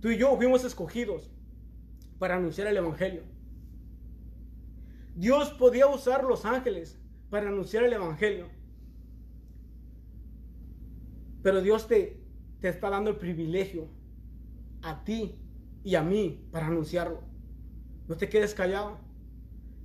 Tú 0.00 0.10
y 0.10 0.16
yo 0.16 0.36
fuimos 0.36 0.64
escogidos 0.64 1.30
para 2.18 2.36
anunciar 2.36 2.68
el 2.68 2.76
Evangelio. 2.76 3.33
Dios 5.14 5.50
podía 5.52 5.86
usar 5.86 6.24
los 6.24 6.44
ángeles 6.44 6.98
para 7.30 7.48
anunciar 7.48 7.84
el 7.84 7.92
Evangelio. 7.92 8.48
Pero 11.42 11.60
Dios 11.60 11.86
te, 11.86 12.20
te 12.60 12.68
está 12.68 12.90
dando 12.90 13.10
el 13.10 13.16
privilegio 13.16 13.88
a 14.82 15.04
ti 15.04 15.38
y 15.82 15.94
a 15.94 16.02
mí 16.02 16.48
para 16.50 16.66
anunciarlo. 16.66 17.22
No 18.08 18.16
te 18.16 18.28
quedes 18.28 18.54
callado. 18.54 18.98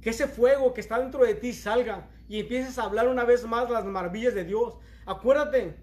Que 0.01 0.11
ese 0.11 0.27
fuego 0.27 0.73
que 0.73 0.81
está 0.81 0.99
dentro 0.99 1.23
de 1.23 1.35
ti 1.35 1.53
salga 1.53 2.09
y 2.27 2.39
empieces 2.39 2.77
a 2.77 2.83
hablar 2.83 3.07
una 3.07 3.25
vez 3.25 3.45
más 3.45 3.69
las 3.69 3.85
maravillas 3.85 4.33
de 4.33 4.45
Dios. 4.45 4.77
Acuérdate, 5.05 5.75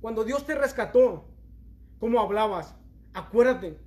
cuando 0.00 0.24
Dios 0.24 0.46
te 0.46 0.54
rescató, 0.54 1.28
¿cómo 1.98 2.20
hablabas? 2.20 2.74
Acuérdate, 3.12 3.78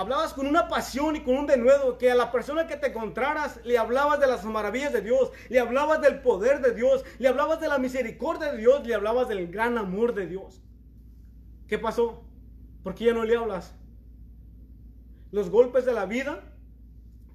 Hablabas 0.00 0.32
con 0.32 0.46
una 0.46 0.66
pasión 0.66 1.14
y 1.14 1.20
con 1.20 1.36
un 1.36 1.46
denuedo 1.46 1.98
que 1.98 2.10
a 2.10 2.14
la 2.14 2.32
persona 2.32 2.66
que 2.66 2.78
te 2.78 2.86
encontraras 2.86 3.60
le 3.66 3.76
hablabas 3.76 4.18
de 4.18 4.26
las 4.26 4.46
maravillas 4.46 4.94
de 4.94 5.02
Dios, 5.02 5.30
le 5.50 5.60
hablabas 5.60 6.00
del 6.00 6.22
poder 6.22 6.62
de 6.62 6.72
Dios, 6.72 7.04
le 7.18 7.28
hablabas 7.28 7.60
de 7.60 7.68
la 7.68 7.76
misericordia 7.76 8.50
de 8.50 8.56
Dios, 8.56 8.86
le 8.86 8.94
hablabas 8.94 9.28
del 9.28 9.48
gran 9.52 9.76
amor 9.76 10.14
de 10.14 10.26
Dios. 10.26 10.62
¿Qué 11.68 11.78
pasó? 11.78 12.24
¿Por 12.82 12.94
qué 12.94 13.04
ya 13.04 13.12
no 13.12 13.24
le 13.24 13.36
hablas? 13.36 13.76
Los 15.32 15.50
golpes 15.50 15.84
de 15.84 15.92
la 15.92 16.06
vida 16.06 16.44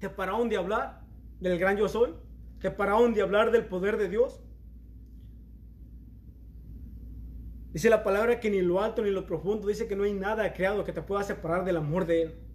te 0.00 0.10
pararon 0.10 0.48
de 0.48 0.56
hablar 0.56 1.02
del 1.38 1.60
gran 1.60 1.76
yo 1.76 1.88
soy, 1.88 2.14
te 2.58 2.72
pararon 2.72 3.14
de 3.14 3.22
hablar 3.22 3.52
del 3.52 3.66
poder 3.66 3.96
de 3.96 4.08
Dios. 4.08 4.40
Dice 7.72 7.90
la 7.90 8.02
palabra 8.02 8.40
que 8.40 8.50
ni 8.50 8.60
lo 8.60 8.82
alto 8.82 9.02
ni 9.02 9.10
lo 9.10 9.24
profundo, 9.24 9.68
dice 9.68 9.86
que 9.86 9.94
no 9.94 10.02
hay 10.02 10.14
nada 10.14 10.52
creado 10.52 10.82
que 10.82 10.92
te 10.92 11.02
pueda 11.02 11.22
separar 11.22 11.64
del 11.64 11.76
amor 11.76 12.06
de 12.06 12.22
Él. 12.22 12.45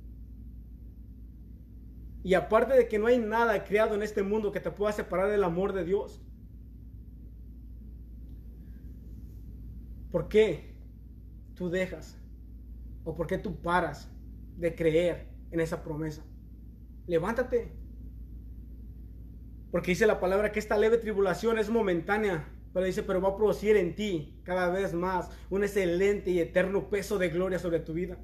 Y 2.24 2.36
aparte 2.36 2.76
de 2.76 2.88
que 2.88 3.00
no 3.00 3.08
hay 3.08 3.18
nada 3.18 3.64
creado 3.64 3.96
en 3.96 4.04
este 4.04 4.22
mundo 4.22 4.52
que 4.52 4.60
te 4.60 4.72
pueda 4.72 4.92
separar 4.92 5.30
del 5.30 5.44
amor 5.44 5.74
de 5.74 5.84
Dios. 5.84 6.22
¿Por 10.12 10.28
qué 10.28 10.76
tú 11.56 11.70
dejas 11.70 12.18
o 13.04 13.16
por 13.16 13.28
qué 13.28 13.38
tú 13.38 13.62
paras 13.62 14.12
de 14.58 14.76
creer 14.76 15.30
en 15.50 15.62
esa 15.62 15.84
promesa? 15.84 16.24
Levántate. 17.08 17.72
Porque 19.72 19.92
dice 19.92 20.06
la 20.06 20.20
palabra 20.20 20.52
que 20.52 20.60
esta 20.60 20.78
leve 20.78 20.98
tribulación 20.98 21.58
es 21.58 21.70
momentánea, 21.70 22.48
pero 22.74 22.86
dice, 22.86 23.04
pero 23.04 23.22
va 23.22 23.30
a 23.30 23.36
producir 23.38 23.78
en 23.78 23.96
ti 23.96 24.42
cada 24.44 24.70
vez 24.70 24.94
más 24.94 25.30
un 25.50 25.64
excelente 25.64 26.30
y 26.30 26.40
eterno 26.40 26.90
peso 26.90 27.18
de 27.18 27.30
gloria 27.30 27.58
sobre 27.58 27.80
tu 27.80 27.94
vida. 27.94 28.18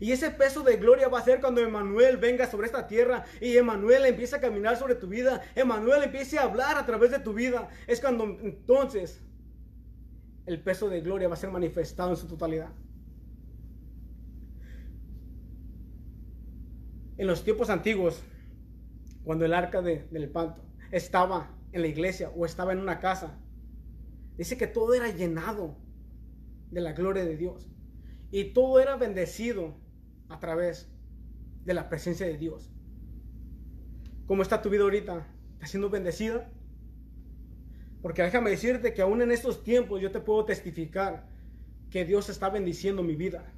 Y 0.00 0.12
ese 0.12 0.30
peso 0.30 0.62
de 0.62 0.76
gloria 0.76 1.08
va 1.08 1.18
a 1.18 1.24
ser 1.24 1.40
cuando 1.40 1.60
Emanuel 1.60 2.18
venga 2.18 2.48
sobre 2.48 2.66
esta 2.66 2.86
tierra 2.86 3.24
y 3.40 3.56
Emanuel 3.56 4.06
empiece 4.06 4.36
a 4.36 4.40
caminar 4.40 4.76
sobre 4.76 4.94
tu 4.94 5.08
vida. 5.08 5.42
Emanuel 5.56 6.04
empiece 6.04 6.38
a 6.38 6.44
hablar 6.44 6.78
a 6.78 6.86
través 6.86 7.10
de 7.10 7.18
tu 7.18 7.32
vida. 7.32 7.68
Es 7.86 8.00
cuando 8.00 8.24
entonces 8.24 9.20
el 10.46 10.62
peso 10.62 10.88
de 10.88 11.00
gloria 11.00 11.28
va 11.28 11.34
a 11.34 11.38
ser 11.38 11.50
manifestado 11.50 12.10
en 12.10 12.16
su 12.16 12.28
totalidad. 12.28 12.70
En 17.16 17.26
los 17.26 17.42
tiempos 17.42 17.68
antiguos, 17.68 18.22
cuando 19.24 19.44
el 19.44 19.52
arca 19.52 19.82
del 19.82 20.30
panto 20.30 20.62
estaba 20.92 21.50
en 21.72 21.82
la 21.82 21.88
iglesia 21.88 22.30
o 22.30 22.46
estaba 22.46 22.72
en 22.72 22.78
una 22.78 23.00
casa, 23.00 23.36
dice 24.36 24.56
que 24.56 24.68
todo 24.68 24.94
era 24.94 25.10
llenado 25.10 25.76
de 26.70 26.80
la 26.80 26.92
gloria 26.92 27.24
de 27.24 27.36
Dios. 27.36 27.68
Y 28.30 28.52
todo 28.52 28.78
era 28.78 28.96
bendecido 28.96 29.74
a 30.28 30.38
través 30.38 30.88
de 31.64 31.74
la 31.74 31.88
presencia 31.88 32.26
de 32.26 32.36
Dios. 32.36 32.70
¿Cómo 34.26 34.42
está 34.42 34.62
tu 34.62 34.70
vida 34.70 34.82
ahorita? 34.82 35.26
¿Está 35.54 35.66
siendo 35.66 35.90
bendecida? 35.90 36.50
Porque 38.02 38.22
déjame 38.22 38.50
decirte 38.50 38.94
que 38.94 39.02
aún 39.02 39.22
en 39.22 39.32
estos 39.32 39.64
tiempos 39.64 40.00
yo 40.00 40.12
te 40.12 40.20
puedo 40.20 40.44
testificar 40.44 41.26
que 41.90 42.04
Dios 42.04 42.28
está 42.28 42.50
bendiciendo 42.50 43.02
mi 43.02 43.16
vida. 43.16 43.52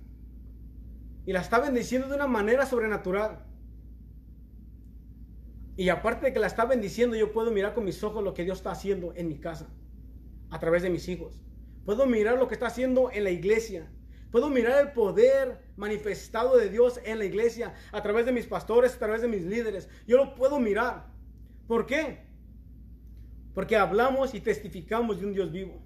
Y 1.26 1.32
la 1.32 1.40
está 1.40 1.58
bendiciendo 1.58 2.08
de 2.08 2.14
una 2.14 2.26
manera 2.26 2.66
sobrenatural. 2.66 3.44
Y 5.76 5.88
aparte 5.88 6.26
de 6.26 6.32
que 6.32 6.38
la 6.38 6.46
está 6.46 6.64
bendiciendo, 6.64 7.16
yo 7.16 7.32
puedo 7.32 7.50
mirar 7.50 7.74
con 7.74 7.84
mis 7.84 8.02
ojos 8.02 8.22
lo 8.22 8.34
que 8.34 8.44
Dios 8.44 8.58
está 8.58 8.70
haciendo 8.70 9.12
en 9.14 9.28
mi 9.28 9.38
casa, 9.38 9.68
a 10.50 10.58
través 10.58 10.82
de 10.82 10.90
mis 10.90 11.08
hijos. 11.08 11.40
Puedo 11.84 12.06
mirar 12.06 12.38
lo 12.38 12.48
que 12.48 12.54
está 12.54 12.66
haciendo 12.66 13.10
en 13.10 13.24
la 13.24 13.30
iglesia, 13.30 13.90
Puedo 14.30 14.48
mirar 14.48 14.80
el 14.80 14.92
poder 14.92 15.60
manifestado 15.76 16.56
de 16.56 16.68
Dios 16.68 17.00
en 17.04 17.18
la 17.18 17.24
iglesia 17.24 17.74
a 17.90 18.02
través 18.02 18.26
de 18.26 18.32
mis 18.32 18.46
pastores, 18.46 18.94
a 18.94 18.98
través 18.98 19.22
de 19.22 19.28
mis 19.28 19.42
líderes. 19.42 19.88
Yo 20.06 20.16
lo 20.16 20.34
puedo 20.34 20.60
mirar. 20.60 21.06
¿Por 21.66 21.86
qué? 21.86 22.20
Porque 23.54 23.76
hablamos 23.76 24.34
y 24.34 24.40
testificamos 24.40 25.20
de 25.20 25.26
un 25.26 25.32
Dios 25.32 25.50
vivo. 25.50 25.82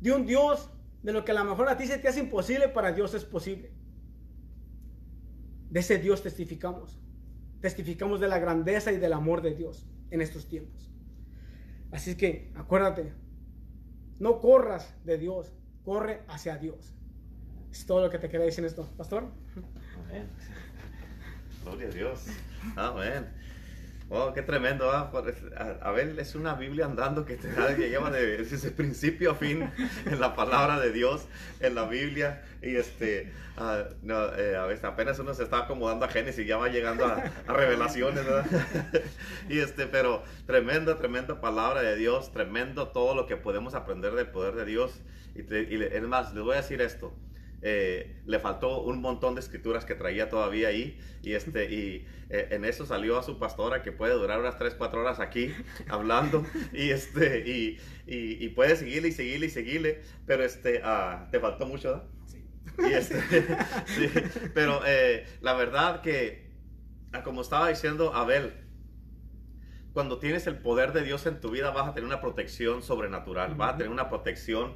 De 0.00 0.12
un 0.12 0.26
Dios 0.26 0.70
de 1.02 1.12
lo 1.12 1.24
que 1.24 1.32
a 1.32 1.34
lo 1.34 1.44
mejor 1.44 1.68
a 1.68 1.76
ti 1.76 1.86
se 1.86 1.98
te 1.98 2.08
hace 2.08 2.20
imposible, 2.20 2.68
para 2.68 2.92
Dios 2.92 3.14
es 3.14 3.24
posible. 3.24 3.72
De 5.70 5.80
ese 5.80 5.98
Dios 5.98 6.22
testificamos. 6.22 6.98
Testificamos 7.60 8.20
de 8.20 8.28
la 8.28 8.38
grandeza 8.38 8.92
y 8.92 8.98
del 8.98 9.14
amor 9.14 9.40
de 9.40 9.54
Dios 9.54 9.86
en 10.10 10.20
estos 10.20 10.46
tiempos. 10.46 10.90
Así 11.90 12.16
que 12.16 12.52
acuérdate, 12.54 13.12
no 14.18 14.40
corras 14.40 14.94
de 15.04 15.16
Dios, 15.16 15.54
corre 15.82 16.22
hacia 16.28 16.58
Dios. 16.58 16.94
Es 17.74 17.86
todo 17.86 18.02
lo 18.02 18.08
que 18.08 18.20
te 18.20 18.28
quería 18.28 18.46
decir 18.46 18.60
en 18.60 18.66
esto, 18.66 18.88
pastor. 18.96 19.24
Amén. 20.08 20.28
Gloria 21.64 21.88
a 21.88 21.90
Dios. 21.90 22.26
Amén. 22.76 23.26
Oh, 24.10 24.32
qué 24.32 24.42
tremendo. 24.42 24.92
¿ah? 24.92 25.10
A 25.82 25.90
ver, 25.90 26.16
es 26.20 26.36
una 26.36 26.54
Biblia 26.54 26.84
andando 26.84 27.24
que 27.24 27.34
te 27.34 27.50
da, 27.50 27.74
que 27.74 27.90
lleva 27.90 28.12
de, 28.12 28.36
desde 28.36 28.70
principio 28.70 29.32
a 29.32 29.34
fin 29.34 29.68
en 30.06 30.20
la 30.20 30.36
palabra 30.36 30.78
de 30.78 30.92
Dios, 30.92 31.26
en 31.58 31.74
la 31.74 31.86
Biblia. 31.86 32.44
Y 32.62 32.76
este, 32.76 33.32
uh, 33.58 33.92
no, 34.02 34.32
eh, 34.36 34.54
a 34.54 34.66
veces 34.66 34.84
apenas 34.84 35.18
uno 35.18 35.34
se 35.34 35.42
está 35.42 35.64
acomodando 35.64 36.04
a 36.04 36.08
Génesis 36.08 36.46
ya 36.46 36.56
va 36.56 36.68
llegando 36.68 37.04
a, 37.06 37.24
a 37.48 37.52
revelaciones, 37.52 38.24
¿verdad? 38.24 38.46
y 39.48 39.58
este, 39.58 39.88
pero 39.88 40.22
tremenda, 40.46 40.96
tremenda 40.96 41.40
palabra 41.40 41.82
de 41.82 41.96
Dios, 41.96 42.30
tremendo 42.30 42.86
todo 42.90 43.16
lo 43.16 43.26
que 43.26 43.36
podemos 43.36 43.74
aprender 43.74 44.12
del 44.12 44.28
poder 44.28 44.54
de 44.54 44.64
Dios. 44.64 44.92
Y, 45.34 45.40
y 45.40 45.82
es 45.82 46.02
más, 46.04 46.32
les 46.34 46.44
voy 46.44 46.54
a 46.54 46.58
decir 46.58 46.80
esto. 46.80 47.12
Eh, 47.66 48.20
le 48.26 48.38
faltó 48.40 48.82
un 48.82 49.00
montón 49.00 49.34
de 49.34 49.40
escrituras 49.40 49.86
que 49.86 49.94
traía 49.94 50.28
todavía 50.28 50.68
ahí 50.68 51.00
y, 51.22 51.32
este, 51.32 51.72
y 51.72 52.06
eh, 52.28 52.48
en 52.50 52.66
eso 52.66 52.84
salió 52.84 53.18
a 53.18 53.22
su 53.22 53.38
pastora 53.38 53.82
que 53.82 53.90
puede 53.90 54.12
durar 54.12 54.38
unas 54.38 54.58
3, 54.58 54.74
4 54.74 55.00
horas 55.00 55.18
aquí 55.18 55.50
hablando 55.88 56.44
y, 56.74 56.90
este, 56.90 57.38
y, 57.48 57.80
y, 58.06 58.48
puede 58.50 58.76
seguirle 58.76 59.08
y 59.08 59.12
seguirle 59.12 59.46
y 59.46 59.48
seguirle, 59.48 60.02
pero 60.26 60.44
este, 60.44 60.82
uh, 60.84 61.30
te 61.30 61.40
faltó 61.40 61.64
mucho, 61.64 62.06
Sí. 62.26 62.44
Este, 62.92 63.18
sí. 63.86 64.10
Pero 64.52 64.82
eh, 64.84 65.26
la 65.40 65.54
verdad 65.54 66.02
que, 66.02 66.50
ah, 67.12 67.22
como 67.22 67.40
estaba 67.40 67.70
diciendo 67.70 68.14
Abel, 68.14 68.52
cuando 69.94 70.18
tienes 70.18 70.46
el 70.46 70.58
poder 70.58 70.92
de 70.92 71.02
Dios 71.02 71.24
en 71.24 71.40
tu 71.40 71.50
vida 71.50 71.70
vas 71.70 71.88
a 71.88 71.94
tener 71.94 72.06
una 72.06 72.20
protección 72.20 72.82
sobrenatural, 72.82 73.54
vas 73.54 73.72
a 73.74 73.76
tener 73.78 73.90
una 73.90 74.10
protección 74.10 74.74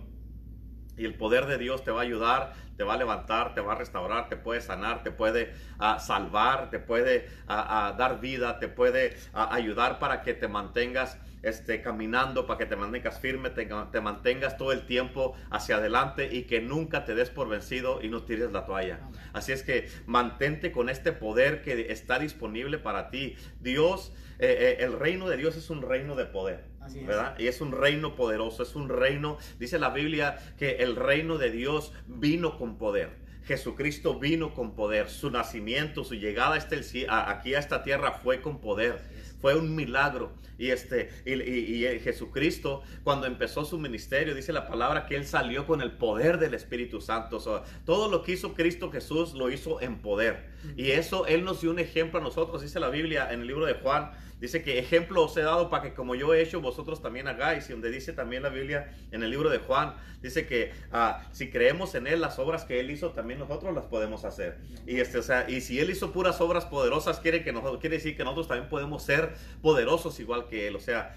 y 0.99 1.05
el 1.05 1.15
poder 1.15 1.47
de 1.47 1.59
Dios 1.59 1.85
te 1.85 1.91
va 1.91 2.01
a 2.01 2.05
ayudar, 2.05 2.55
te 2.77 2.85
va 2.85 2.95
a 2.95 2.97
levantar, 2.97 3.55
te 3.55 3.61
va 3.61 3.73
a 3.73 3.77
restaurar, 3.77 4.29
te 4.29 4.37
puede 4.37 4.61
sanar, 4.61 5.03
te 5.03 5.11
puede 5.11 5.55
uh, 5.81 5.99
salvar, 5.99 6.71
te 6.71 6.79
puede 6.79 7.29
uh, 7.45 7.97
dar 7.97 8.21
vida, 8.21 8.59
te 8.59 8.69
puede 8.69 9.17
ayudar 9.33 9.99
para 9.99 10.23
que 10.23 10.35
te 10.35 10.49
mantengas 10.49 11.19
este, 11.43 11.83
caminando, 11.83 12.47
para 12.47 12.59
que 12.59 12.67
te 12.67 12.77
mantengas 12.77 13.21
firme, 13.21 13.51
te, 13.51 13.67
te, 13.67 14.01
mantengas 14.01 14.57
todo 14.57 14.73
el 14.73 14.87
tiempo 14.87 15.35
hacia 15.51 15.77
adelante 15.77 16.29
y 16.33 16.45
que 16.45 16.61
nunca 16.61 17.05
te 17.05 17.15
des 17.15 17.31
por 17.31 17.49
vencido 17.49 18.03
y 18.03 18.09
no 18.09 18.23
tires 18.23 18.51
la 18.51 18.67
toalla. 18.67 19.01
Así 19.33 19.53
es 19.53 19.63
que 19.63 19.89
mantente 20.07 20.73
con 20.73 20.89
este 20.89 21.13
poder 21.13 21.63
que 21.63 21.93
está 21.93 22.19
disponible 22.19 22.79
para 22.79 23.11
ti. 23.11 23.37
Dios, 23.61 24.13
eh, 24.39 24.77
eh, 24.79 24.85
el 24.85 24.99
reino 24.99 25.29
de 25.29 25.37
Dios 25.37 25.57
es 25.57 25.71
un 25.71 25.83
reino 25.83 26.17
de 26.17 26.27
poder. 26.27 26.65
¿Verdad? 26.95 27.39
Y 27.39 27.47
es 27.47 27.61
un 27.61 27.73
reino 27.73 28.15
poderoso, 28.17 28.63
es 28.63 28.75
un 28.75 28.89
reino, 28.89 29.39
dice 29.59 29.79
la 29.79 29.91
Biblia, 29.91 30.39
que 30.59 30.77
el 30.77 30.97
reino 30.97 31.39
de 31.39 31.51
Dios 31.51 31.93
vino 32.07 32.59
con 32.59 32.79
poder. 32.79 33.29
Jesucristo 33.49 34.19
vino 34.19 34.53
con 34.53 34.75
poder. 34.75 35.09
Su 35.09 35.31
nacimiento, 35.31 36.05
su 36.05 36.15
llegada 36.15 36.57
aquí 36.57 37.55
a 37.55 37.59
esta 37.59 37.83
tierra 37.83 38.13
fue 38.13 38.43
con 38.43 38.61
poder. 38.61 39.01
Fue 39.41 39.55
un 39.57 39.75
milagro. 39.75 40.33
Y, 40.59 40.71
este, 40.71 41.11
y, 41.25 41.35
y- 41.35 41.87
y 41.87 42.01
Jesucristo, 42.01 42.83
cuando 43.05 43.27
empezó 43.27 43.65
su 43.65 43.79
ministerio, 43.79 44.35
dice 44.35 44.53
la 44.53 44.67
palabra 44.67 45.07
que 45.07 45.15
Él 45.15 45.25
salió 45.25 45.67
con 45.67 45.81
el 45.81 45.93
poder 45.93 46.39
del 46.39 46.55
Espíritu 46.55 47.01
Santo. 47.01 47.37
O 47.37 47.41
sea, 47.41 47.63
todo 47.85 48.11
lo 48.11 48.23
que 48.23 48.33
hizo 48.33 48.55
Cristo 48.55 48.91
Jesús 48.91 49.35
lo 49.35 49.51
hizo 49.51 49.81
en 49.81 49.99
poder. 50.03 50.51
Y 50.77 50.91
eso 50.91 51.27
Él 51.27 51.45
nos 51.45 51.61
dio 51.61 51.71
un 51.71 51.79
ejemplo 51.79 52.19
a 52.19 52.23
nosotros, 52.23 52.63
dice 52.63 52.81
la 52.81 52.89
Biblia 52.91 53.33
en 53.33 53.43
el 53.43 53.47
libro 53.47 53.67
de 53.67 53.75
Juan. 53.75 54.11
Dice 54.41 54.63
que 54.63 54.79
ejemplo 54.79 55.25
os 55.25 55.37
he 55.37 55.43
dado 55.43 55.69
para 55.69 55.83
que 55.83 55.95
como 55.95 56.15
yo 56.15 56.33
he 56.33 56.41
hecho, 56.41 56.61
vosotros 56.61 57.03
también 57.03 57.27
hagáis. 57.27 57.69
Y 57.69 57.73
donde 57.73 57.91
dice 57.91 58.13
también 58.13 58.45
la 58.45 58.51
Biblia 58.51 58.93
en 59.11 59.25
el 59.25 59.31
libro 59.31 59.51
de 59.51 59.59
Juan, 59.59 59.95
dice 60.23 60.47
que 60.47 60.71
ah, 60.93 61.27
si 61.33 61.51
creemos 61.51 61.97
en 61.97 62.07
Él, 62.07 62.21
las 62.21 62.39
obras 62.39 62.65
que 62.65 62.79
Él 62.79 62.91
hizo, 62.93 63.11
también 63.11 63.41
nosotros 63.41 63.75
las 63.75 63.85
podemos 63.87 64.25
hacer. 64.25 64.59
Y, 64.87 64.99
este, 65.01 65.19
o 65.19 65.23
sea, 65.23 65.51
y 65.51 65.61
si 65.61 65.81
Él 65.81 65.91
hizo 65.91 66.13
puras 66.13 66.41
obras 66.41 66.67
poderosas, 66.67 67.19
quiere, 67.19 67.43
que 67.43 67.53
nosotros, 67.53 67.81
quiere 67.81 67.97
decir 67.97 68.17
que 68.17 68.23
nosotros 68.23 68.47
también 68.47 68.69
podemos 68.69 69.03
ser 69.03 69.28
poderosos 69.63 70.19
igual 70.21 70.47
que 70.49 70.67
Él. 70.69 70.77
O 70.77 70.81
sea, 70.81 71.15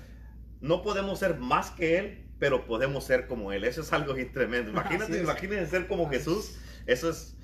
no 0.59 0.82
podemos 0.82 1.20
ser 1.20 1.38
más 1.38 1.72
que 1.72 1.97
Él, 1.97 2.28
pero 2.39 2.66
podemos 2.66 3.03
ser 3.03 3.28
como 3.28 3.51
Él. 3.51 3.64
Eso 3.64 3.82
es 3.82 3.93
algo 3.93 4.14
bien 4.14 4.32
tremendo. 4.32 4.72
Imagínate, 4.72 5.20
imagínense 5.20 5.68
ser 5.72 5.88
como 5.88 6.09
Jesús. 6.09 6.57
Eso 6.86 7.09
es... 7.09 7.38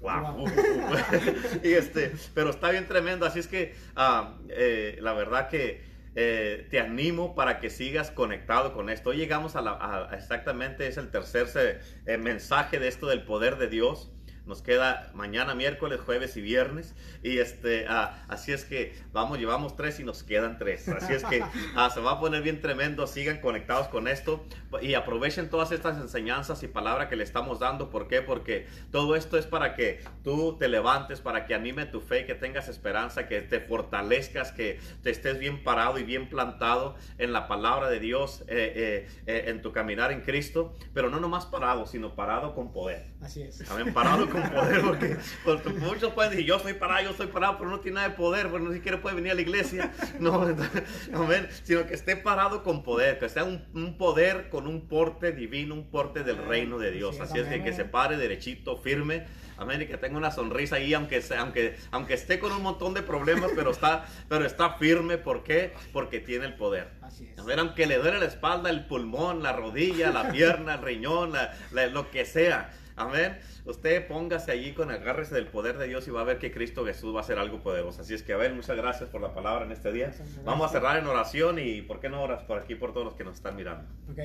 Wow. 0.00 0.36
Wow. 0.38 0.46
y 1.62 1.72
este, 1.72 2.12
pero 2.34 2.50
está 2.50 2.70
bien 2.70 2.86
tremendo. 2.86 3.26
Así 3.26 3.38
es 3.40 3.46
que 3.46 3.74
ah, 3.94 4.38
eh, 4.48 4.98
la 5.00 5.12
verdad 5.12 5.48
que 5.48 5.82
eh, 6.14 6.66
te 6.70 6.80
animo 6.80 7.34
para 7.34 7.60
que 7.60 7.68
sigas 7.68 8.10
conectado 8.10 8.72
con 8.72 8.88
esto. 8.88 9.10
Hoy 9.10 9.18
llegamos 9.18 9.54
a, 9.54 9.60
la, 9.60 9.72
a- 9.72 10.14
exactamente, 10.16 10.86
es 10.86 10.96
el 10.96 11.10
tercer 11.10 11.80
eh, 12.06 12.16
mensaje 12.16 12.78
de 12.78 12.88
esto 12.88 13.06
del 13.06 13.24
poder 13.24 13.58
de 13.58 13.68
Dios. 13.68 14.12
Nos 14.46 14.62
queda 14.62 15.10
mañana, 15.12 15.56
miércoles, 15.56 16.00
jueves 16.00 16.36
y 16.36 16.40
viernes. 16.40 16.94
Y 17.22 17.38
este, 17.38 17.86
ah, 17.88 18.24
así 18.28 18.52
es 18.52 18.64
que 18.64 18.94
vamos, 19.12 19.38
llevamos 19.38 19.76
tres 19.76 19.98
y 19.98 20.04
nos 20.04 20.22
quedan 20.22 20.56
tres. 20.58 20.88
Así 20.88 21.12
es 21.12 21.24
que 21.24 21.42
ah, 21.74 21.90
se 21.90 22.00
va 22.00 22.12
a 22.12 22.20
poner 22.20 22.42
bien 22.42 22.60
tremendo. 22.60 23.08
Sigan 23.08 23.40
conectados 23.40 23.88
con 23.88 24.06
esto 24.06 24.44
y 24.80 24.94
aprovechen 24.94 25.50
todas 25.50 25.72
estas 25.72 25.98
enseñanzas 25.98 26.62
y 26.62 26.68
palabras 26.68 27.08
que 27.08 27.16
le 27.16 27.24
estamos 27.24 27.58
dando. 27.58 27.90
¿Por 27.90 28.06
qué? 28.06 28.22
Porque 28.22 28.68
todo 28.92 29.16
esto 29.16 29.36
es 29.36 29.46
para 29.46 29.74
que 29.74 30.04
tú 30.22 30.56
te 30.58 30.68
levantes, 30.68 31.20
para 31.20 31.44
que 31.44 31.54
anime 31.54 31.86
tu 31.86 32.00
fe, 32.00 32.24
que 32.24 32.34
tengas 32.34 32.68
esperanza, 32.68 33.26
que 33.26 33.42
te 33.42 33.58
fortalezcas, 33.58 34.52
que 34.52 34.78
te 35.02 35.10
estés 35.10 35.40
bien 35.40 35.64
parado 35.64 35.98
y 35.98 36.04
bien 36.04 36.28
plantado 36.28 36.94
en 37.18 37.32
la 37.32 37.48
palabra 37.48 37.88
de 37.88 37.98
Dios, 37.98 38.42
eh, 38.42 38.72
eh, 38.76 39.08
eh, 39.26 39.44
en 39.48 39.60
tu 39.60 39.72
caminar 39.72 40.12
en 40.12 40.20
Cristo. 40.20 40.72
Pero 40.94 41.10
no 41.10 41.18
nomás 41.18 41.46
parado, 41.46 41.84
sino 41.86 42.14
parado 42.14 42.54
con 42.54 42.72
poder. 42.72 43.15
Así 43.22 43.42
es. 43.42 43.68
Amén, 43.70 43.92
parado 43.94 44.28
con 44.28 44.42
poder, 44.50 44.82
porque, 44.82 45.16
porque 45.44 45.68
muchos 45.70 46.12
pueden 46.12 46.30
decir, 46.32 46.46
yo 46.46 46.56
estoy 46.56 46.74
parado, 46.74 47.02
yo 47.04 47.10
estoy 47.10 47.26
parado, 47.28 47.56
pero 47.58 47.70
no 47.70 47.80
tiene 47.80 47.96
nada 47.96 48.10
de 48.10 48.14
poder, 48.14 48.48
porque 48.50 48.64
no 48.66 48.72
siquiera 48.72 49.00
puede 49.00 49.16
venir 49.16 49.32
a 49.32 49.34
la 49.34 49.40
iglesia. 49.40 49.92
No, 50.20 50.48
entonces, 50.48 50.82
amén, 51.12 51.48
sino 51.62 51.86
que 51.86 51.94
esté 51.94 52.16
parado 52.16 52.62
con 52.62 52.82
poder, 52.82 53.18
que 53.18 53.28
sea 53.28 53.44
un, 53.44 53.64
un 53.74 53.96
poder 53.98 54.48
con 54.50 54.66
un 54.66 54.86
porte 54.88 55.32
divino, 55.32 55.74
un 55.74 55.90
porte 55.90 56.22
del 56.24 56.36
reino 56.38 56.78
de 56.78 56.90
Dios. 56.92 57.18
Así 57.20 57.22
es, 57.24 57.30
Así 57.30 57.38
es 57.40 57.46
que, 57.48 57.54
amén. 57.54 57.64
que 57.64 57.72
se 57.72 57.84
pare 57.84 58.16
derechito, 58.16 58.76
firme. 58.76 59.24
Amén, 59.58 59.80
y 59.80 59.86
que 59.86 59.96
tenga 59.96 60.18
una 60.18 60.30
sonrisa 60.30 60.76
ahí, 60.76 60.92
aunque, 60.92 61.22
sea- 61.22 61.40
aunque, 61.40 61.76
aunque 61.90 62.12
esté 62.14 62.38
con 62.38 62.52
un 62.52 62.62
montón 62.62 62.92
de 62.92 63.02
problemas, 63.02 63.50
pero 63.56 63.70
está, 63.70 64.04
pero 64.28 64.44
está 64.44 64.74
firme. 64.74 65.16
¿Por 65.16 65.42
qué? 65.42 65.72
Porque 65.94 66.20
tiene 66.20 66.44
el 66.44 66.54
poder. 66.54 66.90
Así 67.00 67.26
es. 67.32 67.38
A 67.38 67.44
ver, 67.44 67.58
aunque 67.58 67.86
le 67.86 67.96
duele 67.96 68.18
la 68.20 68.26
espalda, 68.26 68.68
el 68.68 68.84
pulmón, 68.86 69.42
la 69.42 69.52
rodilla, 69.54 70.10
la 70.12 70.30
pierna, 70.30 70.74
el 70.74 70.82
riñón, 70.82 71.32
la- 71.32 71.54
la- 71.72 71.86
lo 71.86 72.10
que 72.10 72.24
sea. 72.26 72.70
Amén. 73.06 73.38
Usted 73.66 74.08
póngase 74.08 74.50
allí 74.50 74.72
con 74.72 74.90
agárrese 74.90 75.34
del 75.34 75.48
poder 75.48 75.76
de 75.76 75.86
Dios 75.86 76.08
y 76.08 76.10
va 76.10 76.22
a 76.22 76.24
ver 76.24 76.38
que 76.38 76.50
Cristo 76.50 76.84
Jesús 76.86 77.14
va 77.14 77.18
a 77.18 77.22
hacer 77.22 77.38
algo 77.38 77.62
poderoso. 77.62 78.00
Así 78.00 78.14
es 78.14 78.22
que, 78.22 78.32
a 78.32 78.38
ver, 78.38 78.54
muchas 78.54 78.76
gracias 78.76 79.10
por 79.10 79.20
la 79.20 79.34
palabra 79.34 79.66
en 79.66 79.72
este 79.72 79.92
día. 79.92 80.12
Vamos 80.44 80.70
a 80.70 80.72
cerrar 80.72 80.96
en 80.98 81.06
oración 81.06 81.58
y, 81.58 81.82
¿por 81.82 82.00
qué 82.00 82.08
no 82.08 82.22
oras 82.22 82.42
por 82.44 82.58
aquí 82.58 82.74
por 82.74 82.92
todos 82.92 83.04
los 83.04 83.14
que 83.14 83.24
nos 83.24 83.34
están 83.34 83.54
mirando? 83.54 83.84
Ok. 84.10 84.18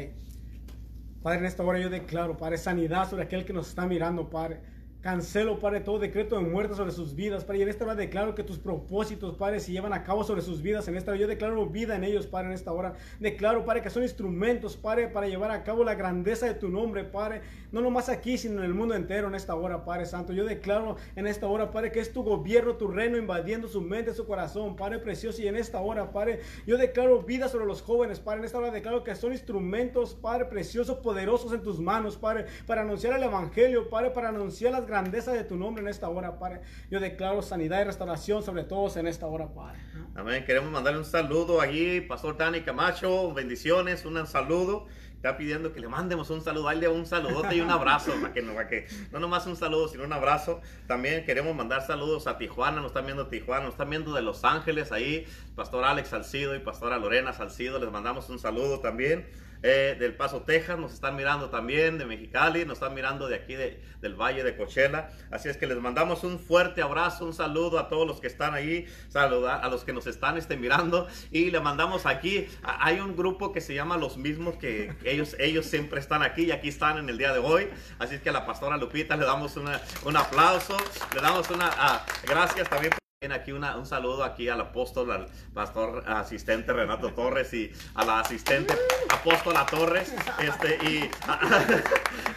Padre, 1.21 1.39
en 1.39 1.45
esta 1.45 1.63
hora 1.63 1.79
yo 1.79 1.89
declaro, 1.89 2.37
Padre, 2.37 2.57
sanidad 2.57 3.09
sobre 3.09 3.23
aquel 3.23 3.45
que 3.45 3.53
nos 3.53 3.67
está 3.67 3.85
mirando, 3.85 4.29
Padre. 4.29 4.61
Cancelo, 5.01 5.57
Padre, 5.57 5.79
todo 5.79 5.97
decreto 5.97 6.35
de 6.37 6.43
muerte 6.43 6.75
sobre 6.75 6.91
sus 6.91 7.15
vidas, 7.15 7.43
Padre. 7.43 7.57
Y 7.57 7.61
en 7.63 7.69
esta 7.69 7.85
hora 7.85 7.95
declaro 7.95 8.35
que 8.35 8.43
tus 8.43 8.59
propósitos, 8.59 9.33
Padre, 9.35 9.59
se 9.59 9.71
llevan 9.71 9.93
a 9.93 10.03
cabo 10.03 10.23
sobre 10.23 10.43
sus 10.43 10.61
vidas. 10.61 10.87
En 10.87 10.95
esta 10.95 11.09
hora 11.09 11.19
yo 11.19 11.27
declaro 11.27 11.65
vida 11.65 11.95
en 11.95 12.03
ellos, 12.03 12.27
Padre, 12.27 12.49
en 12.49 12.53
esta 12.53 12.71
hora. 12.71 12.93
Declaro, 13.19 13.65
Padre, 13.65 13.81
que 13.81 13.89
son 13.89 14.03
instrumentos, 14.03 14.77
Padre, 14.77 15.07
para 15.07 15.27
llevar 15.27 15.49
a 15.49 15.63
cabo 15.63 15.83
la 15.83 15.95
grandeza 15.95 16.45
de 16.45 16.53
tu 16.53 16.69
nombre, 16.69 17.03
Padre. 17.03 17.41
No 17.71 17.81
nomás 17.81 18.09
aquí, 18.09 18.37
sino 18.37 18.59
en 18.59 18.65
el 18.65 18.75
mundo 18.75 18.93
entero 18.93 19.27
en 19.27 19.33
esta 19.33 19.55
hora, 19.55 19.83
Padre 19.85 20.05
Santo. 20.05 20.33
Yo 20.33 20.45
declaro 20.45 20.97
en 21.15 21.25
esta 21.25 21.47
hora, 21.47 21.71
Padre, 21.71 21.91
que 21.91 21.99
es 21.99 22.13
tu 22.13 22.21
gobierno, 22.21 22.75
tu 22.75 22.87
reino 22.87 23.17
invadiendo 23.17 23.67
su 23.67 23.81
mente, 23.81 24.13
su 24.13 24.27
corazón, 24.27 24.75
Padre 24.75 24.99
precioso. 24.99 25.41
Y 25.41 25.47
en 25.47 25.55
esta 25.55 25.81
hora, 25.81 26.11
Padre, 26.11 26.41
yo 26.67 26.77
declaro 26.77 27.23
vida 27.23 27.49
sobre 27.49 27.65
los 27.65 27.81
jóvenes, 27.81 28.19
Padre. 28.19 28.41
En 28.41 28.45
esta 28.45 28.59
hora 28.59 28.69
declaro 28.69 29.03
que 29.03 29.15
son 29.15 29.31
instrumentos, 29.31 30.13
Padre 30.13 30.45
precioso, 30.45 31.01
poderosos 31.01 31.53
en 31.53 31.63
tus 31.63 31.79
manos, 31.79 32.17
Padre, 32.17 32.45
para 32.67 32.81
anunciar 32.81 33.17
el 33.17 33.23
Evangelio, 33.23 33.89
Padre, 33.89 34.11
para 34.11 34.29
anunciar 34.29 34.73
las 34.73 34.90
grandezas 34.91 35.33
de 35.33 35.45
tu 35.45 35.55
nombre 35.55 35.81
en 35.81 35.87
esta 35.87 36.09
hora, 36.09 36.37
Padre. 36.37 36.61
Yo 36.89 36.99
declaro 36.99 37.41
sanidad 37.41 37.79
y 37.81 37.85
restauración 37.85 38.43
sobre 38.43 38.65
todos 38.65 38.97
en 38.97 39.07
esta 39.07 39.25
hora, 39.25 39.47
Padre. 39.47 39.79
Amén. 40.15 40.43
Queremos 40.45 40.69
mandarle 40.69 40.99
un 40.99 41.05
saludo 41.05 41.61
allí, 41.61 42.01
Pastor 42.01 42.35
Dani 42.37 42.61
Camacho. 42.61 43.33
Bendiciones, 43.33 44.03
un 44.05 44.27
saludo. 44.27 44.87
Está 45.15 45.37
pidiendo 45.37 45.71
que 45.71 45.79
le 45.79 45.87
mandemos 45.87 46.29
un 46.31 46.41
saludo, 46.41 46.65
dale 46.65 46.87
un 46.87 47.05
saludote 47.05 47.55
y 47.55 47.61
un 47.61 47.69
abrazo, 47.69 48.11
para 48.19 48.33
que, 48.33 48.41
para 48.41 48.67
que 48.67 48.87
no 49.11 49.19
nomás 49.19 49.45
un 49.45 49.55
saludo, 49.55 49.87
sino 49.87 50.03
un 50.03 50.11
abrazo. 50.11 50.61
También 50.87 51.25
queremos 51.25 51.55
mandar 51.55 51.85
saludos 51.85 52.25
a 52.25 52.39
Tijuana, 52.39 52.77
nos 52.77 52.87
están 52.87 53.05
viendo 53.05 53.27
Tijuana, 53.27 53.65
nos 53.65 53.75
están 53.75 53.91
viendo 53.91 54.13
de 54.13 54.23
Los 54.23 54.43
Ángeles 54.43 54.91
ahí, 54.91 55.27
Pastor 55.55 55.85
Alex 55.85 56.09
Salcido 56.09 56.55
y 56.55 56.59
Pastora 56.59 56.97
Lorena 56.97 57.33
Salcido, 57.33 57.77
les 57.79 57.91
mandamos 57.91 58.29
un 58.29 58.39
saludo 58.39 58.79
también. 58.79 59.27
Eh, 59.63 59.95
del 59.99 60.15
Paso, 60.15 60.41
Texas, 60.41 60.79
nos 60.79 60.91
están 60.93 61.15
mirando 61.15 61.49
también, 61.49 61.97
de 61.99 62.05
Mexicali, 62.05 62.65
nos 62.65 62.77
están 62.79 62.95
mirando 62.95 63.27
de 63.27 63.35
aquí 63.35 63.53
de- 63.53 63.79
del 64.01 64.15
Valle 64.15 64.43
de 64.43 64.57
Coachella. 64.57 65.09
Así 65.29 65.49
es 65.49 65.57
que 65.57 65.67
les 65.67 65.77
mandamos 65.79 66.23
un 66.23 66.39
fuerte 66.39 66.81
abrazo, 66.81 67.25
un 67.25 67.33
saludo 67.33 67.77
a 67.77 67.87
todos 67.87 68.07
los 68.07 68.19
que 68.19 68.25
están 68.27 68.55
ahí, 68.55 68.87
saludar 69.09 69.63
a 69.63 69.69
los 69.69 69.83
que 69.83 69.93
nos 69.93 70.07
están 70.07 70.37
este, 70.37 70.57
mirando 70.57 71.07
y 71.29 71.51
le 71.51 71.59
mandamos 71.59 72.07
aquí, 72.07 72.47
hay 72.63 72.99
un 72.99 73.15
grupo 73.15 73.51
que 73.51 73.61
se 73.61 73.75
llama 73.75 73.97
Los 73.97 74.17
Mismos, 74.17 74.55
que 74.55 74.95
ellos, 75.03 75.35
ellos 75.37 75.67
siempre 75.67 75.99
están 75.99 76.23
aquí 76.23 76.45
y 76.45 76.51
aquí 76.51 76.69
están 76.69 76.97
en 76.97 77.07
el 77.09 77.17
día 77.19 77.31
de 77.31 77.39
hoy. 77.39 77.69
Así 77.99 78.15
es 78.15 78.21
que 78.21 78.29
a 78.29 78.33
la 78.33 78.45
pastora 78.47 78.77
Lupita 78.77 79.15
le 79.15 79.25
damos 79.25 79.55
una- 79.57 79.79
un 80.05 80.17
aplauso, 80.17 80.75
le 81.13 81.21
damos 81.21 81.49
una 81.51 81.69
ah, 81.77 82.05
gracias 82.27 82.67
también. 82.67 82.91
Bien, 82.91 83.00
aquí 83.29 83.51
una- 83.51 83.77
un 83.77 83.85
saludo 83.85 84.23
aquí 84.23 84.49
al 84.49 84.59
apóstol, 84.61 85.11
al 85.11 85.27
pastor 85.53 86.03
asistente 86.07 86.73
Renato 86.73 87.13
Torres 87.13 87.53
y 87.53 87.71
a 87.93 88.03
la 88.03 88.21
asistente 88.21 88.73
apóstola 89.09 89.63
Torres 89.67 90.11
este, 90.39 90.79
y, 90.89 91.07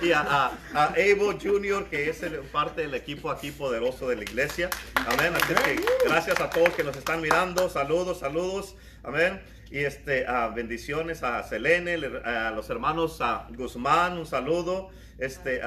y 0.07 0.12
a, 0.12 0.20
a, 0.20 0.53
a 0.74 0.93
Evo 0.97 1.32
Jr., 1.43 1.87
que 1.87 2.11
es 2.11 2.22
el- 2.22 2.41
parte 2.41 2.82
del 2.82 2.93
equipo 2.93 3.30
aquí 3.30 3.51
poderoso 3.51 4.09
de 4.11 4.16
la 4.16 4.24
iglesia. 4.24 4.68
Amén. 5.07 5.32
Así 5.35 5.55
que 5.55 5.80
gracias 6.07 6.39
a 6.39 6.51
todos 6.51 6.74
que 6.74 6.85
nos 6.85 6.95
están 6.99 7.22
mirando. 7.22 7.70
Saludos, 7.70 8.18
saludos. 8.18 8.76
Amén. 9.03 9.43
Y 9.70 9.78
este, 9.78 10.26
bendiciones 10.55 11.22
a 11.22 11.43
Selene, 11.45 11.97
le- 11.97 12.18
a 12.26 12.51
los 12.51 12.68
hermanos 12.68 13.22
a 13.22 13.47
Guzmán, 13.57 14.18
un 14.18 14.26
saludo. 14.26 14.91
Este, 15.16 15.62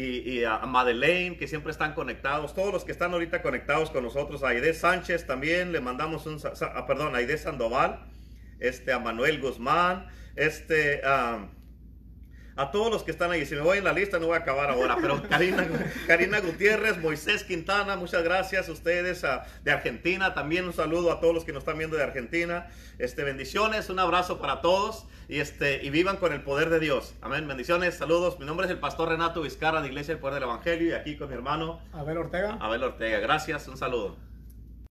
y, 0.00 0.30
y 0.30 0.44
a 0.44 0.58
Madeleine, 0.60 1.36
que 1.36 1.48
siempre 1.48 1.72
están 1.72 1.94
conectados. 1.94 2.54
Todos 2.54 2.72
los 2.72 2.84
que 2.84 2.92
están 2.92 3.12
ahorita 3.12 3.42
conectados 3.42 3.90
con 3.90 4.04
nosotros. 4.04 4.42
A 4.44 4.48
Aide 4.50 4.72
Sánchez 4.72 5.26
también 5.26 5.72
le 5.72 5.80
mandamos 5.80 6.24
un, 6.26 6.38
sa- 6.38 6.52
ah, 6.74 6.86
perdón, 6.86 7.14
a 7.14 7.18
Aide 7.18 7.36
Sandoval. 7.36 8.06
Este, 8.60 8.92
a 8.92 8.98
Manuel 9.00 9.40
Guzmán. 9.40 10.06
Este, 10.36 11.00
a 11.04 12.70
todos 12.72 12.90
los 12.90 13.02
que 13.04 13.12
están 13.12 13.30
ahí. 13.30 13.46
Si 13.46 13.54
me 13.54 13.60
voy 13.60 13.78
en 13.78 13.84
la 13.84 13.92
lista 13.92 14.18
no 14.18 14.26
voy 14.26 14.36
a 14.36 14.40
acabar 14.40 14.68
ahora, 14.70 14.96
pero 15.00 15.22
Karina, 15.28 15.66
Karina 16.08 16.40
Gutiérrez, 16.40 16.98
Moisés 16.98 17.44
Quintana, 17.44 17.94
muchas 17.96 18.22
gracias 18.24 18.68
a 18.68 18.72
ustedes 18.72 19.22
a- 19.24 19.46
de 19.62 19.70
Argentina. 19.70 20.34
También 20.34 20.64
un 20.64 20.72
saludo 20.72 21.12
a 21.12 21.20
todos 21.20 21.34
los 21.34 21.44
que 21.44 21.52
nos 21.52 21.62
están 21.62 21.78
viendo 21.78 21.96
de 21.96 22.02
Argentina. 22.02 22.68
Este, 22.98 23.22
bendiciones, 23.24 23.90
un 23.90 23.98
abrazo 24.00 24.40
para 24.40 24.60
todos 24.60 25.06
y, 25.28 25.40
este, 25.40 25.84
y 25.84 25.90
vivan 25.90 26.16
con 26.16 26.32
el 26.32 26.42
poder 26.42 26.70
de 26.70 26.80
Dios. 26.80 27.14
Amén, 27.20 27.46
bendiciones, 27.46 27.96
saludos. 27.96 28.38
Mi 28.38 28.46
nombre 28.46 28.66
es 28.66 28.72
el 28.72 28.78
pastor 28.78 29.10
Renato 29.10 29.42
Vizcarra 29.42 29.82
de 29.82 29.88
Iglesia 29.88 30.14
del 30.14 30.20
Poder 30.20 30.34
del 30.34 30.44
Evangelio 30.44 30.88
y 30.88 30.92
aquí 30.92 31.16
con 31.16 31.28
mi 31.28 31.34
hermano 31.34 31.80
Abel 31.92 32.16
Ortega. 32.16 32.56
Abel 32.60 32.82
Ortega. 32.82 33.18
Gracias, 33.20 33.68
un 33.68 33.76
saludo. 33.76 34.27